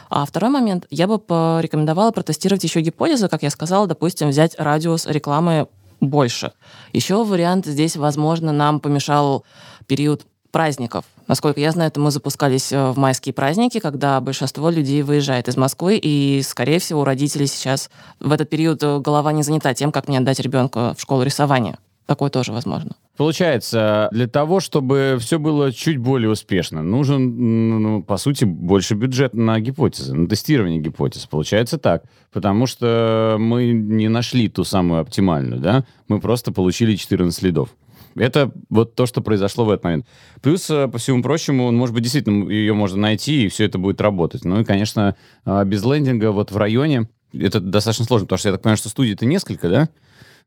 А 0.10 0.26
второй 0.26 0.52
момент, 0.52 0.86
я 0.90 1.08
бы 1.08 1.18
порекомендовала 1.18 2.12
протестировать 2.12 2.64
еще 2.66 2.82
гипотезу, 2.82 3.30
как 3.30 3.44
я 3.44 3.50
сказала, 3.50 3.88
допустим, 3.88 4.28
взять 4.28 4.56
радиус 4.60 5.06
рекламы 5.06 5.68
больше. 6.02 6.52
Еще 6.92 7.24
вариант 7.24 7.66
здесь, 7.66 7.96
возможно, 7.96 8.52
нам 8.52 8.80
помешал 8.80 9.46
период 9.88 10.26
праздников. 10.52 11.06
Насколько 11.28 11.62
я 11.62 11.72
знаю, 11.72 11.88
это 11.88 12.00
мы 12.02 12.12
запускались 12.12 12.74
э, 12.74 12.92
в 12.92 12.98
майские 12.98 13.34
праздники, 13.34 13.80
когда 13.80 14.20
большинство 14.20 14.70
людей 14.70 15.02
выезжает 15.02 15.48
из 15.48 15.56
Москвы, 15.56 15.98
и, 16.02 16.42
скорее 16.44 16.80
всего, 16.80 17.02
у 17.02 17.04
родителей 17.06 17.48
сейчас 17.48 17.90
в 18.20 18.34
этот 18.34 18.50
период 18.50 18.84
э, 18.84 19.00
голова 19.00 19.32
не 19.32 19.44
занята 19.44 19.74
тем, 19.74 19.94
как 19.94 20.10
мне 20.10 20.18
отдать 20.18 20.42
ребенка 20.42 20.94
в 20.98 21.02
школу 21.02 21.24
рисования. 21.24 21.78
Такое 22.06 22.30
тоже 22.30 22.52
возможно. 22.52 22.96
Получается, 23.18 24.10
для 24.12 24.28
того, 24.28 24.60
чтобы 24.60 25.18
все 25.20 25.38
было 25.38 25.72
чуть 25.72 25.98
более 25.98 26.30
успешно, 26.30 26.82
нужен, 26.82 27.82
ну, 27.82 28.04
по 28.04 28.18
сути, 28.18 28.46
больше 28.46 28.96
бюджет 28.96 29.34
на 29.34 29.60
гипотезы, 29.60 30.16
на 30.16 30.28
тестирование 30.28 30.80
гипотез. 30.80 31.26
Получается 31.28 31.78
так. 31.78 32.04
Потому 32.32 32.66
что 32.66 33.36
мы 33.40 33.72
не 33.72 34.08
нашли 34.08 34.50
ту 34.50 34.64
самую 34.64 35.02
оптимальную, 35.02 35.62
да? 35.62 35.86
Мы 36.08 36.20
просто 36.20 36.52
получили 36.52 36.96
14 36.96 37.38
следов. 37.38 37.70
Это 38.16 38.52
вот 38.70 38.96
то, 38.96 39.06
что 39.06 39.22
произошло 39.22 39.66
в 39.66 39.70
этот 39.70 39.84
момент. 39.84 40.06
Плюс, 40.42 40.70
э, 40.70 40.88
по 40.88 40.98
всему 40.98 41.22
прочему, 41.22 41.72
может 41.72 41.94
быть, 41.94 42.04
действительно 42.04 42.50
ее 42.50 42.74
можно 42.74 43.00
найти, 43.00 43.46
и 43.46 43.48
все 43.50 43.66
это 43.66 43.78
будет 43.78 44.02
работать. 44.02 44.44
Ну 44.44 44.60
и, 44.60 44.64
конечно, 44.64 45.16
а, 45.46 45.64
без 45.64 45.84
лендинга 45.84 46.32
вот 46.32 46.52
в 46.52 46.58
районе 46.58 47.08
это 47.34 47.60
достаточно 47.60 48.06
сложно, 48.06 48.26
потому 48.26 48.40
что 48.40 48.50
я 48.50 48.54
так 48.54 48.62
понимаю, 48.62 48.78
что 48.78 48.90
студий-то 48.90 49.26
несколько, 49.26 49.70
да? 49.70 49.90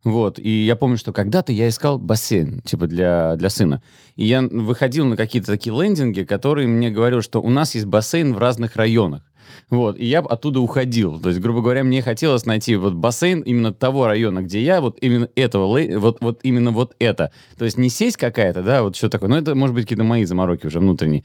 Вот, 0.04 0.38
и 0.38 0.50
я 0.50 0.76
помню, 0.76 0.98
что 0.98 1.14
когда-то 1.14 1.50
я 1.50 1.66
искал 1.66 1.98
бассейн, 1.98 2.60
типа, 2.60 2.86
для, 2.86 3.36
для 3.36 3.48
сына. 3.48 3.82
И 4.16 4.26
я 4.26 4.42
выходил 4.42 5.06
на 5.06 5.16
какие-то 5.16 5.50
такие 5.50 5.74
лендинги, 5.74 6.24
которые 6.24 6.68
мне 6.68 6.90
говорили, 6.90 7.22
что 7.22 7.40
у 7.40 7.48
нас 7.48 7.74
есть 7.74 7.86
бассейн 7.86 8.34
в 8.34 8.38
разных 8.38 8.76
районах. 8.76 9.22
Вот, 9.70 9.98
и 9.98 10.04
я 10.04 10.20
оттуда 10.20 10.60
уходил. 10.60 11.18
То 11.18 11.30
есть, 11.30 11.40
грубо 11.40 11.62
говоря, 11.62 11.84
мне 11.84 12.02
хотелось 12.02 12.44
найти 12.44 12.76
вот 12.76 12.92
бассейн 12.92 13.40
именно 13.40 13.72
того 13.72 14.06
района, 14.06 14.42
где 14.42 14.62
я, 14.62 14.82
вот 14.82 14.98
именно 15.00 15.28
этого, 15.36 15.66
вот, 15.98 16.18
вот 16.20 16.40
именно 16.42 16.70
вот 16.70 16.94
это. 16.98 17.32
То 17.56 17.64
есть 17.64 17.78
не 17.78 17.88
сесть 17.88 18.18
какая-то, 18.18 18.62
да, 18.62 18.82
вот 18.82 18.96
что 18.96 19.08
такое. 19.08 19.30
Но 19.30 19.38
это, 19.38 19.54
может 19.54 19.74
быть, 19.74 19.84
какие-то 19.84 20.04
мои 20.04 20.24
замороки 20.24 20.66
уже 20.66 20.80
внутренние. 20.80 21.24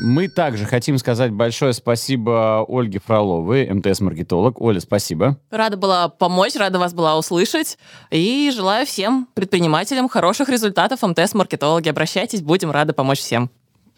Мы 0.00 0.28
также 0.28 0.64
хотим 0.64 0.96
сказать 0.96 1.32
большое 1.32 1.72
спасибо 1.72 2.64
Ольге 2.68 3.00
Фроловой, 3.04 3.68
МТС-маркетолог. 3.68 4.60
Оля, 4.60 4.78
спасибо. 4.78 5.38
Рада 5.50 5.76
была 5.76 6.08
помочь, 6.08 6.54
рада 6.54 6.78
вас 6.78 6.94
была 6.94 7.18
услышать. 7.18 7.78
И 8.12 8.52
желаю 8.54 8.86
всем 8.86 9.26
предпринимателям 9.34 10.08
хороших 10.08 10.50
результатов 10.50 11.02
МТС-маркетологи. 11.02 11.88
Обращайтесь, 11.88 12.42
будем 12.42 12.70
рады 12.70 12.92
помочь 12.92 13.18
всем. 13.18 13.50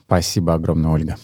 Спасибо 0.06 0.54
огромное, 0.54 0.90
Ольга. 0.90 1.16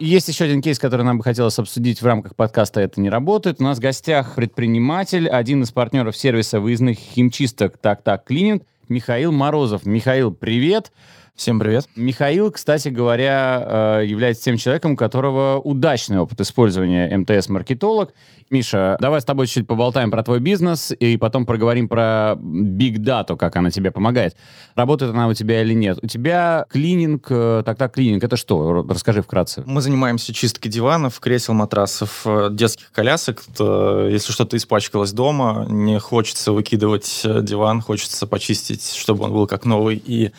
Есть 0.00 0.26
еще 0.26 0.46
один 0.46 0.60
кейс, 0.60 0.80
который 0.80 1.02
нам 1.02 1.18
бы 1.18 1.22
хотелось 1.22 1.58
обсудить 1.60 2.02
в 2.02 2.06
рамках 2.06 2.34
подкаста 2.34 2.80
«Это 2.80 3.00
не 3.00 3.10
работает». 3.10 3.60
У 3.60 3.64
нас 3.64 3.78
в 3.78 3.80
гостях 3.80 4.34
предприниматель, 4.34 5.28
один 5.28 5.62
из 5.62 5.70
партнеров 5.70 6.16
сервиса 6.16 6.58
выездных 6.58 6.98
химчисток 6.98 7.78
«Так-так 7.78 8.24
Клининг» 8.24 8.64
Михаил 8.88 9.32
Морозов. 9.32 9.86
Михаил, 9.86 10.32
привет. 10.32 10.92
Всем 11.38 11.60
привет. 11.60 11.88
Михаил, 11.94 12.50
кстати 12.50 12.88
говоря, 12.88 14.00
э, 14.00 14.06
является 14.06 14.42
тем 14.42 14.56
человеком, 14.56 14.94
у 14.94 14.96
которого 14.96 15.60
удачный 15.60 16.18
опыт 16.18 16.40
использования 16.40 17.16
МТС-маркетолог. 17.16 18.12
Миша, 18.50 18.96
давай 19.00 19.20
с 19.20 19.24
тобой 19.24 19.46
чуть-чуть 19.46 19.68
поболтаем 19.68 20.10
про 20.10 20.24
твой 20.24 20.40
бизнес 20.40 20.90
и 20.90 21.16
потом 21.16 21.46
проговорим 21.46 21.88
про 21.88 22.34
Big 22.36 22.96
Data, 22.96 23.36
как 23.36 23.54
она 23.54 23.70
тебе 23.70 23.92
помогает. 23.92 24.36
Работает 24.74 25.12
она 25.12 25.28
у 25.28 25.32
тебя 25.32 25.62
или 25.62 25.74
нет? 25.74 26.00
У 26.02 26.08
тебя 26.08 26.66
клининг, 26.70 27.28
э, 27.30 27.62
так-так 27.64 27.94
клининг, 27.94 28.24
это 28.24 28.36
что? 28.36 28.84
Расскажи 28.88 29.22
вкратце. 29.22 29.62
Мы 29.64 29.80
занимаемся 29.80 30.34
чисткой 30.34 30.72
диванов, 30.72 31.20
кресел, 31.20 31.54
матрасов, 31.54 32.22
э, 32.24 32.48
детских 32.50 32.90
колясок. 32.90 33.44
Если 33.60 34.32
что-то 34.32 34.56
испачкалось 34.56 35.12
дома, 35.12 35.68
не 35.70 36.00
хочется 36.00 36.50
выкидывать 36.50 37.22
диван, 37.22 37.80
хочется 37.80 38.26
почистить, 38.26 38.92
чтобы 38.92 39.22
он 39.26 39.32
был 39.32 39.46
как 39.46 39.64
новый 39.64 40.02
и 40.04 40.32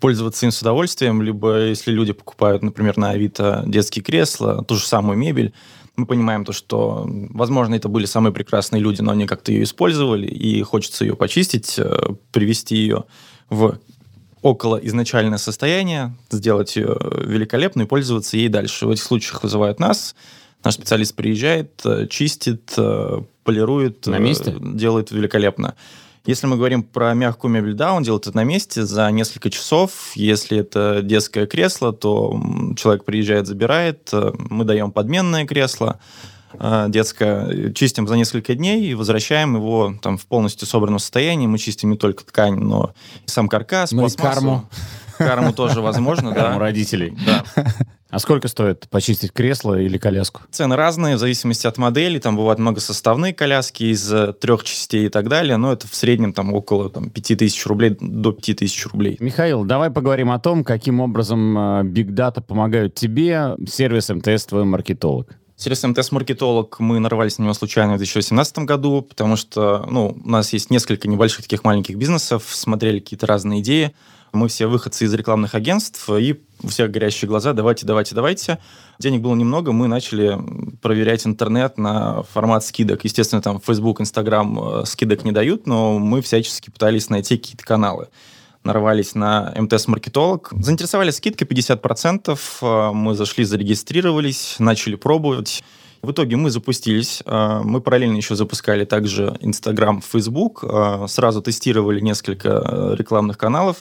пользоваться 0.00 0.46
им 0.46 0.52
с 0.52 0.60
удовольствием, 0.60 1.22
либо 1.22 1.66
если 1.66 1.90
люди 1.90 2.12
покупают, 2.12 2.62
например, 2.62 2.96
на 2.96 3.10
Авито 3.10 3.62
детские 3.66 4.02
кресла, 4.02 4.64
ту 4.64 4.76
же 4.76 4.84
самую 4.84 5.16
мебель, 5.18 5.52
мы 5.96 6.04
понимаем 6.06 6.44
то, 6.44 6.52
что, 6.52 7.04
возможно, 7.30 7.74
это 7.74 7.88
были 7.88 8.04
самые 8.04 8.32
прекрасные 8.32 8.82
люди, 8.82 9.00
но 9.00 9.12
они 9.12 9.26
как-то 9.26 9.50
ее 9.50 9.64
использовали, 9.64 10.26
и 10.26 10.62
хочется 10.62 11.04
ее 11.04 11.16
почистить, 11.16 11.78
э, 11.78 12.10
привести 12.32 12.76
ее 12.76 13.04
в 13.48 13.78
около 14.42 14.76
изначальное 14.76 15.38
состояние, 15.38 16.14
сделать 16.30 16.76
ее 16.76 16.96
великолепной 17.24 17.84
и 17.84 17.88
пользоваться 17.88 18.36
ей 18.36 18.48
дальше. 18.48 18.86
В 18.86 18.90
этих 18.90 19.02
случаях 19.02 19.42
вызывают 19.42 19.80
нас, 19.80 20.14
наш 20.62 20.74
специалист 20.74 21.14
приезжает, 21.16 21.80
э, 21.84 22.06
чистит, 22.08 22.74
э, 22.76 23.22
полирует, 23.44 24.06
На 24.06 24.18
месте? 24.18 24.54
делает 24.60 25.10
великолепно. 25.10 25.74
Если 26.26 26.48
мы 26.48 26.56
говорим 26.56 26.82
про 26.82 27.14
мягкую 27.14 27.52
мебель, 27.52 27.74
да, 27.74 27.94
он 27.94 28.02
делает 28.02 28.26
это 28.26 28.36
на 28.36 28.42
месте 28.42 28.84
за 28.84 29.08
несколько 29.12 29.48
часов. 29.48 30.10
Если 30.16 30.58
это 30.58 31.00
детское 31.02 31.46
кресло, 31.46 31.92
то 31.92 32.38
человек 32.76 33.04
приезжает, 33.04 33.46
забирает, 33.46 34.10
э, 34.12 34.32
мы 34.36 34.64
даем 34.64 34.90
подменное 34.90 35.46
кресло 35.46 36.00
э, 36.54 36.86
детское, 36.88 37.72
чистим 37.72 38.08
за 38.08 38.16
несколько 38.16 38.56
дней 38.56 38.86
и 38.86 38.94
возвращаем 38.94 39.54
его 39.54 39.94
там 40.02 40.18
в 40.18 40.26
полностью 40.26 40.66
собранном 40.66 40.98
состоянии. 40.98 41.46
Мы 41.46 41.58
чистим 41.58 41.90
не 41.90 41.96
только 41.96 42.24
ткань, 42.24 42.56
но 42.56 42.92
и 43.24 43.30
сам 43.30 43.48
каркас, 43.48 43.92
ну 43.92 44.04
и 44.04 44.10
карму. 44.10 44.68
Карму 45.18 45.52
тоже 45.52 45.80
возможно, 45.80 46.32
да. 46.32 46.58
родителей. 46.58 47.16
Да. 47.26 47.44
А 48.08 48.18
сколько 48.20 48.46
стоит 48.48 48.88
почистить 48.88 49.32
кресло 49.32 49.78
или 49.78 49.98
коляску? 49.98 50.42
Цены 50.50 50.76
разные 50.76 51.16
в 51.16 51.18
зависимости 51.18 51.66
от 51.66 51.76
модели. 51.76 52.18
Там 52.18 52.36
бывают 52.36 52.58
многосоставные 52.58 53.34
коляски 53.34 53.82
из 53.84 54.10
э, 54.12 54.32
трех 54.32 54.62
частей 54.62 55.06
и 55.06 55.08
так 55.08 55.28
далее. 55.28 55.56
Но 55.56 55.72
это 55.72 55.88
в 55.88 55.94
среднем 55.94 56.32
там 56.32 56.54
около 56.54 56.88
там, 56.88 57.10
5000 57.10 57.66
рублей 57.66 57.96
до 58.00 58.32
5000 58.32 58.86
рублей. 58.86 59.16
Михаил, 59.18 59.64
давай 59.64 59.90
поговорим 59.90 60.30
о 60.30 60.38
том, 60.38 60.62
каким 60.62 61.00
образом 61.00 61.58
э, 61.58 61.82
Big 61.82 62.10
Data 62.10 62.40
помогают 62.40 62.94
тебе, 62.94 63.56
сервис 63.68 64.08
МТС, 64.08 64.46
твой 64.46 64.64
маркетолог. 64.64 65.36
Сервис 65.58 65.84
МТС-маркетолог, 65.84 66.78
мы 66.80 66.98
нарвались 66.98 67.38
на 67.38 67.44
него 67.44 67.54
случайно 67.54 67.94
в 67.94 67.96
2018 67.96 68.58
году, 68.58 69.00
потому 69.00 69.36
что 69.36 69.86
ну, 69.90 70.14
у 70.22 70.28
нас 70.28 70.52
есть 70.52 70.70
несколько 70.70 71.08
небольших 71.08 71.42
таких 71.42 71.64
маленьких 71.64 71.96
бизнесов, 71.96 72.44
смотрели 72.50 72.98
какие-то 72.98 73.26
разные 73.26 73.62
идеи. 73.62 73.92
Мы 74.36 74.48
все 74.48 74.66
выходцы 74.66 75.04
из 75.06 75.14
рекламных 75.14 75.54
агентств, 75.54 76.08
и 76.10 76.40
у 76.62 76.68
всех 76.68 76.90
горящие 76.90 77.28
глаза, 77.28 77.52
давайте, 77.52 77.86
давайте, 77.86 78.14
давайте. 78.14 78.58
Денег 78.98 79.22
было 79.22 79.34
немного, 79.34 79.72
мы 79.72 79.88
начали 79.88 80.38
проверять 80.80 81.26
интернет 81.26 81.78
на 81.78 82.22
формат 82.22 82.64
скидок. 82.64 83.04
Естественно, 83.04 83.42
там 83.42 83.60
Facebook, 83.60 84.00
Instagram 84.00 84.58
э, 84.58 84.84
скидок 84.86 85.24
не 85.24 85.32
дают, 85.32 85.66
но 85.66 85.98
мы 85.98 86.22
всячески 86.22 86.70
пытались 86.70 87.10
найти 87.10 87.36
какие-то 87.36 87.64
каналы 87.64 88.08
нарвались 88.62 89.14
на 89.14 89.54
МТС-маркетолог. 89.56 90.52
Заинтересовали 90.60 91.10
скидка 91.10 91.44
50%, 91.44 92.38
э, 92.62 92.92
мы 92.92 93.14
зашли, 93.14 93.44
зарегистрировались, 93.44 94.56
начали 94.58 94.96
пробовать. 94.96 95.62
В 96.02 96.10
итоге 96.10 96.36
мы 96.36 96.50
запустились. 96.50 97.22
э, 97.24 97.60
Мы 97.64 97.80
параллельно 97.80 98.16
еще 98.16 98.34
запускали 98.34 98.84
также 98.84 99.36
Инстаграм, 99.40 100.02
Фейсбук. 100.02 100.64
Сразу 101.06 101.42
тестировали 101.42 102.00
несколько 102.00 102.94
рекламных 102.98 103.38
каналов. 103.38 103.76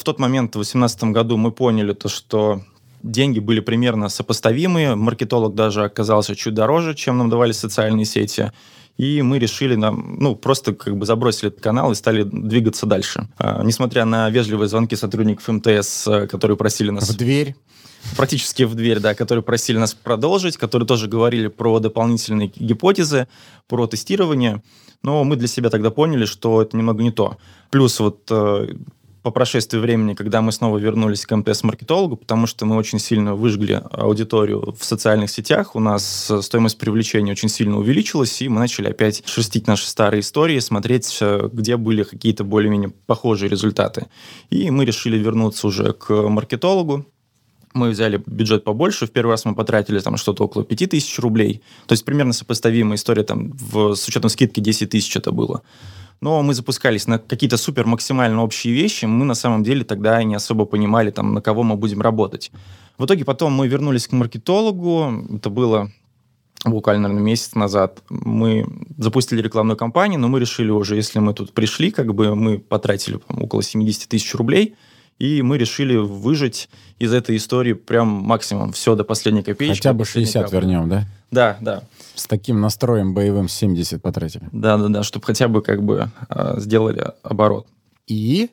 В 0.00 0.02
тот 0.02 0.18
момент, 0.18 0.52
в 0.52 0.54
2018 0.54 1.04
году, 1.04 1.36
мы 1.36 1.52
поняли 1.52 1.92
то, 1.92 2.08
что 2.08 2.62
деньги 3.02 3.38
были 3.38 3.60
примерно 3.60 4.08
сопоставимые. 4.08 4.94
Маркетолог 4.94 5.54
даже 5.54 5.84
оказался 5.84 6.34
чуть 6.34 6.54
дороже, 6.54 6.94
чем 6.94 7.18
нам 7.18 7.28
давали 7.28 7.52
социальные 7.52 8.06
сети. 8.06 8.50
И 8.96 9.20
мы 9.20 9.38
решили, 9.38 9.74
нам, 9.74 10.16
ну, 10.18 10.36
просто 10.36 10.74
как 10.74 10.96
бы 10.96 11.04
забросили 11.04 11.48
этот 11.48 11.60
канал 11.60 11.92
и 11.92 11.94
стали 11.94 12.22
двигаться 12.22 12.86
дальше. 12.86 13.28
А, 13.36 13.62
несмотря 13.62 14.06
на 14.06 14.30
вежливые 14.30 14.68
звонки 14.68 14.96
сотрудников 14.96 15.46
МТС, 15.46 16.06
э, 16.06 16.26
которые 16.26 16.56
просили 16.56 16.88
нас 16.88 17.10
В 17.10 17.16
дверь. 17.18 17.54
практически 18.16 18.62
в 18.62 18.74
дверь, 18.74 19.00
да, 19.00 19.14
которые 19.14 19.42
просили 19.42 19.76
нас 19.76 19.92
продолжить, 19.92 20.56
которые 20.56 20.86
тоже 20.86 21.08
говорили 21.08 21.48
про 21.48 21.78
дополнительные 21.78 22.50
гипотезы, 22.56 23.28
про 23.68 23.86
тестирование. 23.86 24.62
Но 25.02 25.24
мы 25.24 25.36
для 25.36 25.48
себя 25.48 25.68
тогда 25.68 25.90
поняли, 25.90 26.24
что 26.24 26.62
это 26.62 26.74
немного 26.74 27.02
не 27.02 27.10
то. 27.10 27.36
Плюс 27.70 28.00
вот 28.00 28.26
э, 28.30 28.68
по 29.22 29.30
прошествии 29.30 29.78
времени, 29.78 30.14
когда 30.14 30.40
мы 30.40 30.52
снова 30.52 30.78
вернулись 30.78 31.26
к 31.26 31.36
МТС-маркетологу, 31.36 32.16
потому 32.16 32.46
что 32.46 32.64
мы 32.64 32.76
очень 32.76 32.98
сильно 32.98 33.34
выжгли 33.34 33.82
аудиторию 33.90 34.74
в 34.78 34.84
социальных 34.84 35.30
сетях, 35.30 35.76
у 35.76 35.80
нас 35.80 36.30
э, 36.30 36.40
стоимость 36.42 36.78
привлечения 36.78 37.32
очень 37.32 37.48
сильно 37.48 37.78
увеличилась, 37.78 38.40
и 38.40 38.48
мы 38.48 38.58
начали 38.60 38.88
опять 38.88 39.22
шерстить 39.26 39.66
наши 39.66 39.86
старые 39.86 40.20
истории, 40.20 40.58
смотреть, 40.58 41.18
э, 41.20 41.48
где 41.52 41.76
были 41.76 42.02
какие-то 42.02 42.44
более-менее 42.44 42.90
похожие 43.06 43.50
результаты. 43.50 44.06
И 44.48 44.70
мы 44.70 44.84
решили 44.84 45.18
вернуться 45.18 45.66
уже 45.66 45.92
к 45.92 46.10
маркетологу, 46.10 47.04
мы 47.72 47.90
взяли 47.90 48.22
бюджет 48.26 48.64
побольше. 48.64 49.06
В 49.06 49.10
первый 49.10 49.32
раз 49.32 49.44
мы 49.44 49.54
потратили 49.54 50.00
там 50.00 50.16
что-то 50.16 50.44
около 50.44 50.64
5000 50.64 51.18
рублей. 51.20 51.62
То 51.86 51.92
есть 51.92 52.04
примерно 52.04 52.32
сопоставимая 52.32 52.96
история 52.96 53.22
там 53.22 53.52
в, 53.52 53.94
с 53.94 54.08
учетом 54.08 54.28
скидки 54.28 54.60
10 54.60 54.90
тысяч 54.90 55.16
это 55.16 55.30
было. 55.30 55.62
Но 56.20 56.42
мы 56.42 56.54
запускались 56.54 57.06
на 57.06 57.18
какие-то 57.18 57.56
супер 57.56 57.86
максимально 57.86 58.42
общие 58.42 58.74
вещи. 58.74 59.06
Мы 59.06 59.24
на 59.24 59.34
самом 59.34 59.62
деле 59.62 59.84
тогда 59.84 60.22
не 60.22 60.34
особо 60.34 60.66
понимали, 60.66 61.10
там, 61.10 61.32
на 61.32 61.40
кого 61.40 61.62
мы 61.62 61.76
будем 61.76 62.02
работать. 62.02 62.52
В 62.98 63.06
итоге 63.06 63.24
потом 63.24 63.54
мы 63.54 63.68
вернулись 63.68 64.06
к 64.06 64.12
маркетологу. 64.12 65.24
Это 65.36 65.48
было 65.48 65.90
буквально, 66.64 67.08
наверное, 67.08 67.24
месяц 67.24 67.54
назад. 67.54 68.02
Мы 68.10 68.66
запустили 68.98 69.40
рекламную 69.40 69.78
кампанию, 69.78 70.20
но 70.20 70.28
мы 70.28 70.40
решили 70.40 70.70
уже, 70.70 70.96
если 70.96 71.18
мы 71.18 71.32
тут 71.32 71.52
пришли, 71.52 71.90
как 71.90 72.14
бы 72.14 72.34
мы 72.36 72.58
потратили 72.58 73.18
около 73.28 73.62
70 73.62 74.08
тысяч 74.08 74.34
рублей, 74.34 74.74
и 75.18 75.42
мы 75.42 75.58
решили 75.58 75.96
выжить 75.96 76.68
из 76.98 77.12
этой 77.12 77.36
истории 77.36 77.72
прям 77.72 78.08
максимум, 78.08 78.72
все 78.72 78.94
до 78.94 79.04
последней 79.04 79.42
копеечки. 79.42 79.78
Хотя 79.78 79.92
бы 79.92 80.00
последней 80.00 80.26
60 80.26 80.44
капли. 80.44 80.56
вернем, 80.56 80.88
да? 80.88 81.06
Да, 81.30 81.56
да. 81.60 81.82
С 82.20 82.26
таким 82.26 82.60
настроем 82.60 83.14
боевым 83.14 83.48
70 83.48 84.02
потратили. 84.02 84.46
Да, 84.52 84.76
да, 84.76 84.88
да, 84.88 85.02
чтобы 85.02 85.24
хотя 85.24 85.48
бы 85.48 85.62
как 85.62 85.82
бы 85.82 86.10
э, 86.28 86.54
сделали 86.58 87.12
оборот. 87.22 87.66
И 88.06 88.50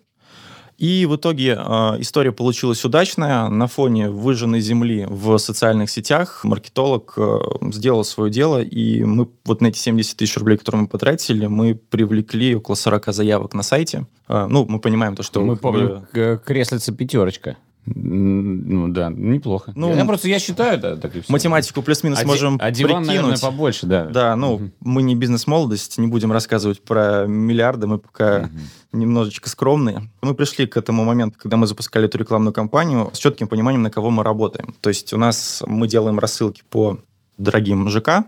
И 0.78 1.05
в 1.05 1.18
итоге 1.18 1.57
э, 1.59 1.61
история 1.99 2.32
получилась 2.32 2.86
удачная. 2.86 3.49
На 3.49 3.68
фоне 3.68 4.09
выжженной 4.09 4.61
земли 4.61 5.05
в 5.09 5.38
социальных 5.38 5.89
сетях 5.89 6.45
маркетолог 6.45 7.13
э, 7.18 7.39
сделал 7.74 8.05
свое 8.05 8.32
дело, 8.32 8.61
и 8.61 9.03
мы 9.03 9.28
вот 9.43 9.59
на 9.59 9.68
эти 9.68 9.80
70 9.80 10.15
тысяч 10.15 10.38
рублей, 10.38 10.57
которые 10.57 10.84
мы 10.84 10.88
потратили, 10.88 11.47
мы 11.47 11.76
привлекли 11.76 12.55
около 12.55 12.76
40 12.76 13.13
заявок 13.13 13.53
на 13.53 13.63
сайте. 13.63 14.07
Э, 14.30 14.47
ну, 14.49 14.65
мы 14.70 14.80
понимаем 14.80 15.18
то, 15.18 15.24
что... 15.24 15.41
Мы 15.41 15.57
помним, 15.57 16.07
бы, 16.13 16.41
креслица 16.45 16.93
пятерочка. 16.93 17.57
Ну 17.95 18.89
да, 18.89 19.09
неплохо. 19.09 19.71
Ну, 19.75 19.95
я 19.95 20.03
просто 20.03 20.27
я 20.27 20.39
считаю, 20.39 20.77
да, 20.77 20.97
так 20.97 21.15
и 21.15 21.21
всё. 21.21 21.31
математику 21.31 21.81
плюс-минус 21.81 22.19
А 22.21 22.27
можем 22.27 22.57
а 22.61 22.69
диван, 22.69 23.03
наверное, 23.03 23.31
прикинуть. 23.31 23.41
побольше, 23.41 23.85
да. 23.85 24.05
Да, 24.05 24.35
ну, 24.35 24.69
мы 24.81 25.03
не 25.03 25.15
бизнес-молодость, 25.15 25.97
не 25.97 26.07
будем 26.07 26.31
рассказывать 26.31 26.81
про 26.81 27.25
миллиарды, 27.27 27.88
мы 27.88 27.97
пока 27.97 28.49
немножечко 28.91 29.49
скромные. 29.49 30.09
Мы 30.21 30.33
пришли 30.33 30.67
к 30.67 30.75
этому 30.75 31.05
моменту, 31.05 31.38
когда 31.41 31.55
мы 31.55 31.65
запускали 31.67 32.07
эту 32.07 32.17
рекламную 32.17 32.53
кампанию, 32.53 33.09
с 33.13 33.17
четким 33.17 33.47
пониманием, 33.47 33.83
на 33.83 33.91
кого 33.91 34.09
мы 34.09 34.23
работаем. 34.23 34.75
То 34.81 34.89
есть 34.89 35.13
у 35.13 35.17
нас 35.17 35.63
мы 35.65 35.88
делаем 35.88 36.19
рассылки 36.19 36.63
по 36.69 36.99
дорогим 37.38 37.88
ЖК, 37.89 38.25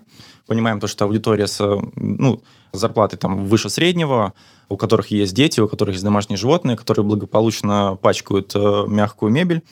понимаем 0.48 0.80
то, 0.80 0.88
что 0.88 1.06
аудитория 1.06 1.48
с 1.48 1.60
ну, 1.96 2.42
зарплатой 2.72 3.18
там 3.20 3.46
выше 3.46 3.70
среднего, 3.70 4.34
у 4.70 4.78
которых 4.78 5.12
есть 5.12 5.34
дети, 5.34 5.60
у 5.60 5.68
которых 5.68 5.96
есть 5.96 6.04
домашние 6.04 6.38
животные, 6.38 6.78
которые 6.78 7.06
благополучно 7.06 7.98
пачкают 8.02 8.52
э, 8.56 8.86
мягкую 8.88 9.32
мебель. 9.32 9.64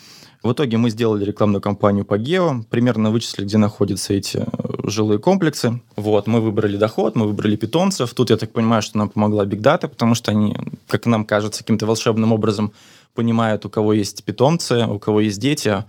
В 0.43 0.52
итоге 0.54 0.78
мы 0.78 0.89
сделали 0.89 1.26
рекламную 1.26 1.62
кампанию 1.62 2.06
по 2.06 2.18
гео, 2.18 2.64
примерно 2.70 3.12
вычислили, 3.12 3.45
где 3.45 3.58
находятся 3.58 4.14
эти 4.14 4.38
э, 4.38 4.89
жилые 4.89 5.20
комплексы. 5.20 5.82
Вот, 5.95 6.28
мы 6.28 6.41
выбрали 6.41 6.78
доход, 6.78 7.16
мы 7.16 7.28
выбрали 7.28 7.56
питомцев. 7.56 8.14
Тут, 8.14 8.30
я 8.30 8.38
так 8.38 8.52
понимаю, 8.52 8.82
что 8.82 8.98
нам 8.98 9.10
помогла 9.10 9.45
Big 9.45 9.62
Data, 9.62 9.88
потому 9.88 10.16
что 10.16 10.32
они, 10.32 10.56
как 10.88 11.06
нам 11.06 11.26
кажется, 11.26 11.64
каким-то 11.64 11.86
волшебным 11.86 12.34
образом 12.34 12.72
понимают, 13.14 13.66
у 13.66 13.70
кого 13.70 13.93
есть 13.93 14.24
питомцы, 14.24 14.86
у 14.86 15.00
кого 15.00 15.22
есть 15.22 15.39
дети. 15.39 15.84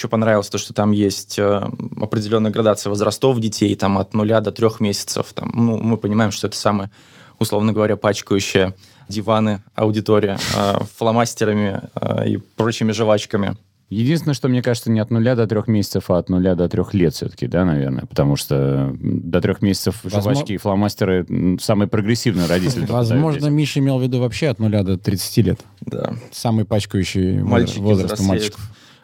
Еще 0.00 0.08
понравилось 0.08 0.48
то, 0.48 0.56
что 0.56 0.72
там 0.72 0.92
есть 0.92 1.38
э, 1.38 1.60
определенная 2.00 2.50
градация 2.50 2.88
возрастов 2.88 3.38
детей, 3.38 3.74
там 3.74 3.98
от 3.98 4.14
нуля 4.14 4.40
до 4.40 4.50
трех 4.50 4.80
месяцев. 4.80 5.26
Там, 5.34 5.52
ну, 5.54 5.76
мы 5.76 5.98
понимаем, 5.98 6.30
что 6.30 6.46
это 6.46 6.56
самая, 6.56 6.90
условно 7.38 7.74
говоря, 7.74 7.96
пачкающая 7.96 8.74
диваны 9.10 9.62
аудитория 9.74 10.38
э, 10.56 10.78
фломастерами 10.96 11.82
э, 11.94 12.28
и 12.30 12.36
прочими 12.38 12.92
жвачками. 12.92 13.58
Единственное, 13.90 14.32
что 14.34 14.48
мне 14.48 14.62
кажется, 14.62 14.90
не 14.90 15.00
от 15.00 15.10
нуля 15.10 15.36
до 15.36 15.46
трех 15.46 15.68
месяцев, 15.68 16.10
а 16.10 16.16
от 16.16 16.30
нуля 16.30 16.54
до 16.54 16.66
трех 16.66 16.94
лет 16.94 17.12
все-таки, 17.12 17.46
да, 17.46 17.66
наверное, 17.66 18.06
потому 18.06 18.36
что 18.36 18.96
до 18.98 19.42
трех 19.42 19.60
месяцев 19.60 20.00
Возможно- 20.02 20.32
жвачки 20.32 20.52
и 20.54 20.56
фломастеры 20.56 21.58
самые 21.60 21.88
прогрессивные 21.88 22.46
родители. 22.46 22.86
Возможно, 22.86 23.48
Миша 23.48 23.80
имел 23.80 23.98
в 23.98 24.02
виду 24.02 24.20
вообще 24.20 24.48
от 24.48 24.60
нуля 24.60 24.82
до 24.82 24.96
30 24.96 25.36
лет. 25.44 25.60
Да. 25.82 26.14
Самый 26.32 26.64
пачкающий 26.64 27.42
Мальчики 27.42 27.80
возраст 27.80 28.18
у 28.18 28.22
мальчиков. 28.22 28.60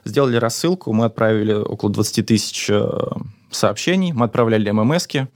Сделали 0.06 0.36
рассылку, 0.36 0.92
мы 0.92 1.06
отправили 1.06 1.52
около 1.52 1.92
20 1.92 2.24
тысяч 2.24 2.70
э, 2.70 2.88
сообщений, 3.50 4.12
мы 4.12 4.26
отправляли 4.26 4.70
ММСки, 4.70 5.26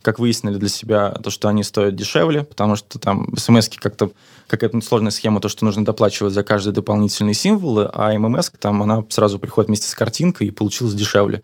как 0.00 0.18
выяснили 0.18 0.56
для 0.56 0.68
себя, 0.68 1.10
то, 1.22 1.30
что 1.30 1.48
они 1.48 1.62
стоят 1.62 1.94
дешевле, 1.94 2.44
потому 2.44 2.76
что 2.76 2.98
там 2.98 3.36
смс 3.36 3.68
как-то 3.68 4.12
какая-то 4.48 4.80
сложная 4.80 5.10
схема, 5.10 5.40
то, 5.40 5.48
что 5.48 5.64
нужно 5.64 5.84
доплачивать 5.84 6.32
за 6.32 6.42
каждые 6.42 6.74
дополнительные 6.74 7.34
символы, 7.34 7.90
а 7.92 8.16
ММС 8.18 8.50
там 8.58 8.82
она 8.82 9.04
сразу 9.10 9.38
приходит 9.38 9.68
вместе 9.68 9.88
с 9.88 9.94
картинкой 9.94 10.48
и 10.48 10.50
получилось 10.50 10.94
дешевле. 10.94 11.42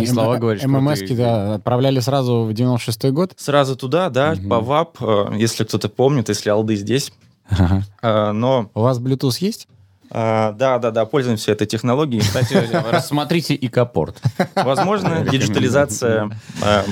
И 0.00 0.06
слова 0.06 0.36
говоришь 0.36 0.62
ММС 0.64 0.98
крутые. 0.98 1.16
да, 1.16 1.54
отправляли 1.54 2.00
сразу 2.00 2.42
в 2.42 2.50
96-й 2.50 3.10
год. 3.10 3.32
Сразу 3.36 3.74
туда, 3.74 4.10
да, 4.10 4.34
по 4.48 4.60
ВАП, 4.60 4.98
э, 5.00 5.36
если 5.38 5.64
кто-то 5.64 5.88
помнит, 5.88 6.28
если 6.28 6.50
алды 6.50 6.76
здесь. 6.76 7.10
Ага. 7.48 7.82
Э, 8.02 8.32
Но, 8.32 8.70
У 8.74 8.80
вас 8.80 8.98
Bluetooth 8.98 9.36
есть? 9.40 9.66
Э, 10.10 10.52
да, 10.56 10.78
да, 10.78 10.90
да, 10.90 11.04
пользуемся 11.04 11.52
этой 11.52 11.66
технологией. 11.66 12.20
Кстати, 12.20 12.54
рассмотрите 12.90 13.54
икопорт. 13.60 14.20
Возможно, 14.54 15.26
диджитализация 15.30 16.30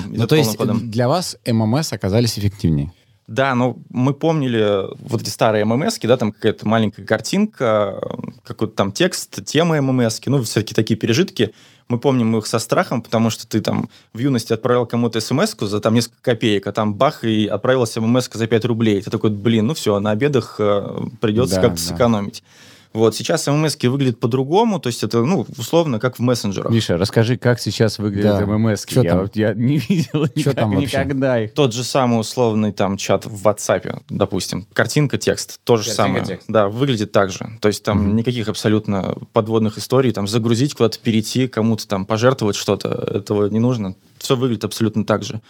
Ну, 0.06 0.14
идет 0.16 0.28
то 0.28 0.36
есть 0.36 0.58
для 0.90 1.08
вас 1.08 1.36
ММС 1.46 1.92
оказались 1.92 2.38
эффективнее. 2.38 2.92
Да, 3.26 3.56
но 3.56 3.76
мы 3.90 4.14
помнили 4.14 4.86
вот 5.00 5.20
эти 5.20 5.30
старые 5.30 5.64
ММС, 5.64 5.98
да, 6.00 6.16
там 6.16 6.30
какая-то 6.30 6.68
маленькая 6.68 7.04
картинка, 7.04 8.00
какой-то 8.44 8.74
там 8.74 8.92
текст, 8.92 9.44
тема 9.44 9.80
ММС, 9.82 10.20
ну, 10.26 10.42
все-таки 10.44 10.74
такие 10.74 10.96
пережитки. 10.96 11.52
Мы 11.88 11.98
помним 11.98 12.36
их 12.36 12.46
со 12.46 12.58
страхом, 12.60 13.02
потому 13.02 13.30
что 13.30 13.46
ты 13.48 13.60
там 13.60 13.88
в 14.12 14.18
юности 14.18 14.52
отправил 14.52 14.86
кому-то 14.86 15.20
смс 15.20 15.54
за 15.58 15.80
там 15.80 15.94
несколько 15.94 16.20
копеек, 16.22 16.66
а 16.68 16.72
там 16.72 16.94
бах, 16.94 17.24
и 17.24 17.46
отправилась 17.46 17.96
ММС 17.96 18.28
за 18.32 18.46
5 18.46 18.64
рублей. 18.64 19.02
Ты 19.02 19.10
такой, 19.10 19.30
блин, 19.30 19.66
ну 19.66 19.74
все, 19.74 19.98
на 19.98 20.12
обедах 20.12 20.56
э, 20.58 21.06
придется 21.20 21.56
Да, 21.56 21.62
как-то 21.62 21.76
да. 21.76 21.82
сэкономить. 21.82 22.44
Вот 22.97 23.14
сейчас 23.14 23.47
ММСки 23.47 23.88
выглядят 23.88 24.18
по-другому, 24.20 24.78
то 24.80 24.86
есть 24.88 25.03
это, 25.05 25.22
ну, 25.22 25.47
условно, 25.59 25.99
как 25.99 26.16
в 26.18 26.22
мессенджерах. 26.22 26.72
Миша, 26.72 26.97
расскажи, 26.97 27.36
как 27.36 27.61
сейчас 27.61 27.99
выглядят 27.99 28.38
Да. 28.38 28.47
ММС. 28.47 28.86
Я, 28.88 29.03
там? 29.05 29.20
вот- 29.20 29.36
я 29.36 29.53
не 29.53 29.76
видел 29.88 30.26
там 30.26 30.30
никак- 30.34 30.64
вообще? 30.64 30.80
никогда 30.82 31.44
их. 31.44 31.53
Тот 31.53 31.74
же 31.74 31.84
самый 31.84 32.18
условный 32.20 32.72
там 32.72 32.97
чат 32.97 33.26
в 33.26 33.47
WhatsApp, 33.47 34.01
допустим, 34.09 34.66
картинка, 34.72 35.18
текст, 35.18 35.61
то 35.64 35.76
же 35.76 35.84
Картинка, 35.84 36.03
самое. 36.03 36.24
текст. 36.24 36.47
Да, 36.49 36.68
выглядит 36.68 37.12
так 37.12 37.30
же. 37.30 37.47
То 37.61 37.68
есть 37.68 37.82
там 37.84 38.16
никаких 38.16 38.49
абсолютно 38.49 39.14
подводных 39.34 39.76
историй, 39.78 40.12
там 40.12 40.26
загрузить 40.26 40.72
куда-то, 40.74 40.99
перейти, 40.99 41.49
кому-то 41.49 41.86
там 41.86 42.07
пожертвовать 42.07 42.57
что-то, 42.57 42.88
этого 42.88 43.49
не 43.49 43.59
нужно. 43.61 43.94
Все 44.18 44.36
выглядит 44.36 44.64
абсолютно 44.64 45.05
так 45.05 45.22
же. 45.22 45.42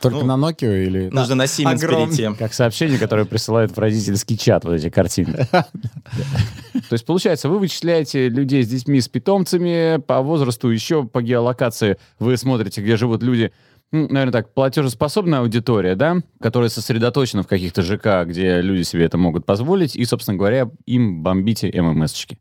Только 0.00 0.18
Ну, 0.24 0.36
на 0.36 0.50
Nokia 0.50 0.84
или... 0.86 1.08
Нужно 1.08 1.34
на 1.36 1.44
Siemens 1.44 1.74
огромный. 1.74 2.16
перейти. 2.16 2.36
Как 2.38 2.52
сообщение, 2.52 2.98
которое 2.98 3.24
присылают 3.26 3.74
в 3.76 3.78
родительский 3.78 4.36
чат, 4.36 4.64
вот 4.64 4.72
эти 4.74 4.88
картинки. 4.90 5.46
То 6.88 6.94
есть, 6.94 7.06
получается, 7.06 7.48
вы 7.48 7.58
вычисляете 7.58 8.28
людей 8.28 8.62
с 8.62 8.68
детьми, 8.68 9.00
с 9.00 9.08
питомцами, 9.08 10.00
по 10.00 10.20
возрасту, 10.20 10.68
еще 10.68 11.04
по 11.04 11.22
геолокации 11.22 11.98
вы 12.18 12.36
смотрите, 12.36 12.82
где 12.82 12.96
живут 12.96 13.22
люди, 13.22 13.52
ну, 13.92 14.08
наверное 14.08 14.32
так, 14.32 14.52
платежеспособная 14.52 15.40
аудитория, 15.40 15.94
да, 15.94 16.16
которая 16.40 16.68
сосредоточена 16.68 17.42
в 17.42 17.46
каких-то 17.46 17.82
ЖК, 17.82 18.26
где 18.26 18.60
люди 18.60 18.82
себе 18.82 19.04
это 19.04 19.18
могут 19.18 19.46
позволить, 19.46 19.96
и, 19.96 20.04
собственно 20.04 20.36
говоря, 20.36 20.70
им 20.86 21.22
бомбите 21.22 21.70
ММСочки. 21.72 22.38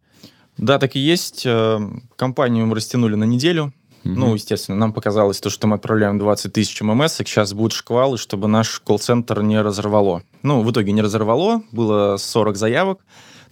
Да, 0.57 0.79
так 0.79 0.95
и 0.95 0.99
есть. 0.99 1.45
Э, 1.45 1.79
Компанию 2.15 2.65
мы 2.67 2.75
растянули 2.75 3.15
на 3.15 3.23
неделю. 3.23 3.73
Ну, 4.03 4.33
естественно, 4.35 4.77
нам 4.77 4.91
показалось 4.91 5.39
то, 5.39 5.49
что 5.49 5.65
мы 5.65 5.77
отправляем 5.77 6.19
20 6.19 6.51
тысяч 6.51 6.81
ММС, 6.81 7.21
и 7.21 7.23
сейчас 7.23 7.53
будет 7.53 7.71
шквал, 7.71 8.15
и 8.15 8.17
чтобы 8.17 8.49
наш 8.49 8.79
колл-центр 8.81 9.41
не 9.41 9.61
разорвало. 9.61 10.23
Ну, 10.41 10.61
в 10.61 10.71
итоге 10.71 10.91
не 10.91 11.01
разорвало, 11.01 11.63
было 11.71 12.17
40 12.17 12.57
заявок, 12.57 12.99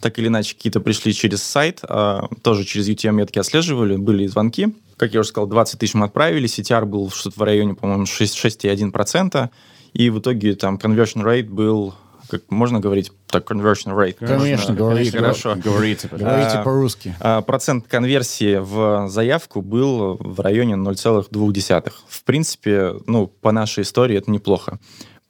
так 0.02 0.18
или 0.18 0.26
иначе 0.26 0.54
какие-то 0.54 0.80
пришли 0.80 1.14
через 1.14 1.42
сайт, 1.42 1.80
а, 1.84 2.28
тоже 2.42 2.64
через 2.64 2.88
UTM-метки 2.88 3.38
отслеживали, 3.38 3.96
были 3.96 4.26
звонки. 4.26 4.74
Как 4.96 5.14
я 5.14 5.20
уже 5.20 5.28
сказал, 5.28 5.46
20 5.46 5.78
тысяч 5.78 5.94
мы 5.94 6.06
отправили, 6.06 6.48
CTR 6.48 6.84
был 6.84 7.10
что-то 7.10 7.38
в 7.38 7.42
районе, 7.42 7.74
по-моему, 7.74 8.04
6 8.04 8.36
6,1%, 8.36 9.48
и 9.94 10.10
в 10.10 10.18
итоге 10.18 10.56
там 10.56 10.76
conversion 10.76 11.22
rate 11.22 11.48
был, 11.48 11.94
как 12.28 12.42
можно 12.50 12.80
говорить, 12.80 13.12
так, 13.28 13.48
conversion 13.50 13.96
rate? 13.96 14.16
Конечно, 14.18 14.72
Можно? 14.72 14.74
говори, 14.74 15.10
Хорошо. 15.10 15.54
Говорите. 15.56 16.08
Говорите 16.10 16.58
А, 16.58 16.62
по-русски. 16.62 17.14
А, 17.20 17.40
Процент 17.40 17.86
конверсии 17.86 18.56
в 18.56 19.08
заявку 19.08 19.62
был 19.62 20.16
в 20.18 20.40
районе 20.40 20.74
0,2. 20.74 21.92
В 22.08 22.24
принципе, 22.24 22.94
ну, 23.06 23.28
по 23.28 23.52
нашей 23.52 23.82
истории 23.84 24.18
это 24.18 24.30
неплохо. 24.30 24.78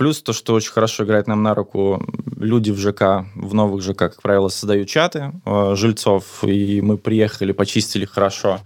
Плюс 0.03 0.21
то, 0.21 0.33
что 0.33 0.55
очень 0.55 0.73
хорошо 0.73 1.05
играет 1.05 1.29
нам 1.29 1.45
на 1.45 1.55
руку, 1.55 2.05
люди 2.37 2.73
в 2.73 2.77
ЖК, 2.77 3.25
в 3.37 3.55
новых 3.55 3.85
ЖК, 3.85 3.99
как 3.99 4.21
правило, 4.21 4.49
создают 4.49 4.89
чаты 4.89 5.31
э, 5.47 5.75
жильцов, 5.77 6.43
и 6.43 6.81
мы 6.81 6.99
приехали, 6.99 7.53
почистили 7.53 8.05
хорошо, 8.05 8.59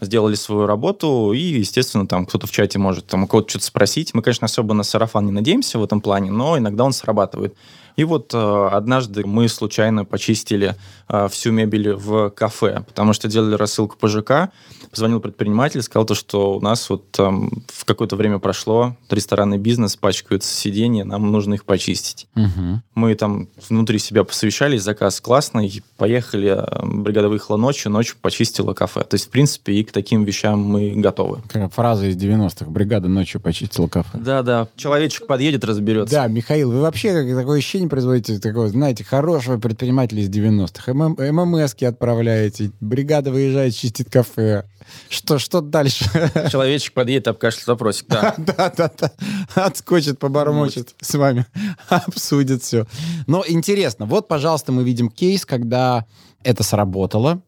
сделали 0.00 0.36
свою 0.36 0.64
работу, 0.64 1.34
и, 1.34 1.38
естественно, 1.38 2.06
там 2.06 2.24
кто-то 2.24 2.46
в 2.46 2.50
чате 2.50 2.78
может 2.78 3.06
там 3.06 3.24
у 3.24 3.26
кого-то 3.26 3.50
что-то 3.50 3.66
спросить. 3.66 4.14
Мы, 4.14 4.22
конечно, 4.22 4.46
особо 4.46 4.72
на 4.72 4.82
сарафан 4.82 5.26
не 5.26 5.32
надеемся 5.32 5.78
в 5.78 5.84
этом 5.84 6.00
плане, 6.00 6.30
но 6.30 6.56
иногда 6.56 6.84
он 6.84 6.94
срабатывает. 6.94 7.54
И 7.96 8.04
вот 8.04 8.32
э, 8.34 8.68
однажды 8.72 9.26
мы 9.26 9.48
случайно 9.48 10.04
почистили 10.04 10.74
э, 11.08 11.28
всю 11.30 11.52
мебель 11.52 11.92
в 11.94 12.30
кафе, 12.30 12.82
потому 12.86 13.12
что 13.12 13.28
делали 13.28 13.54
рассылку 13.54 13.96
по 13.98 14.08
ЖК. 14.08 14.50
Позвонил 14.90 15.20
предприниматель, 15.20 15.82
сказал 15.82 16.04
то, 16.04 16.14
что 16.14 16.56
у 16.56 16.60
нас 16.60 16.90
вот 16.90 17.10
там 17.12 17.50
в 17.68 17.84
какое-то 17.84 18.16
время 18.16 18.38
прошло, 18.40 18.96
ресторанный 19.08 19.58
бизнес, 19.58 19.94
пачкаются 19.96 20.52
сиденья, 20.52 21.04
нам 21.04 21.30
нужно 21.30 21.54
их 21.54 21.64
почистить. 21.64 22.26
Мгм. 22.34 22.82
Мы 22.94 23.14
там 23.14 23.48
внутри 23.68 23.98
себя 24.00 24.24
посовещались, 24.24 24.82
заказ 24.82 25.20
классный, 25.20 25.82
поехали, 25.96 26.56
э, 26.56 26.86
бригада 26.86 27.28
выехала 27.28 27.56
ночью, 27.56 27.90
ночью 27.92 28.16
почистила 28.20 28.74
кафе. 28.74 29.02
То 29.04 29.14
есть, 29.14 29.26
в 29.26 29.30
принципе, 29.30 29.74
и 29.74 29.84
к 29.84 29.92
таким 29.92 30.24
вещам 30.24 30.60
мы 30.60 30.92
готовы. 30.96 31.40
Как 31.48 31.72
Фраза 31.72 32.06
из 32.06 32.16
90-х. 32.16 32.66
Бригада 32.70 33.08
ночью 33.08 33.40
почистила 33.40 33.86
кафе. 33.86 34.18
Да-да, 34.18 34.66
человечек 34.76 35.26
подъедет, 35.28 35.64
разберется. 35.64 36.14
Да, 36.14 36.26
Михаил, 36.26 36.72
вы 36.72 36.80
вообще 36.80 37.12
как- 37.12 37.36
такое 37.38 37.58
ощущение 37.58 37.79
производите, 37.88 38.38
такого, 38.38 38.68
знаете, 38.68 39.04
хорошего 39.04 39.58
предпринимателя 39.58 40.22
из 40.22 40.28
90-х. 40.28 40.92
ММ, 40.92 41.16
ММСки 41.18 41.84
отправляете, 41.84 42.72
бригада 42.80 43.30
выезжает, 43.30 43.74
чистит 43.74 44.10
кафе. 44.10 44.64
Что, 45.08 45.38
что 45.38 45.60
дальше? 45.60 46.04
Человечек 46.50 46.92
подъедет, 46.92 47.28
обкашляет 47.28 47.68
вопросик, 47.68 48.06
да. 48.08 48.34
Да-да-да. 48.38 49.12
Отскочит, 49.54 50.18
побормочет 50.18 50.94
с 51.00 51.14
вами, 51.14 51.46
обсудит 51.88 52.62
все. 52.62 52.86
Но 53.26 53.44
интересно, 53.46 54.06
вот, 54.06 54.28
пожалуйста, 54.28 54.72
мы 54.72 54.84
видим 54.84 55.08
кейс, 55.08 55.46
когда 55.46 56.06
это 56.42 56.62
сработало. 56.62 57.42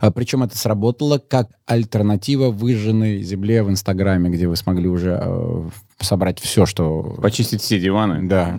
А, 0.00 0.10
Причем 0.10 0.42
это 0.42 0.56
сработало 0.56 1.18
как 1.18 1.48
альтернатива 1.66 2.50
выжженной 2.50 3.22
земле 3.22 3.62
в 3.62 3.70
Инстаграме, 3.70 4.30
где 4.30 4.48
вы 4.48 4.56
смогли 4.56 4.88
уже 4.88 5.18
э, 5.22 5.68
собрать 6.02 6.38
все, 6.40 6.66
что... 6.66 7.16
Почистить 7.20 7.60
все 7.62 7.78
диваны. 7.78 8.28
Да. 8.28 8.56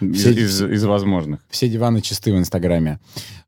Из, 0.00 0.20
Все- 0.20 0.32
из- 0.32 0.62
из 0.62 0.84
возможных. 0.84 1.40
Все 1.50 1.68
диваны 1.68 2.00
чисты 2.00 2.32
в 2.32 2.38
Инстаграме. 2.38 2.98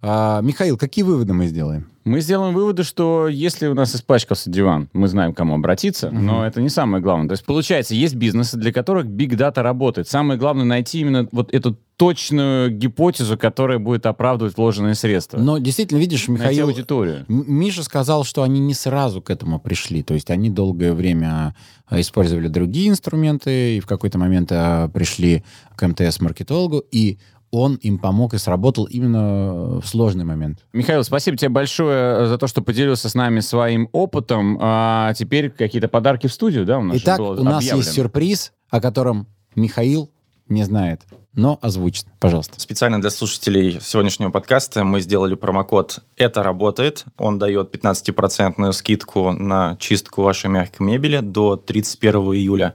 А, 0.02 0.40
Михаил, 0.42 0.76
какие 0.76 1.04
выводы 1.04 1.32
мы 1.32 1.46
сделаем? 1.46 1.88
Мы 2.04 2.20
сделаем 2.20 2.52
выводы, 2.52 2.82
что 2.82 3.28
если 3.28 3.66
у 3.66 3.72
нас 3.72 3.94
испачкался 3.94 4.50
диван, 4.50 4.90
мы 4.92 5.08
знаем, 5.08 5.32
к 5.32 5.38
кому 5.38 5.54
обратиться, 5.54 6.10
но 6.10 6.46
это 6.46 6.60
не 6.60 6.68
самое 6.68 7.02
главное. 7.02 7.28
То 7.28 7.32
есть, 7.32 7.46
получается, 7.46 7.94
есть 7.94 8.14
бизнесы, 8.14 8.58
для 8.58 8.72
которых 8.74 9.06
Big 9.06 9.30
Data 9.30 9.62
работает. 9.62 10.06
Самое 10.06 10.38
главное 10.38 10.66
найти 10.66 11.00
именно 11.00 11.26
вот 11.32 11.54
эту 11.54 11.78
точную 11.96 12.70
гипотезу, 12.70 13.38
которая 13.38 13.78
будет 13.78 14.04
оправдывать 14.04 14.56
вложенные 14.58 14.94
средства. 14.96 15.38
Но 15.38 15.56
действительно, 15.56 15.98
видишь, 15.98 16.28
Найти 16.28 16.42
Михаил... 16.42 16.66
аудиторию. 16.66 17.24
Миша 17.28 17.82
сказал, 17.82 18.24
что 18.24 18.42
они 18.42 18.60
не 18.60 18.74
сразу 18.74 19.22
к 19.22 19.30
этому 19.30 19.58
пришли. 19.58 20.02
То 20.02 20.12
есть 20.12 20.28
они 20.30 20.50
долгое 20.50 20.92
время 20.92 21.54
а, 21.86 22.00
использовали 22.00 22.48
другие 22.48 22.88
инструменты 22.90 23.33
и 23.46 23.80
в 23.80 23.86
какой-то 23.86 24.18
момент 24.18 24.50
а, 24.52 24.88
пришли 24.88 25.44
к 25.76 25.86
МТС-маркетологу, 25.86 26.84
и 26.90 27.18
он 27.50 27.76
им 27.76 27.98
помог 27.98 28.34
и 28.34 28.38
сработал 28.38 28.84
именно 28.84 29.80
в 29.80 29.84
сложный 29.84 30.24
момент. 30.24 30.58
Михаил, 30.72 31.04
спасибо 31.04 31.36
тебе 31.36 31.50
большое 31.50 32.26
за 32.26 32.36
то, 32.36 32.48
что 32.48 32.62
поделился 32.62 33.08
с 33.08 33.14
нами 33.14 33.40
своим 33.40 33.88
опытом. 33.92 34.58
А 34.60 35.14
теперь 35.14 35.50
какие-то 35.50 35.88
подарки 35.88 36.26
в 36.26 36.32
студию, 36.32 36.64
да, 36.64 36.78
у 36.78 36.82
нас 36.82 36.96
Итак, 36.98 37.18
было 37.18 37.40
у 37.40 37.44
нас 37.44 37.58
объявлено. 37.58 37.78
есть 37.78 37.92
сюрприз, 37.92 38.52
о 38.70 38.80
котором 38.80 39.28
Михаил 39.54 40.10
не 40.48 40.64
знает, 40.64 41.02
но 41.32 41.58
озвучит. 41.62 42.06
Пожалуйста. 42.20 42.60
Специально 42.60 43.00
для 43.00 43.10
слушателей 43.10 43.78
сегодняшнего 43.80 44.30
подкаста 44.30 44.84
мы 44.84 45.00
сделали 45.00 45.34
промокод 45.34 46.00
«Это 46.16 46.42
работает». 46.42 47.04
Он 47.16 47.38
дает 47.38 47.74
15% 47.74 48.72
скидку 48.72 49.32
на 49.32 49.76
чистку 49.78 50.22
вашей 50.22 50.50
мягкой 50.50 50.86
мебели 50.86 51.20
до 51.20 51.56
31 51.56 52.20
июля. 52.34 52.74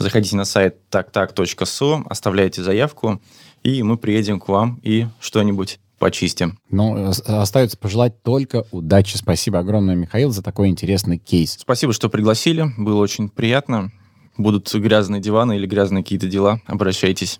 Заходите 0.00 0.34
на 0.34 0.46
сайт 0.46 0.88
так-так.су, 0.88 2.04
оставляйте 2.08 2.62
заявку, 2.62 3.20
и 3.62 3.82
мы 3.82 3.98
приедем 3.98 4.40
к 4.40 4.48
вам 4.48 4.80
и 4.82 5.06
что-нибудь 5.20 5.78
почистим. 5.98 6.58
Но 6.70 7.12
с- 7.12 7.20
остается 7.20 7.76
пожелать 7.76 8.22
только 8.22 8.64
удачи. 8.70 9.18
Спасибо 9.18 9.58
огромное, 9.58 9.94
Михаил, 9.94 10.30
за 10.30 10.42
такой 10.42 10.68
интересный 10.68 11.18
кейс. 11.18 11.58
Спасибо, 11.60 11.92
что 11.92 12.08
пригласили, 12.08 12.64
было 12.78 12.98
очень 12.98 13.28
приятно. 13.28 13.92
Будут 14.38 14.72
грязные 14.74 15.20
диваны 15.20 15.56
или 15.56 15.66
грязные 15.66 16.02
какие-то 16.02 16.28
дела, 16.28 16.62
обращайтесь. 16.66 17.38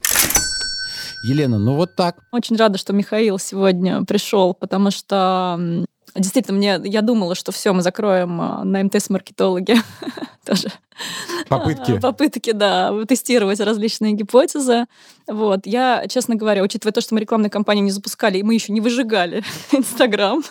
Елена, 1.23 1.59
ну 1.59 1.77
вот 1.77 1.97
так. 1.97 2.17
Очень 2.31 2.57
рада, 2.57 2.77
что 2.77 2.93
Михаил 2.93 3.39
сегодня 3.39 4.05
пришел, 4.05 4.53
потому 4.53 4.91
что 4.91 5.87
действительно 6.15 6.57
мне 6.59 6.81
я 6.85 7.03
думала, 7.03 7.35
что 7.35 7.53
все 7.53 7.73
мы 7.73 7.83
закроем 7.83 8.41
а, 8.41 8.65
на 8.65 8.83
МТС-маркетологе 8.83 9.77
тоже 10.45 10.71
Попытки. 11.49 11.99
Попытки, 12.03 12.53
да, 12.53 12.93
тестировать 13.07 13.61
различные 13.61 14.13
гипотезы. 14.13 14.87
Вот. 15.27 15.67
Я, 15.67 16.07
честно 16.09 16.35
говоря, 16.35 16.63
учитывая 16.63 16.93
то, 16.93 17.01
что 17.01 17.15
мы 17.15 17.21
рекламную 17.21 17.51
кампанию 17.51 17.85
не 17.85 17.91
запускали, 17.91 18.39
и 18.39 18.43
мы 18.43 18.55
еще 18.55 18.73
не 18.73 18.81
выжигали 18.81 19.43
Инстаграм, 19.73 20.43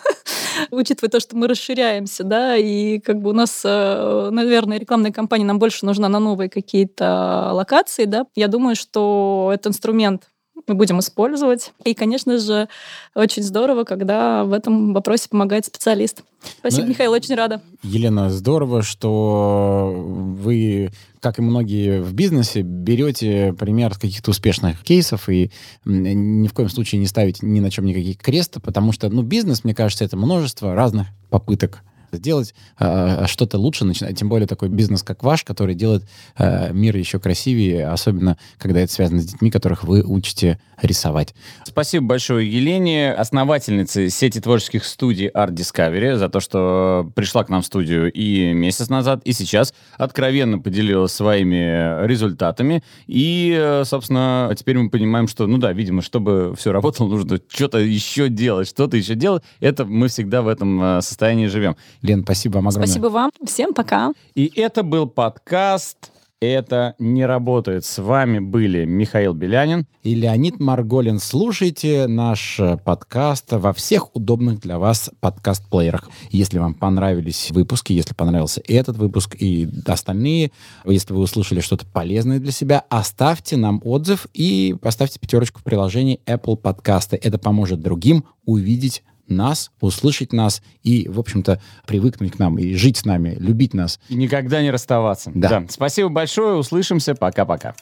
учитывая 0.70 1.10
то, 1.10 1.20
что 1.20 1.36
мы 1.36 1.48
расширяемся, 1.48 2.24
да, 2.24 2.56
и 2.56 2.98
как 2.98 3.20
бы 3.20 3.30
у 3.30 3.32
нас, 3.32 3.62
э, 3.64 4.28
наверное, 4.30 4.78
рекламная 4.78 5.12
кампания 5.12 5.44
нам 5.44 5.58
больше 5.58 5.86
нужна 5.86 6.08
на 6.08 6.18
новые 6.18 6.50
какие-то 6.50 7.50
локации, 7.52 8.04
да, 8.04 8.26
я 8.34 8.48
думаю, 8.48 8.76
что 8.76 9.50
этот 9.52 9.68
инструмент 9.68 10.24
мы 10.66 10.74
будем 10.74 11.00
использовать. 11.00 11.72
И, 11.84 11.94
конечно 11.94 12.38
же, 12.38 12.68
очень 13.14 13.42
здорово, 13.42 13.84
когда 13.84 14.44
в 14.44 14.52
этом 14.52 14.92
вопросе 14.92 15.28
помогает 15.28 15.66
специалист. 15.66 16.22
Спасибо, 16.58 16.84
Ну, 16.84 16.88
Михаил, 16.90 17.12
очень 17.12 17.34
рада. 17.34 17.60
Елена, 17.82 18.30
здорово, 18.30 18.82
что 18.82 19.92
вы, 19.94 20.90
как 21.20 21.38
и 21.38 21.42
многие 21.42 22.00
в 22.00 22.14
бизнесе, 22.14 22.62
берете 22.62 23.54
пример 23.58 23.94
каких-то 23.94 24.30
успешных 24.30 24.82
кейсов 24.82 25.28
и 25.28 25.50
ни 25.84 26.48
в 26.48 26.52
коем 26.54 26.68
случае 26.68 27.00
не 27.00 27.06
ставите 27.06 27.46
ни 27.46 27.60
на 27.60 27.70
чем 27.70 27.84
никаких 27.84 28.18
креста, 28.18 28.60
потому 28.60 28.92
что, 28.92 29.08
ну, 29.10 29.22
бизнес, 29.22 29.64
мне 29.64 29.74
кажется, 29.74 30.04
это 30.04 30.16
множество 30.16 30.74
разных 30.74 31.08
попыток 31.28 31.82
сделать 32.12 32.54
э, 32.78 33.26
что-то 33.26 33.58
лучше, 33.58 33.84
начинать, 33.84 34.18
тем 34.18 34.28
более 34.28 34.46
такой 34.46 34.68
бизнес, 34.68 35.02
как 35.02 35.22
ваш, 35.22 35.44
который 35.44 35.74
делает 35.74 36.04
э, 36.38 36.72
мир 36.72 36.96
еще 36.96 37.18
красивее, 37.18 37.88
особенно 37.88 38.38
когда 38.58 38.80
это 38.80 38.92
связано 38.92 39.20
с 39.20 39.26
детьми, 39.26 39.50
которых 39.50 39.84
вы 39.84 40.02
учите 40.02 40.58
рисовать. 40.80 41.34
Спасибо 41.64 42.06
большое 42.06 42.50
Елене, 42.50 43.12
основательнице 43.12 44.08
сети 44.08 44.40
творческих 44.40 44.84
студий 44.84 45.28
Art 45.28 45.52
Discovery, 45.52 46.16
за 46.16 46.28
то, 46.28 46.40
что 46.40 47.10
пришла 47.14 47.44
к 47.44 47.48
нам 47.48 47.62
в 47.62 47.66
студию 47.66 48.10
и 48.12 48.52
месяц 48.52 48.88
назад, 48.88 49.20
и 49.24 49.32
сейчас 49.32 49.74
откровенно 49.98 50.58
поделилась 50.58 51.12
своими 51.12 52.06
результатами. 52.06 52.82
И, 53.06 53.82
собственно, 53.84 54.52
теперь 54.56 54.78
мы 54.78 54.90
понимаем, 54.90 55.28
что, 55.28 55.46
ну 55.46 55.58
да, 55.58 55.72
видимо, 55.72 56.02
чтобы 56.02 56.54
все 56.56 56.72
работало, 56.72 57.08
нужно 57.08 57.40
что-то 57.48 57.78
еще 57.78 58.28
делать, 58.28 58.68
что-то 58.68 58.96
еще 58.96 59.14
делать. 59.14 59.42
Это 59.60 59.84
мы 59.84 60.08
всегда 60.08 60.42
в 60.42 60.48
этом 60.48 60.82
э, 60.82 61.02
состоянии 61.02 61.46
живем. 61.46 61.76
Лен, 62.02 62.22
спасибо 62.22 62.56
вам 62.56 62.68
огромное. 62.68 62.86
Спасибо 62.86 63.06
вам. 63.06 63.30
Всем 63.44 63.74
пока. 63.74 64.12
И 64.34 64.50
это 64.56 64.82
был 64.82 65.06
подкаст 65.06 66.10
«Это 66.40 66.94
не 66.98 67.26
работает». 67.26 67.84
С 67.84 67.98
вами 68.02 68.38
были 68.38 68.86
Михаил 68.86 69.34
Белянин. 69.34 69.86
И 70.02 70.14
Леонид 70.14 70.58
Марголин. 70.58 71.18
Слушайте 71.18 72.06
наш 72.06 72.58
э, 72.58 72.78
подкаст 72.78 73.52
во 73.52 73.74
всех 73.74 74.16
удобных 74.16 74.60
для 74.60 74.78
вас 74.78 75.10
подкаст-плеерах. 75.20 76.08
Если 76.30 76.58
вам 76.58 76.72
понравились 76.72 77.50
выпуски, 77.50 77.92
если 77.92 78.14
понравился 78.14 78.62
этот 78.66 78.96
выпуск 78.96 79.36
и 79.38 79.68
остальные, 79.84 80.52
если 80.86 81.12
вы 81.12 81.20
услышали 81.20 81.60
что-то 81.60 81.84
полезное 81.84 82.40
для 82.40 82.52
себя, 82.52 82.82
оставьте 82.88 83.58
нам 83.58 83.82
отзыв 83.84 84.26
и 84.32 84.74
поставьте 84.80 85.20
пятерочку 85.20 85.60
в 85.60 85.64
приложении 85.64 86.20
Apple 86.24 86.56
Подкасты. 86.56 87.20
Это 87.22 87.36
поможет 87.36 87.82
другим 87.82 88.24
увидеть 88.46 89.02
нас, 89.30 89.70
услышать 89.80 90.32
нас 90.32 90.62
и, 90.82 91.08
в 91.08 91.18
общем-то, 91.18 91.60
привыкнуть 91.86 92.32
к 92.32 92.38
нам 92.38 92.58
и 92.58 92.74
жить 92.74 92.98
с 92.98 93.04
нами, 93.04 93.36
любить 93.38 93.74
нас. 93.74 94.00
И 94.08 94.14
никогда 94.14 94.62
не 94.62 94.70
расставаться. 94.70 95.30
Да. 95.34 95.64
Спасибо 95.68 96.08
большое. 96.08 96.56
Услышимся. 96.56 97.14
Пока-пока. 97.14 97.74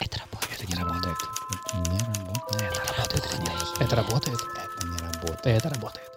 Это 0.00 0.18
работает. 0.20 0.60
Это 0.60 0.66
не 0.66 0.82
работает. 0.82 1.16
Это 1.50 1.90
не 1.90 1.98
работает. 1.98 2.72
Это 2.72 2.86
работает. 2.96 3.70
Это 3.80 3.96
работает. 3.96 4.38
Это 4.40 4.86
не 4.86 4.98
работает. 4.98 5.40
Это 5.44 5.68
работает. 5.68 6.09